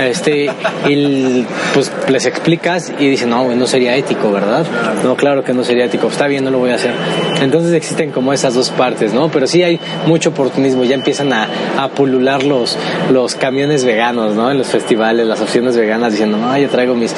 Este, 0.02 0.50
y 0.88 1.46
pues 1.74 1.92
les 2.08 2.26
explicas 2.26 2.92
y 2.98 3.08
dicen, 3.08 3.30
no, 3.30 3.54
no 3.54 3.66
sería 3.66 3.96
ético, 3.96 4.30
¿verdad? 4.32 4.66
No, 5.04 5.16
claro 5.16 5.44
que 5.44 5.52
no 5.52 5.64
sería 5.64 5.84
ético, 5.84 6.08
está 6.08 6.26
bien, 6.26 6.44
no 6.44 6.50
lo 6.50 6.58
voy 6.58 6.70
a 6.70 6.76
hacer. 6.76 6.92
Entonces 7.40 7.72
existen 7.72 8.10
como 8.10 8.32
esas 8.32 8.54
dos 8.54 8.70
partes, 8.70 9.12
¿no? 9.12 9.30
Pero 9.30 9.46
sí 9.46 9.62
hay 9.62 9.78
mucho 10.06 10.30
oportunismo, 10.30 10.84
ya 10.84 10.94
empiezan 10.94 11.32
a, 11.32 11.48
a 11.78 11.88
pulular 11.88 12.42
los, 12.42 12.76
los 13.10 13.34
camiones 13.34 13.84
veganos, 13.84 14.34
¿no? 14.34 14.50
En 14.50 14.58
los 14.58 14.68
festivales, 14.68 15.26
las 15.26 15.40
opciones 15.40 15.76
veganas 15.76 16.12
diciendo, 16.12 16.38
no, 16.38 16.56
yo 16.56 16.68
traigo 16.68 16.94
mis, 16.94 17.14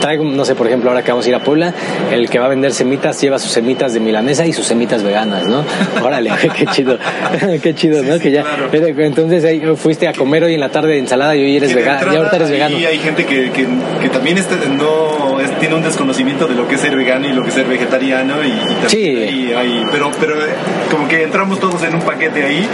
traigo, 0.00 0.24
no 0.24 0.44
sé, 0.44 0.54
por 0.54 0.66
ejemplo, 0.66 0.90
ahora 0.90 1.02
que 1.02 1.10
vamos 1.10 1.26
a 1.26 1.28
ir 1.28 1.34
a 1.34 1.42
Puebla, 1.42 1.72
el 2.12 2.28
que 2.28 2.38
va 2.38 2.46
a 2.46 2.48
vender 2.48 2.72
semitas 2.72 3.20
lleva 3.20 3.38
sus 3.38 3.52
semitas 3.52 3.94
de 3.94 4.00
milanesa 4.16 4.46
y 4.46 4.52
sus 4.52 4.64
semitas 4.66 5.02
veganas, 5.02 5.46
¿no? 5.46 5.64
Órale, 6.02 6.30
qué 6.56 6.66
chido, 6.66 6.98
qué 7.62 7.74
chido, 7.74 8.02
¿no? 8.02 8.14
Sí, 8.14 8.20
que 8.20 8.30
ya, 8.30 8.42
claro. 8.42 8.70
entonces 8.98 9.44
ahí 9.44 9.62
fuiste 9.76 10.08
a 10.08 10.12
comer 10.12 10.44
hoy 10.44 10.54
en 10.54 10.60
la 10.60 10.70
tarde 10.70 10.98
ensalada 10.98 11.36
y 11.36 11.42
hoy 11.42 11.56
eres 11.56 11.74
vegano. 11.74 12.12
Y 12.12 12.16
ahorita 12.16 12.36
eres 12.36 12.50
vegano. 12.50 12.76
ahí 12.76 12.86
hay 12.86 12.98
gente 12.98 13.24
que, 13.26 13.50
que, 13.50 13.66
que 14.00 14.08
también 14.08 14.38
este, 14.38 14.54
no 14.70 15.38
es- 15.40 15.50
tiene 15.58 15.74
un 15.74 15.82
desconocimiento 15.82 16.46
de 16.46 16.54
lo 16.54 16.66
que 16.68 16.76
es 16.76 16.80
ser 16.80 16.96
vegano 16.96 17.28
y 17.28 17.32
lo 17.32 17.42
que 17.42 17.48
es 17.48 17.54
ser 17.54 17.66
vegetariano. 17.66 18.34
Y, 18.42 18.48
y 18.48 18.88
Sí. 18.88 19.52
hay- 19.54 19.86
pero, 19.92 20.10
pero 20.20 20.34
eh, 20.42 20.48
como 20.90 21.06
que 21.08 21.22
entramos 21.22 21.60
todos 21.60 21.82
en 21.82 21.94
un 21.94 22.02
paquete 22.02 22.42
ahí 22.42 22.66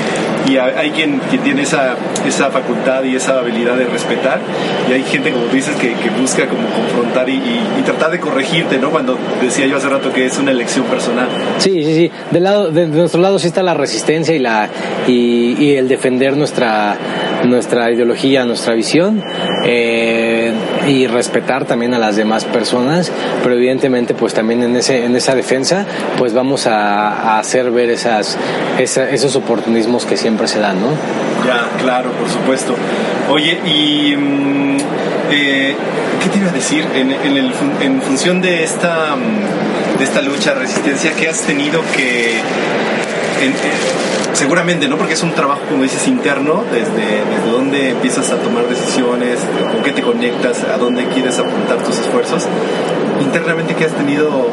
y 0.48 0.56
hay, 0.56 0.90
quien, 0.90 1.20
quien 1.30 1.42
tiene 1.42 1.62
esa, 1.62 1.94
esa 2.26 2.50
facultad 2.50 3.02
y 3.04 3.16
esa 3.16 3.38
habilidad 3.38 3.76
de 3.76 3.84
respetar. 3.86 4.40
Y 4.88 4.92
hay 4.92 5.02
gente, 5.04 5.32
como 5.32 5.46
dices, 5.46 5.74
que, 5.76 5.94
que 5.94 6.10
busca 6.10 6.46
como 6.46 6.68
confrontar 6.68 7.28
y, 7.28 7.34
y- 7.34 7.60
y 7.80 7.82
tratar 7.82 8.10
de 8.10 8.20
corregirte, 8.20 8.78
¿no? 8.78 8.90
Cuando 8.90 9.18
decía 9.40 9.66
yo 9.66 9.76
hace 9.76 9.88
rato 9.88 10.12
que 10.12 10.26
es 10.26 10.38
una 10.38 10.50
elección 10.50 10.84
personal. 10.86 11.28
Sí, 11.58 11.84
sí, 11.84 11.94
sí. 11.94 12.10
Del 12.30 12.42
lado, 12.44 12.70
de, 12.70 12.86
nuestro 12.86 13.20
lado 13.20 13.38
sí 13.38 13.46
está 13.46 13.62
la 13.62 13.74
resistencia 13.74 14.34
y 14.34 14.38
la 14.38 14.68
y, 15.06 15.56
y 15.58 15.76
el 15.76 15.88
defender 15.88 16.36
nuestra 16.36 16.96
nuestra 17.44 17.90
ideología, 17.90 18.44
nuestra 18.44 18.74
visión 18.74 19.22
eh, 19.64 20.52
y 20.88 21.06
respetar 21.08 21.64
también 21.64 21.92
a 21.94 21.98
las 21.98 22.14
demás 22.16 22.44
personas, 22.44 23.10
pero 23.42 23.54
evidentemente 23.56 24.14
pues 24.14 24.32
también 24.34 24.62
en 24.62 24.76
ese 24.76 25.04
en 25.04 25.14
esa 25.16 25.34
defensa 25.34 25.84
pues 26.18 26.34
vamos 26.34 26.66
a, 26.66 27.08
a 27.08 27.38
hacer 27.40 27.70
ver 27.72 27.90
esas, 27.90 28.36
esa- 28.78 29.10
esos 29.10 29.34
oportunismos 29.36 30.06
que 30.06 30.16
siempre 30.16 30.46
se 30.48 30.60
dan, 30.60 30.80
¿no? 30.80 30.88
Ya, 31.46 31.68
claro, 31.82 32.10
por 32.12 32.28
supuesto. 32.28 32.74
Oye, 33.28 33.58
y 33.66 34.14
mm, 34.16 34.76
eh, 35.32 35.74
¿qué 36.22 36.28
te 36.28 36.38
iba 36.38 36.50
a 36.50 36.52
decir? 36.52 36.86
En, 36.94 38.02
función 38.02 38.40
de 38.40 38.62
esta, 38.62 39.16
mm, 39.16 39.98
de 39.98 40.04
esta 40.04 40.22
lucha, 40.22 40.54
resistencia, 40.54 41.12
¿qué 41.14 41.28
has 41.28 41.42
tenido 41.42 41.82
que... 41.96 42.40
en- 43.42 43.52
seguramente, 44.32 44.88
¿no? 44.88 44.96
Porque 44.96 45.14
es 45.14 45.22
un 45.22 45.32
trabajo, 45.32 45.60
como 45.68 45.82
dices, 45.82 46.06
interno, 46.08 46.62
desde, 46.72 47.06
desde 47.30 47.50
dónde 47.52 47.90
empiezas 47.90 48.30
a 48.30 48.36
tomar 48.36 48.66
decisiones, 48.68 49.38
con 49.72 49.82
qué 49.82 49.92
te 49.92 50.02
conectas, 50.02 50.64
a 50.64 50.78
dónde 50.78 51.04
quieres 51.06 51.38
apuntar 51.38 51.78
tus 51.84 51.98
esfuerzos. 51.98 52.46
Internamente, 53.20 53.74
¿qué 53.74 53.84
has 53.84 53.92
tenido, 53.92 54.48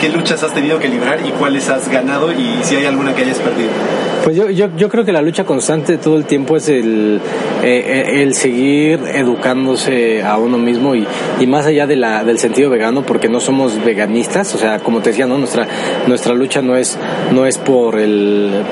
qué 0.00 0.08
luchas 0.08 0.42
has 0.42 0.54
tenido 0.54 0.78
que 0.78 0.88
librar 0.88 1.18
y 1.26 1.30
cuáles 1.32 1.68
has 1.68 1.88
ganado 1.88 2.32
y 2.32 2.58
si 2.62 2.76
hay 2.76 2.86
alguna 2.86 3.14
que 3.14 3.22
hayas 3.22 3.38
perdido? 3.38 3.70
Pues 4.24 4.36
yo, 4.36 4.50
yo, 4.50 4.68
yo 4.76 4.88
creo 4.88 5.04
que 5.04 5.12
la 5.12 5.22
lucha 5.22 5.44
constante 5.44 5.96
todo 5.96 6.16
el 6.16 6.24
tiempo 6.24 6.56
es 6.56 6.68
el, 6.68 7.20
eh, 7.62 8.04
eh, 8.08 8.22
el 8.22 8.34
seguir 8.34 9.00
educándose 9.14 10.22
a 10.22 10.36
uno 10.36 10.58
mismo 10.58 10.94
y, 10.94 11.06
y 11.40 11.46
más 11.46 11.66
allá 11.66 11.86
de 11.86 11.96
la, 11.96 12.24
del 12.24 12.38
sentido 12.38 12.68
vegano, 12.68 13.02
porque 13.02 13.28
no 13.28 13.40
somos 13.40 13.82
veganistas, 13.84 14.54
o 14.54 14.58
sea, 14.58 14.80
como 14.80 15.00
te 15.00 15.10
decía, 15.10 15.26
¿no? 15.26 15.38
nuestra, 15.38 15.66
nuestra 16.06 16.34
lucha 16.34 16.60
no 16.60 16.76
es, 16.76 16.98
no 17.32 17.46
es 17.46 17.56
por, 17.58 17.98
el, 17.98 18.17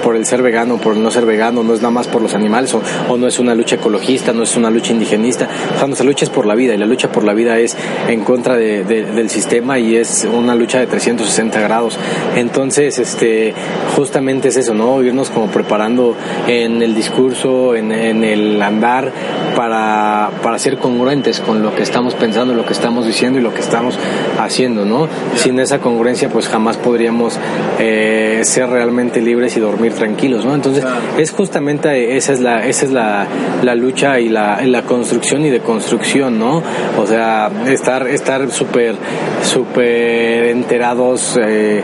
por 0.02 0.16
el 0.16 0.26
ser 0.26 0.42
vegano, 0.42 0.78
por 0.78 0.96
no 0.96 1.10
ser 1.10 1.24
vegano, 1.26 1.62
no 1.62 1.74
es 1.74 1.80
nada 1.80 1.90
más 1.92 2.06
por 2.08 2.22
los 2.22 2.34
animales 2.34 2.74
o, 2.74 3.16
no 3.16 3.26
es 3.26 3.38
una 3.38 3.54
lucha 3.54 3.76
ecologista, 3.76 4.32
no 4.32 4.42
es 4.42 4.56
una 4.56 4.70
lucha 4.70 4.92
indigenista, 4.92 5.48
o 5.74 5.78
sea, 5.78 5.86
nuestra 5.86 6.06
lucha 6.06 6.24
es 6.24 6.30
por 6.30 6.46
la 6.46 6.54
vida 6.54 6.74
y 6.74 6.78
la 6.78 6.86
lucha 6.86 7.10
por 7.10 7.24
la 7.24 7.32
vida 7.34 7.58
es 7.58 7.76
en 8.08 8.22
contra 8.24 8.56
de- 8.56 8.84
de- 8.84 9.04
del 9.04 9.30
sistema 9.30 9.78
y 9.78 9.96
es 9.96 10.26
una 10.30 10.54
lucha 10.54 10.78
de 10.80 10.86
360 10.86 11.60
grados. 11.60 11.98
Entonces, 12.36 12.98
este, 12.98 13.54
justamente 13.96 14.48
es 14.48 14.56
eso, 14.56 14.74
¿no? 14.74 15.02
Irnos 15.02 15.30
como 15.30 15.46
preparando 15.48 16.14
en 16.46 16.82
el 16.82 16.94
discurso, 16.94 17.74
en, 17.74 17.92
en 17.92 18.24
el 18.24 18.60
andar, 18.62 19.10
para, 19.56 20.30
para 20.42 20.58
ser 20.58 20.76
congruentes 20.78 21.40
con 21.40 21.62
lo 21.62 21.74
que 21.74 21.82
estamos 21.82 22.14
pensando, 22.14 22.52
lo 22.54 22.64
que 22.66 22.72
estamos 22.74 23.06
diciendo 23.06 23.38
y 23.38 23.42
lo 23.42 23.54
que 23.54 23.60
estamos 23.60 23.98
haciendo, 24.38 24.84
¿no? 24.84 25.08
Sin 25.36 25.58
esa 25.58 25.78
congruencia, 25.78 26.28
pues 26.28 26.48
jamás 26.48 26.76
podríamos 26.76 27.38
eh, 27.78 28.40
ser 28.44 28.68
realmente 28.68 29.20
libres 29.26 29.54
y 29.56 29.60
dormir 29.60 29.92
tranquilos, 29.92 30.44
¿no? 30.46 30.54
Entonces, 30.54 30.82
Claro. 30.84 31.00
es 31.18 31.30
justamente 31.32 32.16
esa 32.16 32.32
es 32.32 32.40
la, 32.40 32.64
esa 32.66 32.86
es 32.86 32.92
la, 32.92 33.26
la 33.62 33.74
lucha 33.74 34.18
y 34.20 34.28
la, 34.30 34.62
la 34.64 34.82
construcción 34.82 35.44
y 35.44 35.50
deconstrucción, 35.50 36.38
¿no? 36.38 36.62
O 36.98 37.06
sea, 37.06 37.50
estar, 37.68 38.06
estar 38.06 38.50
súper, 38.50 38.94
súper 39.42 40.46
enterados, 40.46 41.38
eh, 41.40 41.82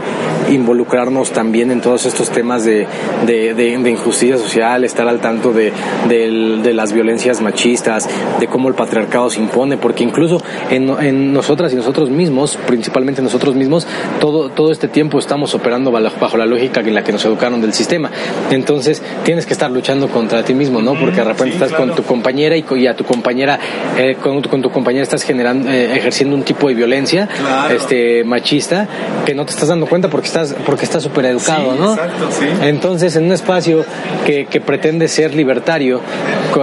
involucrarnos 0.50 1.30
también 1.32 1.70
en 1.70 1.80
todos 1.80 2.06
estos 2.06 2.30
temas 2.30 2.64
de, 2.64 2.86
de, 3.26 3.54
de- 3.54 3.78
de 3.78 3.90
injusticia 3.90 4.36
social, 4.36 4.84
estar 4.84 5.08
al 5.08 5.20
tanto 5.20 5.52
de, 5.52 5.72
de 6.08 6.72
las 6.74 6.92
violencias 6.92 7.40
machistas, 7.40 8.08
de 8.38 8.46
cómo 8.46 8.68
el 8.68 8.74
patriarcado 8.74 9.30
se 9.30 9.40
impone, 9.40 9.76
porque 9.78 10.04
incluso 10.04 10.42
en, 10.70 10.88
en 11.00 11.32
nosotras 11.32 11.72
y 11.72 11.76
nosotros 11.76 12.10
mismos, 12.10 12.58
principalmente 12.66 13.22
nosotros 13.22 13.54
mismos, 13.54 13.86
todo, 14.20 14.50
todo 14.50 14.70
este 14.70 14.88
tiempo 14.88 15.18
estamos 15.18 15.54
operando 15.54 15.90
bajo, 15.90 16.16
bajo 16.20 16.36
la 16.36 16.46
lógica 16.46 16.80
en 16.80 16.94
la 16.94 17.02
que 17.02 17.12
nos 17.12 17.24
educaron 17.32 17.60
del 17.60 17.72
sistema. 17.72 18.10
Entonces, 18.50 19.02
tienes 19.24 19.46
que 19.46 19.52
estar 19.52 19.70
luchando 19.70 20.08
contra 20.08 20.42
ti 20.44 20.54
mismo, 20.54 20.80
¿no? 20.80 20.94
Porque 20.94 21.16
de 21.16 21.24
repente 21.24 21.52
sí, 21.56 21.62
estás 21.62 21.68
claro. 21.70 21.86
con 21.86 21.96
tu 21.96 22.02
compañera 22.04 22.56
y, 22.56 22.86
a 22.86 22.94
tu 22.96 23.04
compañera, 23.04 23.58
eh, 23.98 24.16
con, 24.22 24.42
con 24.42 24.62
tu 24.62 24.70
compañera 24.70 25.02
estás 25.02 25.22
generando, 25.22 25.70
eh, 25.70 25.96
ejerciendo 25.96 26.36
un 26.36 26.42
tipo 26.42 26.68
de 26.68 26.74
violencia 26.74 27.28
Claro. 27.42 27.74
este 27.74 28.24
machista 28.24 28.86
que 29.24 29.34
no 29.34 29.44
te 29.44 29.52
estás 29.52 29.68
dando 29.68 29.86
cuenta 29.86 30.08
porque 30.08 30.26
estás 30.26 30.54
porque 30.64 30.84
estás 30.84 31.02
súper 31.02 31.26
educado, 31.26 31.72
Sí, 31.72 31.78
¿no? 31.80 31.92
exacto, 31.94 32.28
sí. 32.30 32.46
Entonces, 32.62 33.16
en 33.16 33.24
un 33.24 33.32
espacio 33.32 33.84
que, 34.26 34.46
que 34.46 34.60
pretende 34.60 35.08
ser 35.08 35.34
libertario, 35.34 36.00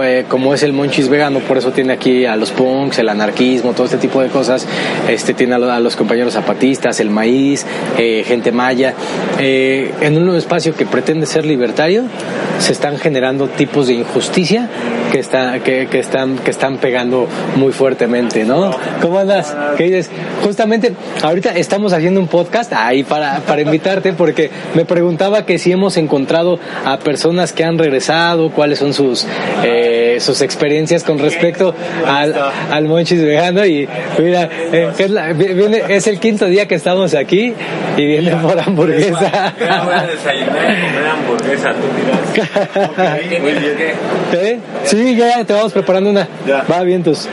eh, 0.02 0.24
como 0.28 0.54
es 0.54 0.62
el 0.62 0.72
Monchis 0.72 1.08
vegano, 1.08 1.40
por 1.40 1.58
eso 1.58 1.72
tiene 1.72 1.92
aquí 1.92 2.24
a 2.24 2.36
los 2.36 2.50
punks, 2.52 2.98
el 2.98 3.08
anarquismo, 3.08 3.72
todo 3.72 3.86
este 3.86 3.98
tipo 3.98 4.20
de 4.22 4.28
cosas, 4.28 4.66
este 5.08 5.34
tiene 5.34 5.54
a 5.54 5.80
los 5.80 5.96
compañeros 5.96 6.34
zapatistas, 6.34 7.00
el 7.00 7.10
maíz, 7.10 7.66
eh, 7.98 8.24
gente 8.26 8.52
maya, 8.52 8.94
eh, 9.38 9.92
en 10.00 10.16
un 10.16 10.36
espacio 10.36 10.59
que 10.68 10.84
pretende 10.84 11.26
ser 11.26 11.46
libertario, 11.46 12.04
se 12.58 12.72
están 12.72 12.98
generando 12.98 13.48
tipos 13.48 13.86
de 13.86 13.94
injusticia 13.94 14.68
que, 15.10 15.18
está, 15.18 15.58
que, 15.60 15.86
que 15.88 15.98
están, 15.98 16.38
que 16.38 16.50
están 16.50 16.78
pegando 16.78 17.26
muy 17.56 17.72
fuertemente, 17.72 18.44
¿no? 18.44 18.70
¿Cómo 19.00 19.18
andas? 19.18 19.56
¿Qué 19.76 19.84
dices? 19.84 20.10
Justamente, 20.44 20.92
ahorita 21.22 21.50
estamos 21.56 21.92
haciendo 21.92 22.20
un 22.20 22.28
podcast 22.28 22.72
ahí 22.72 23.02
para, 23.02 23.38
para 23.40 23.62
invitarte 23.62 24.12
porque 24.12 24.50
me 24.74 24.84
preguntaba 24.84 25.44
que 25.44 25.58
si 25.58 25.72
hemos 25.72 25.96
encontrado 25.96 26.58
a 26.84 26.98
personas 26.98 27.52
que 27.52 27.64
han 27.64 27.78
regresado, 27.78 28.50
cuáles 28.50 28.78
son 28.78 28.94
sus, 28.94 29.26
eh, 29.64 30.16
sus 30.20 30.40
experiencias 30.42 31.04
con 31.04 31.18
respecto 31.18 31.74
al, 32.06 32.34
al 32.70 32.84
Monchis 32.86 33.22
vegano 33.22 33.64
y 33.66 33.88
mira, 34.18 34.48
eh, 34.72 34.90
es, 34.98 35.10
la- 35.10 35.32
viene, 35.32 35.82
es 35.88 36.06
el 36.06 36.18
quinto 36.18 36.46
día 36.46 36.66
que 36.66 36.74
estamos 36.76 37.14
aquí 37.14 37.52
y 37.96 38.06
viene 38.06 38.30
por 38.36 38.58
hamburguesa. 38.58 39.54
Ya 39.58 39.82
voy 39.84 39.94
a 39.94 40.06
desayunar 40.06 40.70
y 40.70 40.86
comer 40.86 41.06
hamburguesa, 41.06 41.72
tú 41.72 41.86
dirás. 41.96 42.20
¿Eh? 44.32 44.58
Sí, 44.84 44.99
ya 45.16 45.44
te 45.44 45.52
vamos 45.52 45.72
preparando 45.72 46.10
una. 46.10 46.28
Ya. 46.46 46.64
Va 46.70 46.82
vientos. 46.82 47.28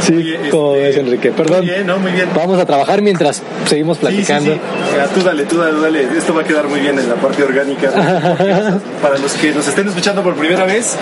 Sí, 0.00 0.14
Oye, 0.14 0.50
como 0.50 0.74
este, 0.74 0.86
ves, 0.86 0.96
Enrique. 0.96 1.30
Perdón. 1.30 1.58
Muy 1.58 1.66
bien, 1.66 1.86
¿no? 1.86 1.98
Muy 1.98 2.12
bien. 2.12 2.28
Vamos 2.34 2.58
a 2.58 2.66
trabajar 2.66 3.02
mientras 3.02 3.42
seguimos 3.66 3.98
platicando. 3.98 4.52
Sí, 4.52 4.58
sí, 4.58 4.90
sí. 4.90 4.96
Ya, 4.96 5.06
tú 5.06 5.22
dale, 5.22 5.44
tú 5.44 5.58
dale, 5.58 5.80
dale. 5.80 6.18
Esto 6.18 6.34
va 6.34 6.42
a 6.42 6.44
quedar 6.44 6.66
muy 6.66 6.80
bien 6.80 6.98
en 6.98 7.08
la 7.08 7.14
parte 7.16 7.42
orgánica. 7.42 7.90
Para 9.02 9.18
los 9.18 9.32
que 9.34 9.52
nos 9.52 9.68
estén 9.68 9.88
escuchando 9.88 10.22
por 10.22 10.34
primera 10.34 10.64
vez, 10.64 10.96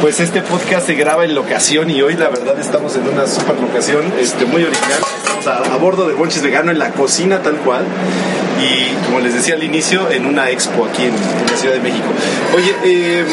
pues 0.00 0.20
este 0.20 0.40
podcast 0.42 0.86
se 0.86 0.94
graba 0.94 1.24
en 1.24 1.34
locación 1.34 1.90
y 1.90 2.00
hoy 2.02 2.14
la 2.14 2.28
verdad 2.28 2.58
estamos 2.60 2.94
en 2.96 3.08
una 3.08 3.26
super 3.26 3.58
locación 3.58 4.12
este, 4.20 4.44
muy 4.44 4.62
original. 4.62 5.00
Estamos 5.18 5.46
a, 5.46 5.74
a 5.74 5.76
bordo 5.78 6.06
de 6.06 6.14
Bonches 6.14 6.42
Vegano 6.42 6.70
en 6.70 6.78
la 6.78 6.90
cocina 6.90 7.40
tal 7.40 7.56
cual. 7.56 7.84
Y 8.62 8.94
como 9.06 9.20
les 9.20 9.34
decía 9.34 9.54
al 9.54 9.64
inicio, 9.64 10.10
en 10.10 10.26
una 10.26 10.50
expo 10.50 10.86
aquí 10.86 11.02
en, 11.02 11.14
en 11.14 11.50
la 11.50 11.56
Ciudad 11.56 11.74
de 11.74 11.80
México. 11.80 12.06
Oye, 12.54 12.74
eh, 12.84 13.24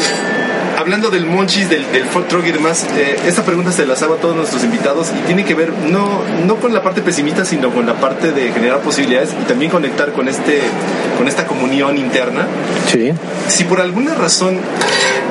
hablando 0.82 1.10
del 1.10 1.26
monchis, 1.26 1.70
del, 1.70 1.90
del 1.92 2.04
food 2.06 2.24
truck 2.24 2.44
y 2.44 2.50
demás, 2.50 2.84
eh, 2.96 3.16
esta 3.24 3.44
pregunta 3.44 3.70
se 3.70 3.86
las 3.86 4.02
hago 4.02 4.14
a 4.14 4.16
todos 4.16 4.34
nuestros 4.34 4.64
invitados 4.64 5.12
y 5.16 5.26
tiene 5.26 5.44
que 5.44 5.54
ver 5.54 5.72
no, 5.72 6.22
no 6.44 6.56
con 6.56 6.74
la 6.74 6.82
parte 6.82 7.02
pesimista, 7.02 7.44
sino 7.44 7.70
con 7.70 7.86
la 7.86 7.94
parte 7.94 8.32
de 8.32 8.52
generar 8.52 8.80
posibilidades 8.80 9.30
y 9.40 9.44
también 9.44 9.70
conectar 9.70 10.12
con, 10.12 10.28
este, 10.28 10.60
con 11.16 11.28
esta 11.28 11.46
comunión 11.46 11.98
interna. 11.98 12.48
Sí. 12.90 13.12
Si 13.46 13.62
por 13.62 13.80
alguna 13.80 14.14
razón 14.14 14.58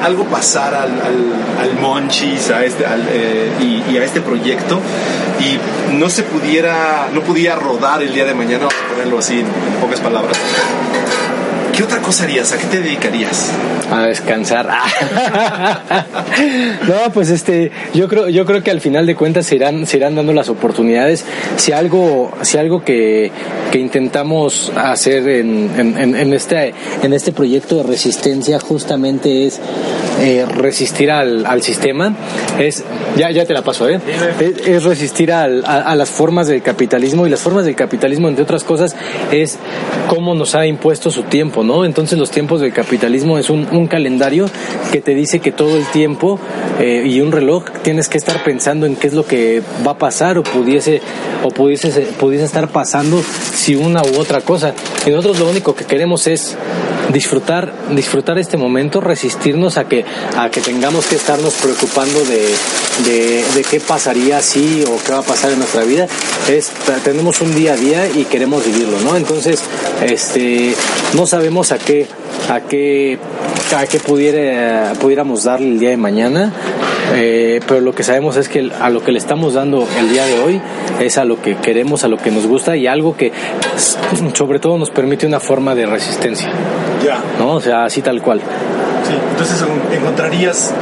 algo 0.02 0.24
pasara 0.24 0.84
al, 0.84 0.92
al, 1.02 1.34
al 1.60 1.80
monchis 1.82 2.50
a 2.50 2.64
este, 2.64 2.86
al, 2.86 3.06
eh, 3.12 3.52
y, 3.60 3.94
y 3.94 3.98
a 3.98 4.06
este 4.06 4.22
proyecto 4.22 4.80
y 5.42 5.94
no 5.96 6.10
se 6.10 6.24
pudiera, 6.24 7.10
no 7.14 7.22
pudiera 7.22 7.56
rodar 7.56 8.02
el 8.02 8.14
día 8.14 8.24
de 8.24 8.34
mañana, 8.34 8.68
vamos 8.68 8.76
a 8.86 8.94
ponerlo 8.94 9.20
así 9.20 9.40
en 9.40 9.46
pocas 9.82 10.00
palabras, 10.00 10.38
¿qué 10.38 11.31
otra 12.02 12.06
cosa 12.08 12.24
harías? 12.24 12.52
¿A 12.52 12.58
qué 12.58 12.66
te 12.66 12.80
dedicarías? 12.82 13.52
A 13.92 14.04
descansar. 14.08 14.68
no, 16.88 17.14
pues 17.14 17.30
este, 17.30 17.72
yo 17.94 18.08
creo, 18.08 18.30
yo 18.30 18.46
creo 18.46 18.64
que 18.64 18.72
al 18.72 18.82
final 18.82 19.06
de 19.06 19.16
cuentas 19.16 19.46
se 19.46 19.56
irán, 19.56 19.86
se 19.86 19.98
irán 19.98 20.16
dando 20.16 20.34
las 20.34 20.50
oportunidades. 20.50 21.24
Si 21.58 21.72
algo, 21.72 22.32
si 22.42 22.58
algo 22.58 22.84
que, 22.84 23.32
que 23.72 23.80
intentamos 23.80 24.72
hacer 24.76 25.28
en, 25.28 25.72
en, 25.78 25.98
en- 25.98 26.16
en 26.16 26.34
este, 26.34 26.74
en 27.04 27.14
este 27.14 27.32
proyecto 27.32 27.78
de 27.78 27.84
resistencia 27.84 28.60
justamente 28.60 29.46
es 29.48 29.60
eh, 30.22 30.46
resistir 30.48 31.12
al, 31.12 31.46
al 31.46 31.62
sistema, 31.62 32.16
es, 32.60 32.84
ya, 33.18 33.32
ya 33.32 33.46
te 33.46 33.54
la 33.54 33.64
paso, 33.64 33.88
¿eh? 33.90 34.00
Es, 34.40 34.68
es 34.68 34.84
resistir 34.84 35.32
al- 35.32 35.64
a, 35.66 35.82
a 35.82 35.96
las 35.96 36.10
formas 36.10 36.48
del 36.48 36.62
capitalismo 36.62 37.26
y 37.28 37.30
las 37.30 37.40
formas 37.42 37.66
del 37.66 37.76
capitalismo, 37.76 38.28
entre 38.28 38.44
otras 38.44 38.64
cosas, 38.64 38.96
es 39.32 39.58
cómo 40.08 40.34
nos 40.36 40.56
ha 40.56 40.66
impuesto 40.66 41.12
su 41.12 41.24
tiempo, 41.24 41.64
¿no? 41.64 41.72
¿no? 41.72 41.86
Entonces 42.02 42.18
los 42.18 42.32
tiempos 42.32 42.62
del 42.62 42.74
capitalismo 42.74 43.38
es 43.38 43.52
un, 43.52 43.86
calendario 43.86 44.48
que 44.92 45.02
te 45.02 45.14
dice 45.14 45.40
que 45.40 45.52
todo 45.52 45.78
el 45.78 45.86
tiempo 45.86 46.40
eh, 46.80 47.04
y 47.06 47.22
un 47.22 47.32
reloj 47.32 47.66
tienes 47.84 48.10
que 48.10 48.18
estar 48.18 48.44
pensando 48.44 48.88
en 48.88 48.96
qué 48.96 49.06
es 49.06 49.14
lo 49.14 49.24
que 49.24 49.62
va 49.86 49.92
a 49.92 49.98
pasar 50.00 50.40
o 50.40 50.44
pudiese 50.44 51.00
o 51.44 51.50
pudiese, 51.50 51.92
pudiese 52.20 52.46
estar 52.46 52.70
pasando 52.70 53.22
si 53.54 53.76
una 53.76 54.02
u 54.02 54.18
otra 54.18 54.42
cosa. 54.42 54.74
Y 55.06 55.12
nosotros 55.12 55.38
lo 55.38 55.48
único 55.48 55.76
que 55.76 55.86
queremos 55.86 56.26
es 56.26 56.58
disfrutar, 57.12 57.74
disfrutar 57.92 58.38
este 58.38 58.58
momento, 58.58 59.02
resistirnos 59.02 59.78
a 59.78 59.88
que, 59.88 60.06
a 60.38 60.50
que 60.50 60.62
tengamos 60.62 61.06
que 61.06 61.16
estarnos 61.16 61.54
preocupando 61.56 62.20
de, 62.26 62.56
de, 63.06 63.64
qué 63.70 63.80
pasaría 63.80 64.42
si 64.42 64.84
o 64.84 64.98
qué 65.04 65.12
va 65.14 65.20
a 65.20 65.24
pasar 65.24 65.52
en 65.52 65.60
nuestra 65.60 65.84
vida. 65.84 66.08
Es, 66.50 66.72
tenemos 67.04 67.42
un 67.42 67.56
día 67.56 67.74
a 67.74 67.78
día 67.78 68.08
y 68.08 68.26
queremos 68.26 68.66
vivirlo, 68.66 69.00
¿no? 69.02 69.16
Entonces, 69.16 69.62
este, 70.02 70.76
no 71.16 71.28
sabemos 71.28 71.72
a 71.72 71.78
qué, 71.78 72.08
a 72.50 72.62
qué, 72.62 73.20
a 73.74 73.88
qué 73.88 74.00
pudiera, 74.00 74.94
pudiéramos 75.00 75.44
darle 75.44 75.68
el 75.68 75.80
día 75.80 75.90
de 75.90 75.98
mañana. 75.98 76.52
Eh, 77.14 77.60
pero 77.68 77.82
lo 77.82 77.94
que 77.94 78.04
sabemos 78.04 78.38
es 78.38 78.48
que 78.48 78.72
a 78.80 78.90
lo 78.90 79.04
que 79.04 79.12
le 79.12 79.20
estamos 79.20 79.54
dando 79.54 79.86
el 80.00 80.10
día 80.10 80.26
de 80.26 80.40
hoy 80.40 80.62
es 81.00 81.18
a 81.18 81.26
lo 81.26 81.42
que 81.42 81.56
queremos, 81.58 82.04
a 82.04 82.08
lo 82.08 82.18
que 82.18 82.32
nos 82.32 82.48
gusta 82.48 82.78
y 82.78 82.88
algo 82.88 83.18
que 83.18 83.32
sobre 84.34 84.60
todo 84.60 84.78
nos 84.78 84.92
permite 84.92 85.26
una 85.26 85.40
forma 85.40 85.76
de 85.76 85.86
resistencia. 85.86 86.50
Ya. 87.06 87.22
¿No? 87.40 87.56
O 87.56 87.62
sea, 87.62 87.86
así 87.86 88.02
tal 88.02 88.22
cual. 88.22 88.40
Sí, 88.40 89.14
entonces 89.32 89.66
encontrarías 89.94 90.74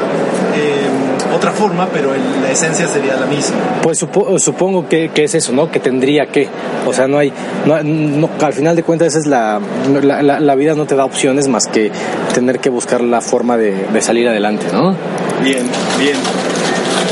otra 1.35 1.51
forma, 1.51 1.87
pero 1.91 2.13
el- 2.13 2.41
la 2.41 2.51
esencia 2.51 2.87
sería 2.87 3.15
la 3.15 3.25
misma. 3.25 3.55
Pues 3.81 3.97
supo- 4.01 4.37
supongo 4.39 4.87
que, 4.87 5.09
que 5.09 5.23
es 5.25 5.35
eso, 5.35 5.51
¿no? 5.53 5.69
Que 5.71 5.79
tendría 5.79 6.25
que. 6.27 6.47
O 6.87 6.93
sea, 6.93 7.07
no 7.07 7.17
hay. 7.17 7.31
No, 7.65 7.81
no- 7.83 8.29
al 8.41 8.53
final 8.53 8.75
de 8.75 8.83
cuentas, 8.83 9.09
esa 9.09 9.19
es 9.19 9.25
la, 9.27 9.59
la, 10.01 10.21
la- 10.21 10.39
la 10.39 10.55
vida 10.55 10.73
no 10.75 10.85
te 10.85 10.95
da 10.95 11.05
opciones 11.05 11.47
más 11.47 11.67
que 11.67 11.91
tener 12.33 12.59
que 12.59 12.69
buscar 12.69 13.01
la 13.01 13.21
forma 13.21 13.57
de, 13.57 13.73
de 13.91 14.01
salir 14.01 14.27
adelante, 14.27 14.65
¿no? 14.71 14.95
Bien, 15.43 15.63
bien. 15.99 16.17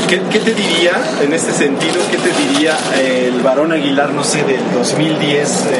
¿Qué, 0.08 0.20
qué 0.32 0.38
te 0.38 0.54
diría 0.54 0.92
en 1.22 1.32
este 1.34 1.52
sentido? 1.52 1.94
¿Qué 2.10 2.16
te 2.16 2.30
diría 2.32 2.74
el 2.98 3.40
varón 3.42 3.72
Aguilar, 3.72 4.10
no 4.14 4.24
sé, 4.24 4.42
del 4.42 4.60
2010, 4.74 5.66
eh, 5.66 5.76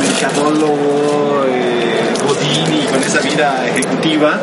mercadólogo, 0.00 1.44
eh, 1.48 2.26
Godín 2.26 2.82
y 2.82 2.86
con 2.86 3.02
esa 3.02 3.20
vida 3.20 3.64
ejecutiva? 3.66 4.38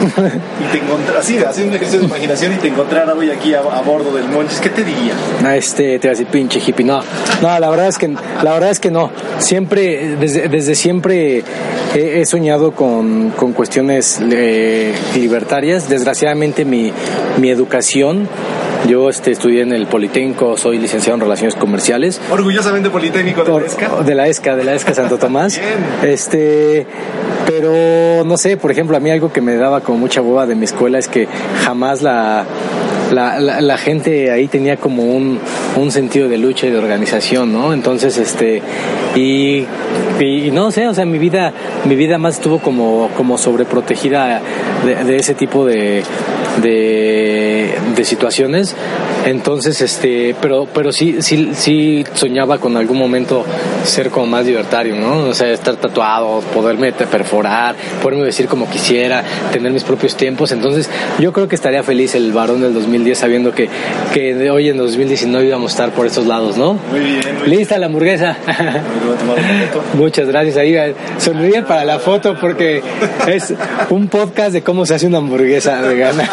y 0.60 0.72
te 0.72 0.78
encontrara, 0.78 1.20
así, 1.20 1.38
haciendo 1.38 1.70
un 1.70 1.76
ejercicio 1.76 2.00
de 2.00 2.06
imaginación 2.06 2.52
y 2.54 2.56
te 2.56 2.68
encontrara 2.68 3.12
hoy 3.12 3.30
aquí 3.30 3.54
a, 3.54 3.60
bordo 3.60 4.14
del 4.14 4.28
Monchis, 4.28 4.60
¿qué 4.60 4.70
te 4.70 4.84
diría? 4.84 5.12
Ah, 5.44 5.56
Este, 5.56 5.98
te 5.98 6.08
voy 6.08 6.08
a 6.08 6.10
decir 6.10 6.26
pinche 6.26 6.60
hippie, 6.64 6.84
no, 6.84 7.00
no, 7.42 7.58
la 7.58 7.70
verdad 7.70 7.88
es 7.88 7.98
que, 7.98 8.08
la 8.08 8.52
verdad 8.52 8.70
es 8.70 8.80
que 8.80 8.90
no. 8.90 9.10
Siempre, 9.38 10.16
desde, 10.16 10.48
desde 10.48 10.74
siempre 10.74 11.42
he, 11.94 12.20
he 12.20 12.26
soñado 12.26 12.72
con, 12.72 13.30
con 13.30 13.52
cuestiones 13.52 14.20
eh, 14.30 14.94
libertarias. 15.14 15.88
Desgraciadamente 15.88 16.64
mi, 16.64 16.92
mi 17.38 17.50
educación, 17.50 18.28
yo 18.90 19.08
este, 19.08 19.30
estudié 19.30 19.62
en 19.62 19.72
el 19.72 19.86
Politécnico, 19.86 20.56
soy 20.56 20.78
licenciado 20.78 21.14
en 21.14 21.20
Relaciones 21.20 21.54
Comerciales. 21.54 22.20
Orgullosamente 22.30 22.90
Politécnico 22.90 23.44
de 23.44 23.50
Por- 23.50 23.62
Huesca. 23.62 24.02
de 24.04 24.14
la 24.14 24.26
ESCA, 24.28 24.56
de 24.56 24.64
la 24.64 24.74
ESCA 24.74 24.94
Santo 24.94 25.16
Tomás. 25.16 25.58
Bien. 25.58 26.12
Este, 26.12 26.86
pero 27.46 28.24
no 28.24 28.36
sé, 28.36 28.56
por 28.56 28.70
ejemplo, 28.70 28.96
a 28.96 29.00
mí 29.00 29.10
algo 29.10 29.32
que 29.32 29.40
me 29.40 29.54
daba 29.56 29.80
como 29.80 29.98
mucha 29.98 30.20
boba 30.20 30.46
de 30.46 30.54
mi 30.56 30.64
escuela 30.64 30.98
es 30.98 31.08
que 31.08 31.28
jamás 31.64 32.02
la, 32.02 32.44
la, 33.12 33.38
la, 33.40 33.60
la 33.60 33.78
gente 33.78 34.30
ahí 34.30 34.48
tenía 34.48 34.76
como 34.76 35.04
un, 35.04 35.38
un 35.76 35.90
sentido 35.92 36.28
de 36.28 36.38
lucha 36.38 36.66
y 36.66 36.70
de 36.70 36.78
organización, 36.78 37.52
¿no? 37.52 37.72
Entonces, 37.72 38.18
este, 38.18 38.60
y, 39.14 39.66
y, 40.20 40.50
no 40.50 40.70
sé, 40.70 40.88
o 40.88 40.94
sea, 40.94 41.04
mi 41.04 41.18
vida, 41.18 41.52
mi 41.84 41.96
vida 41.96 42.18
más 42.18 42.34
estuvo 42.34 42.58
como, 42.58 43.10
como 43.16 43.38
sobreprotegida 43.38 44.40
de, 44.84 45.04
de 45.04 45.16
ese 45.16 45.34
tipo 45.34 45.64
de, 45.64 46.02
de 46.62 48.04
situaciones. 48.04 48.76
Entonces, 49.26 49.80
este, 49.80 50.34
pero, 50.40 50.66
pero 50.72 50.92
sí, 50.92 51.16
sí, 51.20 51.50
sí 51.52 52.04
soñaba 52.14 52.58
con 52.58 52.76
algún 52.76 52.98
momento 52.98 53.44
ser 53.84 54.10
como 54.10 54.26
más 54.26 54.46
libertario, 54.46 54.96
¿no? 54.96 55.28
O 55.28 55.34
sea, 55.34 55.50
estar 55.50 55.76
tatuado, 55.76 56.40
poderme 56.54 56.92
perforar, 56.92 57.76
poderme 58.02 58.24
vestir 58.24 58.46
como 58.46 58.68
quisiera, 58.68 59.22
tener 59.52 59.72
mis 59.72 59.84
propios 59.84 60.16
tiempos. 60.16 60.52
Entonces, 60.52 60.88
yo 61.18 61.32
creo 61.32 61.48
que 61.48 61.54
estaría 61.54 61.82
feliz 61.82 62.14
el 62.14 62.32
varón 62.32 62.62
del 62.62 62.72
2010 62.74 63.18
sabiendo 63.18 63.52
que, 63.52 63.68
que 64.12 64.34
de 64.34 64.50
hoy 64.50 64.68
en 64.68 64.78
2019 64.78 65.46
íbamos 65.46 65.72
a 65.72 65.74
estar 65.74 65.90
por 65.90 66.06
estos 66.06 66.26
lados, 66.26 66.56
¿no? 66.56 66.74
Muy 66.90 67.00
bien, 67.00 67.20
muy 67.38 67.48
bien. 67.48 67.58
Lista 67.58 67.78
la 67.78 67.86
hamburguesa. 67.86 68.36
Muchas 69.94 70.28
gracias. 70.28 70.56
Ahí 70.56 70.74
eh, 70.74 70.94
sonríe 71.18 71.62
para 71.62 71.84
la 71.84 71.98
foto 71.98 72.36
porque 72.40 72.82
es 73.26 73.52
un 73.90 74.08
podcast 74.08 74.52
de 74.52 74.62
cómo 74.62 74.86
se 74.86 74.94
hace 74.94 75.06
una 75.06 75.18
hamburguesa 75.18 75.80
vegana. 75.82 76.28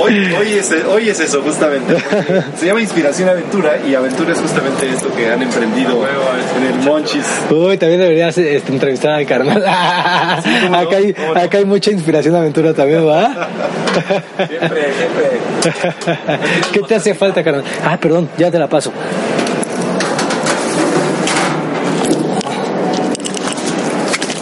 Hoy, 0.00 0.32
hoy, 0.32 0.52
es, 0.54 0.72
hoy 0.88 1.08
es 1.10 1.20
eso, 1.32 1.42
justamente. 1.42 1.96
Se 2.56 2.66
llama 2.66 2.82
Inspiración 2.82 3.28
Aventura 3.28 3.78
y 3.86 3.94
Aventura 3.94 4.32
es 4.32 4.40
justamente 4.40 4.88
esto 4.90 5.14
que 5.14 5.30
han 5.30 5.42
emprendido 5.42 6.04
en 6.06 6.66
el 6.66 6.74
Monchis. 6.84 7.26
Uy, 7.50 7.78
también 7.78 8.00
deberías 8.00 8.36
este, 8.36 8.70
entrevistar 8.70 9.12
al 9.12 9.26
carnal. 9.26 9.64
acá, 9.66 10.96
hay, 10.96 11.14
no. 11.16 11.40
acá 11.40 11.58
hay 11.58 11.64
mucha 11.64 11.90
inspiración 11.90 12.34
aventura 12.34 12.74
también, 12.74 13.06
¿va? 13.06 13.48
Siempre, 14.36 14.82
siempre. 14.94 16.38
¿Qué 16.72 16.80
te 16.80 16.94
hace 16.96 17.14
falta, 17.14 17.42
carnal? 17.42 17.64
Ah, 17.82 17.96
perdón, 17.98 18.28
ya 18.36 18.50
te 18.50 18.58
la 18.58 18.68
paso. 18.68 18.92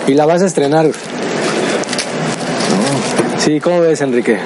Y 0.09 0.15
la 0.15 0.27
vas 0.27 0.43
a 0.43 0.47
estrenar. 0.47 0.87
Sí, 3.39 3.61
¿cómo 3.61 3.81
ves, 3.81 4.01
Enrique? 4.01 4.39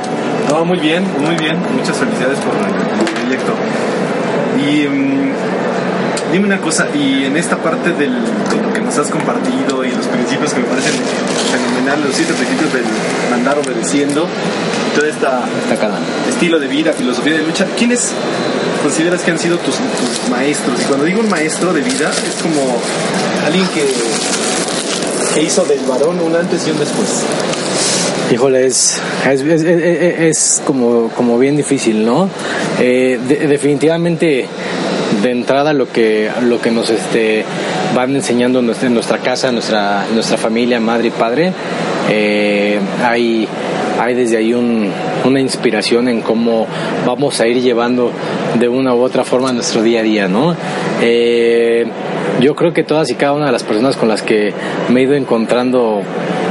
No, 0.55 0.65
muy 0.65 0.79
bien, 0.79 1.03
muy 1.19 1.35
bien. 1.35 1.59
Muchas 1.77 1.97
felicidades 1.97 2.39
por 2.39 2.55
el 2.55 3.13
proyecto. 3.13 3.55
Y 4.57 4.87
mm, 4.87 5.33
dime 6.31 6.47
una 6.47 6.61
cosa, 6.61 6.87
y 6.95 7.25
en 7.25 7.37
esta 7.37 7.57
parte 7.57 7.91
del, 7.91 8.15
de 8.15 8.63
lo 8.63 8.73
que 8.73 8.81
nos 8.81 8.97
has 8.97 9.09
compartido 9.09 9.85
y 9.85 9.91
los 9.91 10.07
principios 10.07 10.55
que 10.55 10.61
me 10.61 10.67
parecen 10.67 10.93
fenomenales, 11.51 12.07
los 12.07 12.15
siete 12.15 12.35
principios 12.35 12.73
del 12.73 12.85
mandar 13.33 13.59
obedeciendo, 13.59 14.29
todo 14.95 15.05
este 15.05 15.27
Está 15.27 15.77
cara. 15.77 15.99
estilo 16.29 16.61
de 16.61 16.69
vida, 16.69 16.93
filosofía 16.93 17.33
de 17.33 17.43
lucha, 17.43 17.67
¿quiénes 17.77 18.13
consideras 18.81 19.23
que 19.23 19.33
han 19.33 19.41
sido 19.41 19.59
tus, 19.59 19.75
tus 19.75 20.31
maestros? 20.31 20.81
Y 20.81 20.85
cuando 20.85 21.05
digo 21.05 21.19
un 21.19 21.31
maestro 21.31 21.73
de 21.73 21.81
vida, 21.81 22.13
es 22.13 22.41
como 22.41 22.61
alguien 23.45 23.67
que, 23.75 23.93
que 25.35 25.43
hizo 25.43 25.65
del 25.65 25.81
varón 25.81 26.21
un 26.21 26.37
antes 26.37 26.65
y 26.69 26.71
un 26.71 26.79
después. 26.79 27.25
Híjole, 28.33 28.67
es, 28.67 29.01
es, 29.31 29.43
es- 29.63 30.63
como, 30.67 31.09
como 31.11 31.39
bien 31.39 31.57
difícil, 31.57 32.05
¿no? 32.05 32.29
Eh, 32.81 33.19
de- 33.29 33.47
definitivamente, 33.47 34.47
de 35.23 35.31
entrada, 35.31 35.73
lo 35.73 35.91
que, 35.93 36.31
lo 36.43 36.61
que 36.61 36.71
nos 36.71 36.91
este, 36.91 37.45
van 37.95 38.15
enseñando 38.17 38.61
en 38.61 38.67
nuestra, 38.67 38.89
en 38.89 38.95
nuestra 38.95 39.19
casa, 39.19 39.53
nuestra, 39.53 40.07
nuestra 40.13 40.39
familia, 40.39 40.81
madre 40.81 41.09
y 41.09 41.11
padre, 41.11 41.53
eh, 42.11 42.81
hay, 43.05 43.47
hay 44.01 44.15
desde 44.15 44.39
ahí 44.39 44.55
un- 44.55 44.91
una 45.25 45.41
inspiración 45.41 46.09
en 46.09 46.21
cómo 46.23 46.67
vamos 47.07 47.41
a 47.41 47.47
ir 47.47 47.61
llevando 47.61 48.11
de 48.59 48.69
una 48.69 48.95
u 48.95 49.01
otra 49.03 49.25
forma 49.25 49.53
nuestro 49.53 49.83
día 49.83 50.01
a 50.01 50.03
día, 50.03 50.29
¿no? 50.29 50.55
Eh, 51.03 51.87
yo 52.41 52.55
creo 52.57 52.73
que 52.73 52.83
todas 52.85 53.11
y 53.11 53.15
cada 53.15 53.33
una 53.33 53.47
de 53.47 53.53
las 53.53 53.63
personas 53.63 53.97
con 53.97 54.09
las 54.09 54.23
que 54.23 54.53
me 54.89 55.01
he 55.01 55.03
ido 55.05 55.15
encontrando 55.15 56.03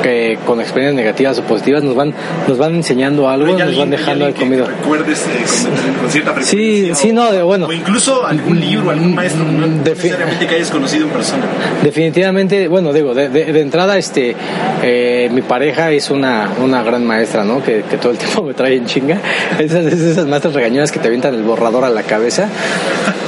que 0.02 0.38
con 0.46 0.60
experiencias 0.60 0.96
negativas 0.96 1.40
o 1.40 1.44
positivas 1.44 1.82
nos 1.84 1.96
van 1.96 2.14
nos 2.48 2.58
van 2.58 2.76
enseñando 2.76 3.30
algo, 3.30 3.54
nos 3.54 3.62
alguien- 3.62 3.80
van 3.80 3.90
dejando 3.90 4.26
alguien 4.26 4.48
comido. 4.50 4.66
recuerdes 4.66 5.22
eh, 5.28 5.46
con, 5.86 5.94
con 6.02 6.10
cierta 6.12 6.32
Sí, 6.42 6.48
frecuencia. 6.50 6.96
sí, 6.96 7.10
o- 7.12 7.14
no, 7.14 7.32
de- 7.32 7.42
bueno. 7.44 7.68
O 7.68 7.74
incluso 7.74 8.26
algún 8.26 8.60
libro, 8.60 8.90
algún 8.92 9.16
maestro, 9.16 9.46
no 9.46 9.66
necesariamente 9.68 10.46
que 10.46 10.56
hayas 10.56 10.72
conocido 10.72 11.06
en 11.06 11.12
persona. 11.12 11.44
Definitivamente, 11.84 12.68
bueno, 12.68 12.92
digo, 12.92 13.14
de, 13.14 13.30
de- 13.30 13.54
de 13.54 13.62
entrada, 13.62 13.98
este, 13.98 14.36
eh, 14.82 15.30
mi 15.32 15.42
pareja 15.42 15.92
es 15.92 16.10
una, 16.10 16.50
una 16.62 16.84
gran 16.84 17.06
maestra, 17.06 17.44
¿no? 17.46 17.64
Que, 17.64 17.84
que 17.90 17.98
todo 17.98 18.12
el 18.12 18.18
tiempo 18.20 18.44
me 18.44 18.54
trae 18.54 18.76
en 18.76 18.86
chinga. 18.86 19.20
Esas 19.60 19.86
esas 19.86 20.28
maestras 20.28 20.54
regañonas 20.54 20.92
que 20.92 21.00
te 21.00 21.08
avientan 21.08 21.34
el 21.36 21.44
borrador 21.44 21.86
a 21.86 21.90
la 21.94 22.04
cabeza. 22.04 22.48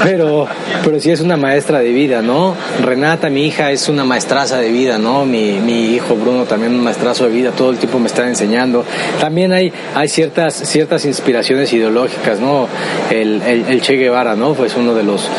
Pero, 0.04 0.46
pero 0.84 1.00
sí 1.00 1.10
es 1.10 1.22
una 1.22 1.38
maestra 1.38 1.80
de 1.80 1.90
vida, 1.92 2.22
¿no? 2.22 2.54
Renata, 2.84 3.30
mi 3.30 3.46
hija, 3.46 3.72
es 3.72 3.88
una 3.88 4.04
maestraza 4.04 4.58
de 4.58 4.70
vida, 4.70 4.98
¿no? 4.98 5.26
Mi, 5.26 5.54
mi 5.54 5.96
hijo 5.96 6.16
Bruno 6.16 6.44
también 6.44 6.74
un 6.74 6.84
maestrazo 6.84 7.24
de 7.26 7.32
vida, 7.32 7.52
todo 7.52 7.72
el 7.72 7.78
tiempo 7.78 7.98
me 8.00 8.08
está 8.08 8.28
enseñando. 8.28 8.84
También 9.20 9.54
hay, 9.54 9.72
hay 9.96 10.08
ciertas, 10.10 10.54
ciertas 10.54 11.06
inspiraciones 11.06 11.72
ideológicas, 11.74 12.40
¿no? 12.40 12.68
El, 13.10 13.42
Che 13.82 13.94
Guevara, 13.96 14.36
¿no? 14.36 14.54
Pues 14.54 14.76
uno 14.76 14.94
de 14.94 15.04
los, 15.04 15.30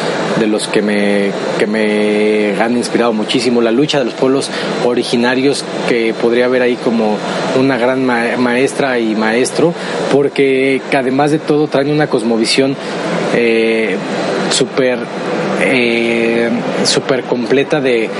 de 0.41 0.47
los 0.47 0.69
que 0.69 0.81
me, 0.83 1.31
que 1.59 1.67
me 1.67 2.55
han 2.61 2.77
inspirado 2.77 3.13
muchísimo. 3.13 3.61
La 3.61 3.73
lucha 3.73 3.99
de 3.99 4.07
los 4.07 4.15
pueblos 4.15 4.51
originarios, 4.85 5.65
que 5.89 6.15
podría 6.15 6.47
haber 6.47 6.63
ahí 6.63 6.77
como 6.77 7.17
una 7.59 7.77
gran 7.77 8.05
ma- 8.05 8.37
maestra 8.39 8.99
y 8.99 9.15
maestro, 9.15 9.75
porque 10.13 10.81
que 10.91 10.97
además 10.97 11.31
de 11.31 11.39
todo 11.39 11.69
traen 11.69 11.91
una 11.91 12.07
cosmovisión 12.07 12.75
eh, 13.37 13.97
súper 14.51 14.99
eh, 15.61 16.51
súper 16.85 17.25
completa 17.25 17.81
de, 17.81 18.11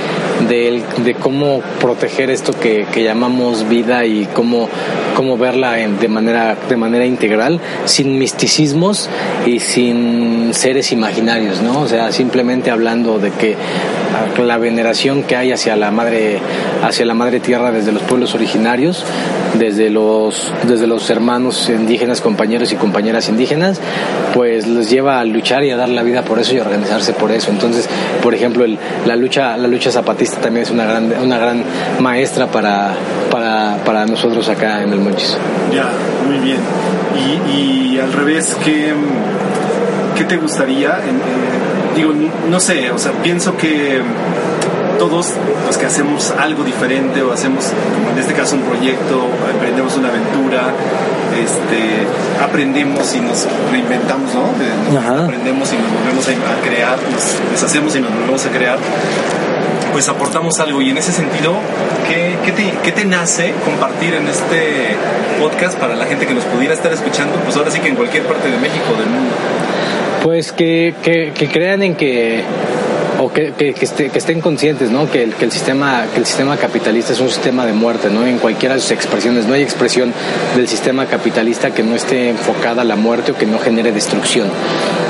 de, 0.47 1.15
cómo 1.19 1.61
proteger 1.79 2.29
esto 2.29 2.53
que, 2.53 2.85
que, 2.91 3.03
llamamos 3.03 3.67
vida 3.67 4.05
y 4.05 4.25
cómo, 4.33 4.69
cómo 5.15 5.37
verla 5.37 5.73
de, 5.73 6.07
manera, 6.07 6.55
de 6.67 6.77
manera 6.77 7.05
integral, 7.05 7.59
sin 7.85 8.17
misticismos 8.17 9.09
y 9.45 9.59
sin 9.59 10.53
seres 10.53 10.91
imaginarios, 10.91 11.61
¿no? 11.61 11.81
O 11.81 11.87
sea, 11.87 12.11
simplemente 12.11 12.71
hablando 12.71 13.19
de 13.19 13.31
que 13.31 13.55
la 14.37 14.57
veneración 14.57 15.23
que 15.23 15.35
hay 15.35 15.51
hacia 15.51 15.75
la 15.75 15.91
madre 15.91 16.39
hacia 16.83 17.05
la 17.05 17.13
madre 17.13 17.39
tierra 17.39 17.71
desde 17.71 17.91
los 17.91 18.01
pueblos 18.03 18.35
originarios 18.35 19.03
desde 19.57 19.89
los 19.89 20.51
desde 20.67 20.87
los 20.87 21.09
hermanos 21.09 21.69
indígenas 21.69 22.21
compañeros 22.21 22.71
y 22.71 22.75
compañeras 22.75 23.29
indígenas 23.29 23.79
pues 24.33 24.67
les 24.67 24.89
lleva 24.89 25.19
a 25.19 25.25
luchar 25.25 25.63
y 25.63 25.71
a 25.71 25.77
dar 25.77 25.89
la 25.89 26.03
vida 26.03 26.23
por 26.23 26.39
eso 26.39 26.55
y 26.55 26.59
organizarse 26.59 27.13
por 27.13 27.31
eso 27.31 27.51
entonces 27.51 27.89
por 28.21 28.33
ejemplo 28.33 28.65
la 29.05 29.15
lucha 29.15 29.57
la 29.57 29.67
lucha 29.67 29.91
zapatista 29.91 30.26
también 30.35 30.63
es 30.63 30.71
una 30.71 30.85
gran 30.85 31.11
una 31.21 31.37
gran 31.37 31.63
maestra 31.99 32.47
para 32.47 32.91
para, 33.31 33.77
para 33.85 34.05
nosotros 34.05 34.47
acá 34.49 34.83
en 34.83 34.93
el 34.93 34.99
Monchis 34.99 35.37
ya 35.73 35.89
muy 36.25 36.37
bien 36.39 36.59
y, 37.15 37.95
y 37.95 37.99
al 37.99 38.13
revés 38.13 38.55
que 38.63 38.93
¿qué 40.17 40.23
te 40.23 40.37
gustaría? 40.37 40.97
Eh, 40.97 41.95
digo, 41.95 42.11
no 42.49 42.59
sé, 42.59 42.91
o 42.91 42.97
sea, 42.97 43.11
pienso 43.23 43.55
que 43.55 44.01
todos 44.97 45.33
los 45.65 45.77
que 45.77 45.85
hacemos 45.85 46.33
algo 46.39 46.63
diferente 46.63 47.21
o 47.21 47.31
hacemos, 47.31 47.65
como 47.93 48.11
en 48.11 48.17
este 48.17 48.33
caso, 48.33 48.55
un 48.55 48.63
proyecto, 48.63 49.27
emprendemos 49.53 49.95
una 49.95 50.09
aventura, 50.09 50.73
este, 51.37 52.07
aprendemos 52.43 53.15
y 53.15 53.19
nos 53.19 53.45
reinventamos, 53.71 54.31
¿no? 54.33 55.03
aprendemos 55.23 55.71
y 55.71 55.77
nos 55.77 55.91
volvemos 55.93 56.27
a, 56.27 56.67
crear, 56.67 56.97
nos 57.11 57.51
deshacemos 57.51 57.95
y 57.95 58.01
nos 58.01 58.11
volvemos 58.11 58.43
a 58.43 58.49
crear, 58.49 58.77
pues 59.97 60.09
aportamos 60.09 60.59
algo. 60.59 60.79
Y 60.79 60.91
en 60.91 60.99
ese 60.99 61.11
sentido, 61.11 61.55
¿qué, 62.07 62.35
qué, 62.45 62.51
te, 62.51 62.71
¿qué, 62.83 62.91
te, 62.91 63.03
nace 63.03 63.51
compartir 63.65 64.13
en 64.13 64.27
este 64.27 64.95
podcast 65.39 65.75
para 65.75 65.95
la 65.95 66.05
gente 66.05 66.27
que 66.27 66.35
nos 66.35 66.43
pudiera 66.43 66.75
estar 66.75 66.93
escuchando? 66.93 67.35
Pues 67.37 67.57
ahora 67.57 67.71
sí 67.71 67.79
que 67.79 67.87
en 67.87 67.95
cualquier 67.95 68.21
parte 68.25 68.47
de 68.47 68.57
México, 68.57 68.93
del 68.95 69.07
mundo. 69.07 69.33
Pues 70.21 70.51
que, 70.51 70.93
que, 71.01 71.33
que 71.33 71.49
crean 71.49 71.81
en 71.81 71.95
que 71.95 72.43
o 73.19 73.31
que, 73.31 73.53
que, 73.53 73.73
que, 73.73 73.85
estén 74.17 74.41
conscientes, 74.41 74.91
¿no? 74.91 75.09
Que 75.09 75.23
el, 75.23 75.33
que 75.33 75.45
el 75.45 75.51
sistema 75.51 76.05
que 76.13 76.19
el 76.19 76.25
sistema 76.25 76.57
capitalista 76.57 77.13
es 77.13 77.19
un 77.19 77.29
sistema 77.29 77.65
de 77.65 77.73
muerte, 77.73 78.09
¿no? 78.09 78.25
En 78.25 78.37
cualquiera 78.37 78.75
de 78.75 78.81
sus 78.81 78.91
expresiones, 78.91 79.45
no 79.45 79.53
hay 79.53 79.63
expresión 79.63 80.13
del 80.55 80.67
sistema 80.67 81.05
capitalista 81.05 81.71
que 81.71 81.83
no 81.83 81.95
esté 81.95 82.29
enfocada 82.29 82.81
a 82.81 82.85
la 82.85 82.95
muerte 82.95 83.31
o 83.31 83.35
que 83.35 83.45
no 83.45 83.59
genere 83.59 83.91
destrucción. 83.91 84.47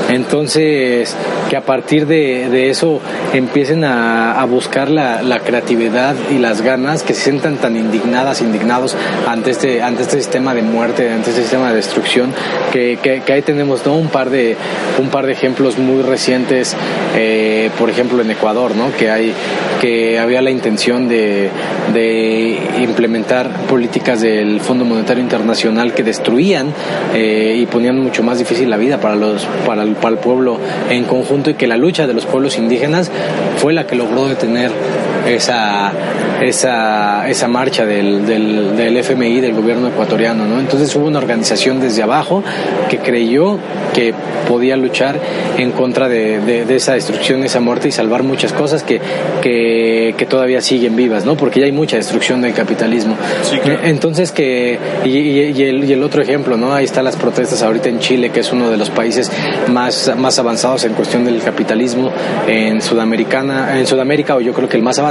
Entonces, 0.08 1.14
que 1.50 1.56
a 1.56 1.60
partir 1.60 2.06
de, 2.06 2.48
de 2.48 2.70
eso 2.70 3.00
empiecen 3.34 3.84
a, 3.84 4.40
a 4.40 4.44
buscar 4.46 4.88
la, 4.90 5.22
la, 5.22 5.40
creatividad 5.40 6.14
y 6.30 6.38
las 6.38 6.62
ganas, 6.62 7.02
que 7.02 7.12
se 7.12 7.24
sientan 7.24 7.56
tan 7.56 7.76
indignadas, 7.76 8.40
indignados 8.40 8.96
ante 9.26 9.50
este, 9.50 9.82
ante 9.82 10.02
este 10.02 10.16
sistema 10.16 10.54
de 10.54 10.62
muerte, 10.62 11.10
ante 11.10 11.28
este 11.30 11.42
sistema 11.42 11.68
de 11.68 11.76
destrucción, 11.76 12.32
que, 12.72 12.98
que, 13.02 13.32
ahí 13.32 13.42
tenemos 13.42 13.84
¿no? 13.84 13.96
un, 13.96 14.08
par 14.08 14.30
de, 14.30 14.56
un 14.98 15.10
par 15.10 15.26
de 15.26 15.32
ejemplos 15.32 15.76
muy 15.76 16.02
recientes, 16.02 16.74
eh, 17.14 17.70
por 17.78 17.90
ejemplo 17.90 17.97
en 17.98 18.30
Ecuador, 18.30 18.76
¿no? 18.76 18.92
que, 18.96 19.10
hay, 19.10 19.32
que 19.80 20.20
había 20.20 20.40
la 20.40 20.50
intención 20.50 21.08
de, 21.08 21.50
implementar 22.80 23.50
políticas 23.68 24.20
del 24.20 24.60
Fondo 24.60 24.84
Monetario 24.84 25.22
Internacional 25.22 25.92
que 25.94 26.04
destruían 26.04 26.72
eh, 27.14 27.56
y 27.58 27.66
ponían 27.66 27.98
mucho 27.98 28.22
más 28.22 28.38
difícil 28.38 28.70
la 28.70 28.76
vida 28.76 29.00
para 29.00 29.16
los 29.16 29.44
para 29.66 29.82
el 29.82 29.96
pueblo 30.18 30.58
en 30.90 31.04
conjunto 31.04 31.50
y 31.50 31.54
que 31.54 31.66
la 31.66 31.76
lucha 31.76 32.06
de 32.06 32.14
los 32.14 32.24
pueblos 32.24 32.56
indígenas 32.56 33.10
fue 33.56 33.72
la 33.72 33.86
que 33.86 33.96
logró 33.96 34.28
detener 34.28 34.70
esa, 35.26 35.92
esa, 36.40 37.28
esa 37.28 37.48
marcha 37.48 37.84
del, 37.84 38.26
del, 38.26 38.76
del, 38.76 38.96
FMI, 38.96 39.40
del 39.40 39.54
gobierno 39.54 39.88
ecuatoriano. 39.88 40.46
¿no? 40.46 40.60
Entonces 40.60 40.94
hubo 40.96 41.06
una 41.06 41.18
organización 41.18 41.80
desde 41.80 42.02
abajo 42.02 42.42
que 42.88 42.98
creyó 42.98 43.58
que 43.94 44.14
podía 44.46 44.76
luchar 44.76 45.18
en 45.56 45.72
contra 45.72 46.08
de, 46.08 46.40
de, 46.40 46.64
de 46.64 46.76
esa 46.76 46.94
destrucción, 46.94 47.44
esa 47.44 47.60
muerte 47.60 47.88
y 47.88 47.92
salvar 47.92 48.22
muchas 48.22 48.52
cosas 48.52 48.82
que, 48.82 49.00
que, 49.42 50.14
que, 50.16 50.26
todavía 50.26 50.60
siguen 50.60 50.96
vivas, 50.96 51.24
¿no? 51.24 51.36
porque 51.36 51.60
ya 51.60 51.66
hay 51.66 51.72
mucha 51.72 51.96
destrucción 51.96 52.40
del 52.40 52.54
capitalismo. 52.54 53.16
Sí, 53.42 53.58
claro. 53.58 53.80
Entonces, 53.84 54.32
que, 54.32 54.78
y, 55.04 55.08
y, 55.08 55.40
y, 55.50 55.62
el, 55.62 55.84
y 55.84 55.92
el 55.92 56.02
otro 56.02 56.22
ejemplo, 56.22 56.56
¿no? 56.56 56.72
ahí 56.72 56.84
están 56.84 57.04
las 57.04 57.16
protestas 57.16 57.62
ahorita 57.62 57.88
en 57.88 57.98
Chile, 57.98 58.30
que 58.30 58.40
es 58.40 58.52
uno 58.52 58.70
de 58.70 58.76
los 58.76 58.90
países 58.90 59.30
más, 59.68 60.12
más 60.16 60.38
avanzados 60.38 60.84
en 60.84 60.94
cuestión 60.94 61.24
del 61.24 61.42
capitalismo 61.42 62.10
en 62.46 62.80
Sudamericana, 62.80 63.78
en 63.78 63.86
Sudamérica, 63.86 64.36
o 64.36 64.40
yo 64.40 64.52
creo 64.52 64.68
que 64.68 64.76
el 64.76 64.82
más 64.82 64.98
avanzado. 64.98 65.07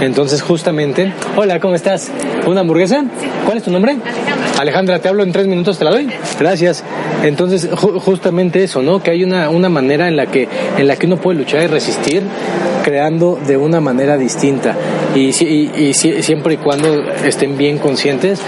Entonces, 0.00 0.42
justamente, 0.42 1.12
hola, 1.36 1.58
¿cómo 1.58 1.74
estás? 1.74 2.10
¿Una 2.46 2.60
hamburguesa? 2.60 3.04
¿Cuál 3.44 3.58
es 3.58 3.64
tu 3.64 3.70
nombre? 3.70 3.92
Alejandra. 3.92 4.60
Alejandra, 4.60 4.98
te 4.98 5.08
hablo 5.08 5.22
en 5.22 5.32
tres 5.32 5.46
minutos, 5.46 5.78
¿te 5.78 5.84
la 5.84 5.90
doy? 5.90 6.08
Gracias. 6.38 6.84
Entonces, 7.22 7.68
ju 7.72 7.98
justamente 7.98 8.62
eso, 8.62 8.82
¿no? 8.82 9.02
Que 9.02 9.12
hay 9.12 9.24
una, 9.24 9.48
una 9.48 9.68
manera 9.68 10.08
en 10.08 10.16
la 10.16 10.26
que, 10.26 10.48
en 10.76 10.86
la 10.86 10.96
que 10.96 11.06
uno 11.06 11.16
puede 11.16 11.38
luchar 11.38 11.62
y 11.62 11.66
resistir 11.66 12.22
creando 12.86 13.36
de 13.44 13.56
una 13.56 13.80
manera 13.80 14.16
distinta 14.16 14.76
y, 15.12 15.30
y, 15.44 15.88
y, 15.88 15.92
siempre 15.92 16.54
y 16.54 16.56
cuando 16.58 17.02
estén 17.24 17.58
bien 17.58 17.78
conscientes 17.78 18.40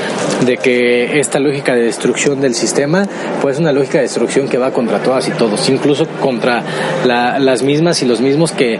de 0.46 0.56
que 0.58 1.18
esta 1.18 1.40
lógica 1.40 1.74
de 1.74 1.82
destrucción 1.82 2.40
del 2.40 2.54
sistema 2.54 3.04
pues 3.42 3.56
es 3.56 3.60
una 3.60 3.72
lógica 3.72 3.98
de 3.98 4.02
destrucción 4.02 4.46
que 4.46 4.56
va 4.56 4.70
contra 4.70 5.02
todas 5.02 5.26
y 5.26 5.32
todos, 5.32 5.68
incluso 5.68 6.06
contra 6.20 6.62
la, 7.04 7.40
las 7.40 7.64
mismas 7.64 8.00
y 8.02 8.06
los 8.06 8.20
mismos 8.20 8.52
que, 8.52 8.78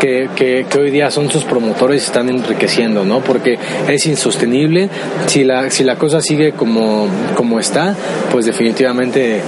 que, 0.00 0.28
que, 0.36 0.66
que, 0.68 0.78
hoy 0.78 0.90
día 0.90 1.10
son 1.10 1.30
sus 1.30 1.44
promotores 1.44 2.02
y 2.02 2.04
están 2.04 2.28
enriqueciendo, 2.28 3.02
¿no? 3.02 3.20
Porque 3.20 3.58
es 3.88 4.04
insostenible, 4.04 4.90
si 5.26 5.44
la, 5.44 5.70
si 5.70 5.82
la 5.82 5.96
cosa 5.96 6.20
sigue 6.20 6.52
como, 6.52 7.08
como 7.36 7.58
está, 7.58 7.96
pues 8.30 8.44
definitivamente 8.44 9.40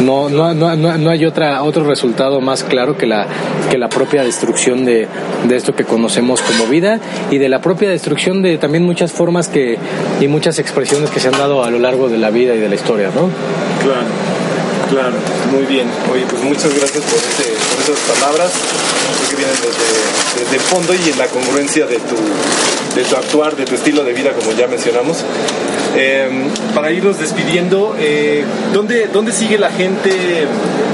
no, 0.00 0.28
no, 0.28 0.54
no, 0.54 0.76
no, 0.76 1.10
hay 1.10 1.24
otra, 1.24 1.62
otro 1.62 1.84
resultado 1.84 2.40
más 2.40 2.64
claro 2.64 2.96
que 2.96 3.06
la, 3.06 3.26
que 3.70 3.78
la 3.78 3.88
propia 3.88 4.22
destrucción 4.22 4.84
de, 4.84 5.08
de 5.46 5.56
esto 5.56 5.74
que 5.74 5.84
conocemos 5.84 6.40
como 6.42 6.66
vida 6.66 7.00
y 7.30 7.38
de 7.38 7.48
la 7.48 7.60
propia 7.60 7.90
destrucción 7.90 8.42
de 8.42 8.58
también 8.58 8.84
muchas 8.84 9.12
formas 9.12 9.48
que, 9.48 9.78
y 10.20 10.28
muchas 10.28 10.58
expresiones 10.58 11.10
que 11.10 11.20
se 11.20 11.28
han 11.28 11.38
dado 11.38 11.64
a 11.64 11.70
lo 11.70 11.78
largo 11.78 12.08
de 12.08 12.18
la 12.18 12.30
vida 12.30 12.54
y 12.54 12.58
de 12.58 12.68
la 12.68 12.74
historia, 12.74 13.08
¿no? 13.08 13.28
Claro, 13.82 14.06
claro, 14.90 15.16
muy 15.52 15.64
bien. 15.66 15.88
Oye, 16.12 16.24
pues 16.28 16.42
muchas 16.42 16.74
gracias 16.74 17.04
por, 17.04 17.18
ese, 17.18 17.52
por 17.70 17.82
esas 17.82 18.18
palabras 18.18 18.52
que 19.28 19.36
vienen 19.36 19.56
desde, 19.56 20.44
desde 20.44 20.56
el 20.56 20.62
fondo 20.62 20.94
y 20.94 21.10
en 21.10 21.18
la 21.18 21.26
congruencia 21.26 21.86
de 21.86 21.96
tu, 21.96 22.16
de 22.96 23.04
tu 23.04 23.16
actuar, 23.16 23.56
de 23.56 23.64
tu 23.64 23.74
estilo 23.74 24.04
de 24.04 24.12
vida, 24.12 24.32
como 24.32 24.52
ya 24.52 24.66
mencionamos. 24.66 25.24
Eh, 25.96 26.28
para 26.74 26.92
irnos 26.92 27.18
despidiendo, 27.18 27.96
eh, 27.98 28.44
¿dónde, 28.72 29.08
¿dónde 29.12 29.32
sigue 29.32 29.58
la 29.58 29.70
gente 29.70 30.10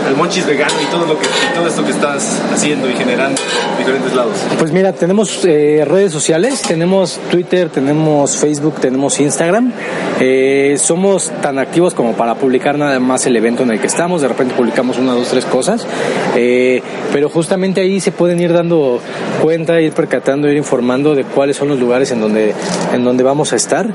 al 0.07 0.17
Monchis 0.17 0.47
vegano 0.47 0.75
y 0.83 0.87
todo 0.87 1.05
lo 1.05 1.19
que 1.19 1.27
todo 1.55 1.67
esto 1.67 1.85
que 1.85 1.91
estás 1.91 2.41
haciendo 2.53 2.89
y 2.89 2.95
generando 2.95 3.41
por 3.71 3.79
diferentes 3.79 4.15
lados? 4.15 4.39
Pues 4.59 4.73
mira, 4.73 4.93
tenemos 4.93 5.45
eh, 5.45 5.85
redes 5.87 6.13
sociales, 6.13 6.63
tenemos 6.63 7.21
Twitter, 7.31 7.69
tenemos 7.69 8.37
Facebook, 8.39 8.77
tenemos 8.81 9.21
Instagram. 9.21 9.73
Eh, 10.19 10.77
somos 10.79 11.31
tan 11.43 11.59
activos 11.59 11.93
como 11.93 12.15
para 12.15 12.35
publicar 12.37 12.79
nada 12.79 12.99
más 12.99 13.27
el 13.27 13.37
evento 13.37 13.65
en 13.65 13.73
el 13.73 13.81
que 13.81 13.89
estamos. 13.89 14.23
De 14.23 14.29
repente 14.29 14.55
publicamos 14.55 14.99
una, 14.99 15.13
dos, 15.13 15.29
tres 15.29 15.45
cosas. 15.45 15.87
Pero 16.35 17.29
justamente 17.29 17.81
ahí 17.81 18.01
se 18.01 18.13
pueden 18.13 18.41
ir 18.41 18.53
dando 18.53 19.01
cuenta, 19.43 19.81
ir 19.81 19.93
percatando, 19.93 20.49
ir 20.49 20.57
informando 20.57 21.15
de 21.15 21.25
cuáles 21.25 21.57
son 21.57 21.69
los 21.69 21.79
lugares 21.79 22.11
en 22.13 22.21
donde, 22.21 22.55
en 22.93 23.05
donde 23.05 23.23
vamos 23.23 23.53
a 23.53 23.57
estar. 23.57 23.87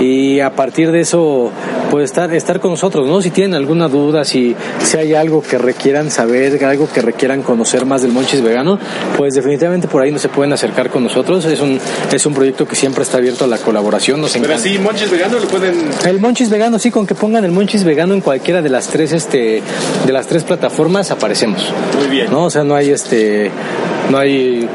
Y 0.00 0.40
a 0.44 0.50
partir 0.50 0.90
de 0.90 1.00
eso, 1.00 1.50
pues 1.90 2.04
estar, 2.04 2.32
estar 2.34 2.60
con 2.60 2.72
nosotros, 2.72 3.08
¿no? 3.08 3.20
Si 3.22 3.30
tienen 3.30 3.54
alguna 3.54 3.88
duda, 3.88 4.24
si, 4.24 4.54
si 4.82 4.96
hay 4.96 5.14
algo 5.14 5.42
que 5.42 5.58
requieran 5.58 6.10
saber, 6.10 6.64
algo 6.64 6.88
que 6.92 7.02
requieran 7.02 7.42
conocer 7.42 7.86
más 7.86 8.02
del 8.02 8.12
Monchis 8.12 8.42
vegano, 8.42 8.78
pues 9.16 9.34
definitivamente 9.34 9.88
por 9.88 10.02
ahí 10.02 10.12
no 10.12 10.18
se 10.18 10.28
pueden 10.28 10.52
acercar 10.52 10.90
con 10.90 11.02
nosotros. 11.04 11.44
Es 11.44 11.60
un, 11.60 11.78
es 12.12 12.26
un 12.26 12.34
proyecto 12.34 12.66
que 12.66 12.76
siempre 12.76 13.02
está 13.02 13.18
abierto 13.18 13.44
a 13.44 13.48
la 13.48 13.58
colaboración. 13.58 14.20
Nos 14.20 14.32
Pero 14.36 14.58
sí, 14.58 14.78
Monchis 14.78 15.10
vegano 15.10 15.38
lo 15.38 15.46
pueden. 15.46 15.90
El 16.06 16.20
Monchis 16.20 16.50
vegano, 16.50 16.78
sí, 16.78 16.90
con 16.90 17.06
que 17.06 17.14
pongan 17.14 17.44
el 17.44 17.52
Monchis 17.52 17.84
vegano 17.84 18.14
en 18.14 18.20
cualquiera 18.20 18.62
de 18.62 18.68
las 18.68 18.88
tres, 18.88 19.12
este, 19.12 19.62
de 20.06 20.12
las 20.12 20.26
tres 20.26 20.44
plataformas 20.44 21.10
aparecemos. 21.10 21.72
Muy 21.98 22.08
bien. 22.08 22.30
¿No? 22.30 22.44
O 22.44 22.50
sea, 22.50 22.64
no 22.64 22.74
hay 22.74 22.90
este, 22.90 23.50
no 24.10 24.18
hay 24.18 24.68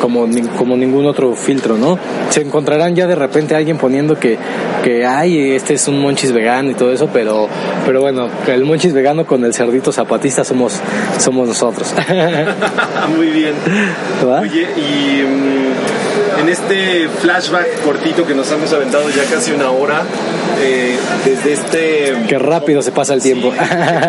como, 0.00 0.26
como 0.56 0.76
ningún 0.76 1.06
otro 1.06 1.34
filtro, 1.34 1.76
¿no? 1.76 1.98
Se 2.30 2.42
encontrarán 2.42 2.94
ya 2.94 3.06
de 3.06 3.14
repente 3.14 3.54
alguien 3.54 3.78
poniendo 3.78 4.18
que, 4.18 4.38
que 4.82 5.06
ay, 5.06 5.52
este 5.52 5.74
es 5.74 5.88
un 5.88 6.00
monchis 6.00 6.32
vegano 6.32 6.70
y 6.70 6.74
todo 6.74 6.92
eso, 6.92 7.08
pero, 7.12 7.48
pero 7.86 8.00
bueno, 8.00 8.28
el 8.46 8.64
monchis 8.64 8.92
vegano 8.92 9.26
con 9.26 9.44
el 9.44 9.54
cerdito 9.54 9.92
zapatista 9.92 10.44
somos, 10.44 10.80
somos 11.18 11.48
nosotros. 11.48 11.94
Muy 13.16 13.28
bien. 13.28 13.54
¿Va? 14.26 14.40
Oye, 14.40 14.66
y 14.76 15.22
um, 15.22 16.40
en 16.40 16.48
este 16.48 17.08
flashback 17.08 17.82
cortito 17.84 18.26
que 18.26 18.34
nos 18.34 18.50
hemos 18.52 18.72
aventado 18.72 19.08
ya 19.10 19.24
casi 19.24 19.52
una 19.52 19.70
hora, 19.70 20.02
eh, 20.60 20.96
desde 21.24 21.52
este... 21.52 22.16
Qué 22.28 22.38
rápido 22.38 22.82
se 22.82 22.92
pasa 22.92 23.14
el 23.14 23.22
tiempo. 23.22 23.52
Sí, 23.52 23.58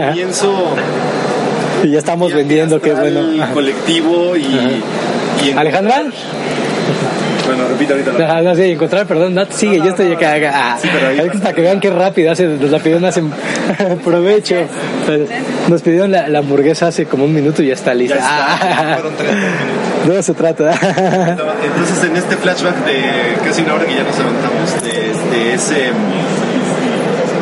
comienzo... 0.08 0.76
Y 1.84 1.92
ya 1.92 2.00
estamos 2.00 2.34
vendiendo, 2.34 2.82
qué 2.82 2.94
bueno. 2.94 3.22
colectivo 3.54 4.36
y, 4.36 4.82
y 5.46 5.52
¿Alejandra? 5.56 6.04
Bueno, 7.46 7.68
repito 7.68 7.94
ahorita. 7.94 8.12
La... 8.14 8.38
Ah, 8.38 8.42
no, 8.44 8.56
sí, 8.56 8.62
encontrar, 8.64 9.08
perdón, 9.08 9.34
no, 9.34 9.44
sigue, 9.50 9.78
yo 9.78 9.86
estoy 9.86 10.12
acá. 10.14 10.52
Ah, 10.54 10.78
Sí, 10.80 10.88
pero 10.94 11.08
ahí- 11.08 11.18
ahorita 11.20 11.40
para 11.40 11.54
que 11.56 11.62
vean 11.62 11.80
qué 11.80 11.90
rápido 11.90 12.32
hace, 12.32 12.46
los 12.46 12.70
la 12.70 12.78
pidieron 12.78 13.06
hace 13.06 13.24
provecho. 14.04 14.56
Nos 15.68 15.82
pidieron 15.82 16.12
la, 16.12 16.28
la 16.28 16.40
hamburguesa 16.40 16.88
hace 16.88 17.06
como 17.06 17.26
un 17.26 17.34
minuto 17.34 17.64
y 17.64 17.68
ya 17.68 17.74
está 17.74 17.92
Ya 17.94 17.96
lista. 17.96 18.16
está, 18.18 18.54
Ah, 18.54 18.94
fueron 18.96 19.14
tres 19.18 19.32
minutos. 19.34 20.08
de 20.08 20.14
eso 20.20 20.24
se 20.24 20.34
trata. 20.36 20.72
Entonces, 20.72 22.04
en 22.04 22.18
este 22.18 22.36
flashback 22.38 22.86
de 22.86 23.02
casi 23.44 23.62
una 23.64 23.74
hora 23.76 23.86
que 23.86 23.96
ya 23.96 24.04
nos 24.04 24.20
aventamos, 24.20 24.84
desde 24.84 25.54
ese, 25.54 25.88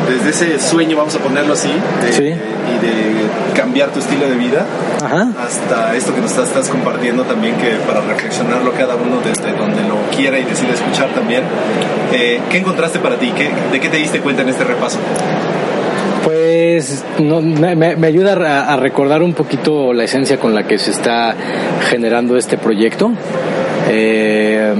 desde 0.08 0.30
ese 0.30 0.58
sueño, 0.60 0.96
vamos 0.96 1.14
a 1.14 1.18
ponerlo 1.18 1.52
así, 1.54 1.70
de- 2.02 2.12
Sí. 2.12 2.22
y 2.24 2.86
de 2.86 3.54
cambiar 3.54 3.90
tu 3.90 3.98
estilo 4.00 4.28
de 4.28 4.34
vida, 4.36 4.64
Ajá. 5.04 5.28
hasta 5.46 5.94
esto 5.96 6.14
que 6.14 6.20
nos 6.20 6.30
estás, 6.30 6.48
estás 6.48 6.68
compartiendo 6.68 7.24
también, 7.24 7.54
que 7.56 7.70
para 7.86 8.00
reflexionarlo 8.02 8.72
cada 8.72 8.94
uno 8.96 9.20
desde 9.24 9.52
donde 9.56 9.82
lo 9.82 9.96
quiera 10.16 10.38
y 10.38 10.44
decida 10.44 10.72
escuchar 10.74 11.08
también. 11.14 11.42
Eh, 12.12 12.40
¿Qué 12.50 12.58
encontraste 12.58 12.98
para 13.00 13.16
ti? 13.16 13.32
¿Qué, 13.36 13.50
¿De 13.72 13.80
qué 13.80 13.88
te 13.88 13.96
diste 13.98 14.20
cuenta 14.20 14.42
en 14.42 14.48
este 14.50 14.64
repaso? 14.64 14.98
Pues 16.24 17.04
no, 17.18 17.40
me, 17.40 17.74
me- 17.76 17.96
me 17.96 18.06
ayuda 18.06 18.32
a, 18.34 18.74
a 18.74 18.76
recordar 18.76 19.22
un 19.22 19.32
poquito 19.34 19.92
la 19.92 20.04
esencia 20.04 20.38
con 20.38 20.54
la 20.54 20.64
que 20.66 20.78
se 20.78 20.90
está 20.90 21.34
generando 21.88 22.36
este 22.36 22.58
proyecto. 22.58 23.12
Eh, 23.88 24.74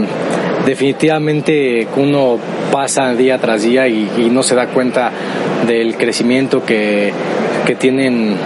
definitivamente 0.69 1.89
uno 1.97 2.39
pasa 2.71 3.15
día 3.15 3.39
tras 3.39 3.63
día 3.63 3.89
y, 3.89 4.29
no 4.31 4.43
se 4.43 4.55
da 4.55 4.67
cuenta 4.67 5.11
del 5.67 5.97
crecimiento 5.97 6.63
que, 6.63 7.11
que 7.67 7.75
tienen 7.75 8.37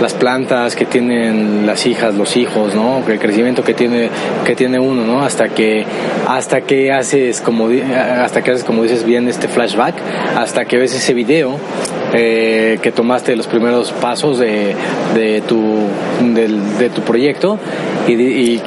las 0.00 0.14
plantas 0.14 0.76
que 0.76 0.86
tienen 0.86 1.66
las 1.66 1.84
hijas, 1.84 2.14
los 2.14 2.36
hijos, 2.36 2.76
¿no? 2.76 3.02
El 3.08 3.18
crecimiento 3.18 3.64
que 3.64 3.74
tiene 3.74 4.08
que 4.44 4.54
tiene 4.54 4.78
uno, 4.78 5.04
¿no? 5.04 5.22
Hasta 5.22 5.48
que 5.48 5.84
hasta 6.28 6.60
que 6.60 6.92
haces 6.92 7.40
como 7.40 7.68
hasta 8.22 8.42
que 8.42 8.52
haces 8.52 8.62
como 8.62 8.84
dices 8.84 9.02
bien 9.04 9.26
este 9.26 9.48
flashback, 9.48 9.96
hasta 10.36 10.66
que 10.66 10.78
ves 10.78 10.94
ese 10.94 11.14
video 11.14 11.58
eh, 12.14 12.78
que 12.82 12.90
tomaste 12.92 13.36
los 13.36 13.46
primeros 13.46 13.92
pasos 13.92 14.38
de, 14.38 14.74
de 15.14 15.42
tu 15.42 15.60
del- 16.34 16.78
de 16.78 16.88
tu 16.90 17.02
proyecto 17.02 17.58
y, 18.06 18.12
y, 18.14 18.62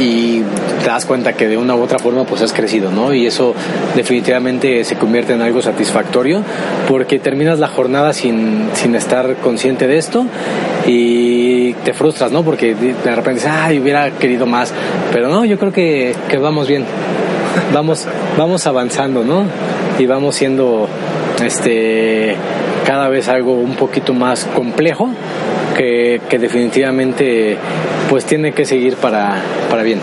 y- 0.00 0.42
te 0.82 0.86
das 0.86 1.04
cuenta 1.04 1.32
que 1.34 1.48
de 1.48 1.56
una 1.56 1.74
u 1.74 1.82
otra 1.82 1.98
forma 1.98 2.24
pues 2.24 2.42
has 2.42 2.52
crecido, 2.52 2.90
¿no? 2.92 3.12
Y 3.12 3.26
eso 3.26 3.54
definitivamente 3.96 4.84
se 4.84 4.94
convierte 4.96 5.32
en 5.32 5.42
algo 5.42 5.60
satisfactorio 5.60 6.42
porque 6.88 7.18
terminas 7.18 7.58
la 7.58 7.66
jornada 7.68 8.12
sin, 8.12 8.68
sin 8.74 8.94
estar 8.94 9.34
consciente 9.42 9.86
de 9.88 9.98
esto 9.98 10.26
y 10.86 11.72
te 11.84 11.92
frustras, 11.92 12.30
¿no? 12.32 12.42
Porque 12.44 12.74
de 12.74 12.94
de 12.94 13.14
repente 13.16 13.40
dices, 13.40 13.50
ay, 13.52 13.78
hubiera 13.80 14.10
querido 14.12 14.46
más, 14.46 14.72
pero 15.12 15.28
no, 15.28 15.44
yo 15.44 15.58
creo 15.58 15.72
que, 15.72 16.14
que 16.28 16.38
vamos 16.38 16.68
bien, 16.68 16.84
vamos, 17.74 18.06
vamos 18.38 18.66
avanzando, 18.66 19.24
¿no? 19.24 19.44
Y 19.98 20.06
vamos 20.06 20.36
siendo, 20.36 20.88
este, 21.44 22.36
cada 22.86 23.08
vez 23.08 23.28
algo 23.28 23.54
un 23.54 23.74
poquito 23.74 24.14
más 24.14 24.44
complejo 24.54 25.10
que, 25.76 26.20
que 26.28 26.38
definitivamente, 26.38 27.58
pues 28.08 28.24
tiene 28.24 28.52
que 28.52 28.64
seguir 28.64 28.96
para, 28.96 29.42
para 29.68 29.82
bien. 29.82 29.98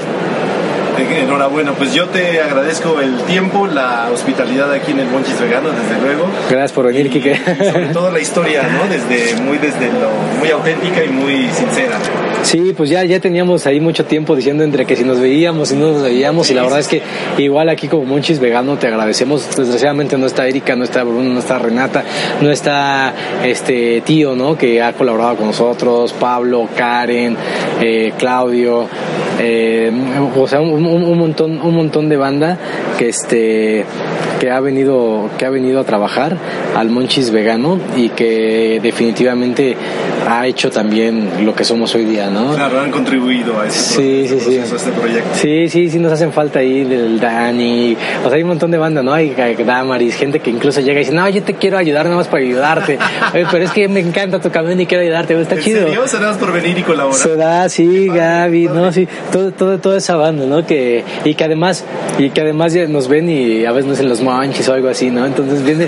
Enhorabuena, 0.98 1.74
pues 1.74 1.94
yo 1.94 2.08
te 2.08 2.42
agradezco 2.42 3.00
el 3.02 3.18
tiempo, 3.24 3.66
la 3.68 4.10
hospitalidad 4.12 4.72
aquí 4.72 4.92
en 4.92 5.00
el 5.00 5.08
Monchis 5.08 5.40
Vegano, 5.40 5.70
desde 5.70 6.02
luego. 6.02 6.28
Gracias 6.50 6.72
por 6.72 6.86
venir, 6.86 7.10
Quique. 7.10 7.36
sobre 7.72 7.88
todo 7.88 8.12
la 8.12 8.20
historia, 8.20 8.64
¿no? 8.64 8.88
Desde 8.88 9.42
muy 9.42 9.58
desde 9.58 9.88
lo 9.88 10.10
muy 10.40 10.50
auténtica 10.52 11.04
y 11.04 11.10
muy 11.10 11.48
sincera. 11.50 11.98
Sí, 12.44 12.74
pues 12.76 12.90
ya, 12.90 13.04
ya 13.06 13.20
teníamos 13.20 13.66
ahí 13.66 13.80
mucho 13.80 14.06
tiempo 14.06 14.36
diciendo 14.36 14.64
entre 14.64 14.86
que 14.86 14.96
si 14.96 15.04
nos 15.04 15.20
veíamos 15.20 15.72
y 15.72 15.76
no 15.76 15.94
nos 15.94 16.04
veíamos 16.04 16.50
y 16.52 16.54
la 16.54 16.64
verdad 16.64 16.80
es 16.80 16.88
que 16.88 17.02
igual 17.38 17.70
aquí 17.70 17.88
como 17.88 18.06
Monchis 18.06 18.40
Vegano 18.40 18.78
te 18.78 18.88
agradecemos. 18.88 19.56
Desgraciadamente 19.56 20.18
no 20.18 20.28
está 20.28 20.48
Erika, 20.48 20.76
no 20.76 20.84
está 20.84 21.04
Bruno, 21.04 21.30
no 21.30 21.40
está 21.40 21.58
Renata, 21.58 22.04
no 22.42 22.52
está 22.52 23.14
este 23.44 24.02
tío, 24.02 24.36
¿no? 24.36 24.58
Que 24.58 24.82
ha 24.82 24.94
colaborado 24.94 25.38
con 25.38 25.48
nosotros, 25.48 26.14
Pablo, 26.14 26.68
Karen, 26.76 27.36
eh, 27.82 28.14
Claudio, 28.18 28.88
eh, 29.40 29.92
o 30.36 30.48
sea, 30.48 30.62
un, 30.62 30.83
un- 30.86 31.04
un 31.04 31.18
montón, 31.18 31.62
un 31.62 31.76
montón 31.76 32.10
de 32.10 32.18
banda 32.18 32.58
que 32.98 33.10
este 33.10 33.86
que 34.40 34.52
ha 34.52 34.60
venido 34.60 35.30
que 35.38 35.46
ha 35.46 35.50
venido 35.50 35.80
a 35.80 35.84
trabajar 35.86 36.38
al 36.76 36.90
Monchis 36.90 37.32
Vegano 37.32 37.80
y 37.96 38.10
que 38.10 38.80
definitivamente 38.82 39.76
ha 40.28 40.48
hecho 40.48 40.70
también 40.70 41.46
lo 41.46 41.54
que 41.56 41.64
somos 41.64 41.94
hoy 41.96 42.06
día, 42.06 42.30
¿no? 42.30 42.54
Claro, 42.56 42.80
han 42.80 42.92
contribuido 42.92 43.60
a 43.60 43.68
este, 43.68 43.80
Sí, 43.80 44.28
sí, 44.28 44.40
sí. 44.40 44.56
proceso, 44.58 44.74
a 44.74 44.78
este 44.78 44.92
proyecto. 44.92 45.30
Sí, 45.36 45.70
sí, 45.70 45.90
sí, 45.90 46.00
nos 46.00 46.12
hacen 46.14 46.32
falta 46.32 46.60
ahí 46.60 46.84
del 46.84 47.20
Dani. 47.20 47.96
O 48.24 48.28
sea, 48.28 48.36
hay 48.38 48.42
un 48.44 48.50
montón 48.50 48.72
de 48.72 48.78
banda, 48.78 49.02
¿no? 49.04 49.14
Hay 49.14 49.36
Damaris, 49.66 50.16
gente 50.16 50.40
que 50.40 50.50
incluso 50.50 50.82
llega 50.82 51.00
y 51.02 51.04
dice, 51.04 51.14
no, 51.16 51.28
yo 51.30 51.44
te 51.44 51.54
quiero 51.56 51.78
ayudar 51.78 52.06
nada 52.06 52.18
más 52.18 52.28
para 52.28 52.44
ayudarte. 52.44 52.98
Oye, 53.34 53.46
pero 53.52 53.64
es 53.66 53.72
que 53.72 53.88
me 53.88 54.00
encanta 54.00 54.40
tu 54.40 54.50
camión 54.50 54.80
y 54.80 54.86
quiero 54.86 55.04
ayudarte. 55.04 55.40
Está 55.40 55.56
¿En 55.56 55.62
chido. 55.62 55.88
serio? 55.88 56.08
¿Serás 56.08 56.38
por 56.38 56.52
venir 56.54 56.78
y 56.78 56.84
colaborar? 56.84 57.18
Se 57.20 57.36
da, 57.36 57.68
sí, 57.70 58.08
Gaby, 58.08 58.66
no, 58.68 58.92
sí, 58.92 59.08
todo, 59.32 59.52
todo, 59.52 59.78
toda 59.80 59.98
esa 59.98 60.16
banda, 60.16 60.46
¿no? 60.46 60.66
Que, 60.66 60.73
y 61.26 61.34
que 61.36 61.44
además, 61.44 61.84
y 62.18 62.30
que 62.30 62.42
además 62.42 62.74
ya 62.74 62.86
nos 62.88 63.08
ven 63.08 63.30
y 63.30 63.66
a 63.66 63.72
veces 63.72 63.90
nos 63.90 64.00
en 64.00 64.10
los 64.10 64.22
manches 64.22 64.68
o 64.70 64.74
algo 64.74 64.90
así, 64.90 65.10
¿no? 65.10 65.26
Entonces 65.26 65.64
viene, 65.64 65.88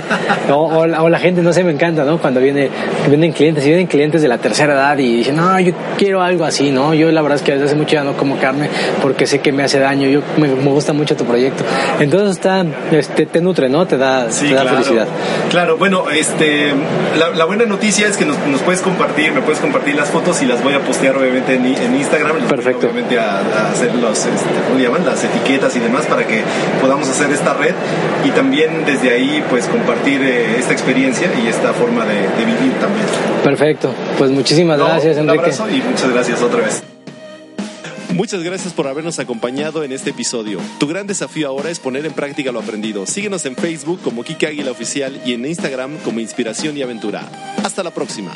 o, 0.50 0.54
o 0.78 0.86
la, 0.86 1.02
o 1.02 1.08
la 1.08 1.18
gente, 1.18 1.42
no 1.42 1.52
sé, 1.52 1.64
me 1.64 1.72
encanta, 1.72 2.04
¿no? 2.04 2.18
Cuando 2.18 2.40
viene, 2.40 2.68
vienen 3.08 3.32
clientes, 3.32 3.64
y 3.64 3.68
vienen 3.68 3.86
clientes 3.86 4.22
de 4.22 4.28
la 4.28 4.38
tercera 4.38 4.74
edad 4.74 4.98
y 4.98 5.16
dicen, 5.16 5.36
no, 5.36 5.58
yo 5.60 5.72
quiero 5.98 6.22
algo 6.22 6.44
así, 6.44 6.70
¿no? 6.70 6.94
Yo 6.94 7.10
la 7.12 7.22
verdad 7.22 7.36
es 7.36 7.42
que 7.42 7.52
desde 7.52 7.66
hace 7.66 7.74
mucho 7.76 7.92
ya 7.94 8.04
no 8.04 8.14
como 8.16 8.38
carne 8.38 8.68
porque 9.02 9.26
sé 9.26 9.40
que 9.40 9.52
me 9.52 9.62
hace 9.62 9.78
daño, 9.78 10.08
yo 10.08 10.20
me, 10.36 10.48
me 10.48 10.70
gusta 10.70 10.92
mucho 10.92 11.16
tu 11.16 11.24
proyecto. 11.24 11.64
Entonces 12.00 12.30
está, 12.30 12.64
este, 12.92 13.26
te 13.26 13.40
nutre, 13.40 13.68
¿no? 13.68 13.86
Te 13.86 13.96
da, 13.96 14.30
Sí, 14.30 14.48
te 14.48 14.54
da 14.54 14.62
claro. 14.62 14.76
felicidad. 14.78 15.06
Claro, 15.50 15.76
bueno, 15.78 16.04
este, 16.10 16.72
la, 17.18 17.30
la 17.30 17.44
buena 17.44 17.64
noticia 17.66 18.06
es 18.08 18.16
que 18.16 18.24
nos, 18.24 18.36
nos 18.46 18.60
puedes 18.62 18.80
compartir, 18.82 19.32
me 19.32 19.40
puedes 19.42 19.60
compartir 19.60 19.94
las 19.96 20.08
fotos 20.08 20.40
y 20.42 20.46
las 20.46 20.62
voy 20.62 20.74
a 20.74 20.80
postear 20.80 21.16
obviamente 21.16 21.54
en, 21.54 21.64
en 21.66 21.96
Instagram. 21.96 22.36
Perfecto. 22.48 22.86
Obviamente 22.86 23.18
a, 23.18 23.38
a 23.40 23.70
hacer 23.72 23.94
los, 23.94 24.18
este, 24.18 24.48
¿cómo 24.68 24.75
le 24.76 24.84
llaman? 24.84 25.04
Las 25.04 25.22
etiquetas 25.24 25.74
y 25.76 25.80
demás 25.80 26.06
para 26.06 26.26
que 26.26 26.42
podamos 26.80 27.08
hacer 27.08 27.30
esta 27.30 27.54
red 27.54 27.74
y 28.24 28.30
también 28.30 28.84
desde 28.86 29.10
ahí 29.10 29.42
pues 29.50 29.66
compartir 29.66 30.20
eh, 30.22 30.56
esta 30.58 30.72
experiencia 30.72 31.28
y 31.42 31.48
esta 31.48 31.72
forma 31.72 32.04
de, 32.04 32.14
de 32.14 32.44
vivir 32.44 32.72
también. 32.80 33.06
Perfecto. 33.44 33.92
Pues 34.18 34.30
muchísimas 34.30 34.78
No, 34.78 34.86
gracias, 34.86 35.16
un 35.16 35.22
Enrique. 35.24 35.44
abrazo 35.44 35.68
y 35.70 35.80
muchas 35.82 36.10
gracias 36.12 36.42
otra 36.42 36.60
vez. 36.62 36.82
Muchas 38.14 38.42
gracias 38.42 38.72
por 38.72 38.86
habernos 38.88 39.18
acompañado 39.18 39.84
en 39.84 39.92
este 39.92 40.08
episodio. 40.10 40.58
Tu 40.78 40.86
gran 40.86 41.06
desafío 41.06 41.48
ahora 41.48 41.68
es 41.70 41.78
poner 41.80 42.06
en 42.06 42.12
práctica 42.12 42.50
lo 42.50 42.60
aprendido. 42.60 43.04
Síguenos 43.04 43.44
en 43.44 43.56
Facebook 43.56 44.00
como 44.02 44.24
Kike 44.24 44.46
Águila 44.46 44.70
Oficial 44.70 45.20
y 45.26 45.34
en 45.34 45.44
Instagram 45.44 45.98
como 45.98 46.20
Inspiración 46.20 46.78
y 46.78 46.82
Aventura. 46.82 47.28
Hasta 47.62 47.82
la 47.82 47.90
próxima. 47.90 48.32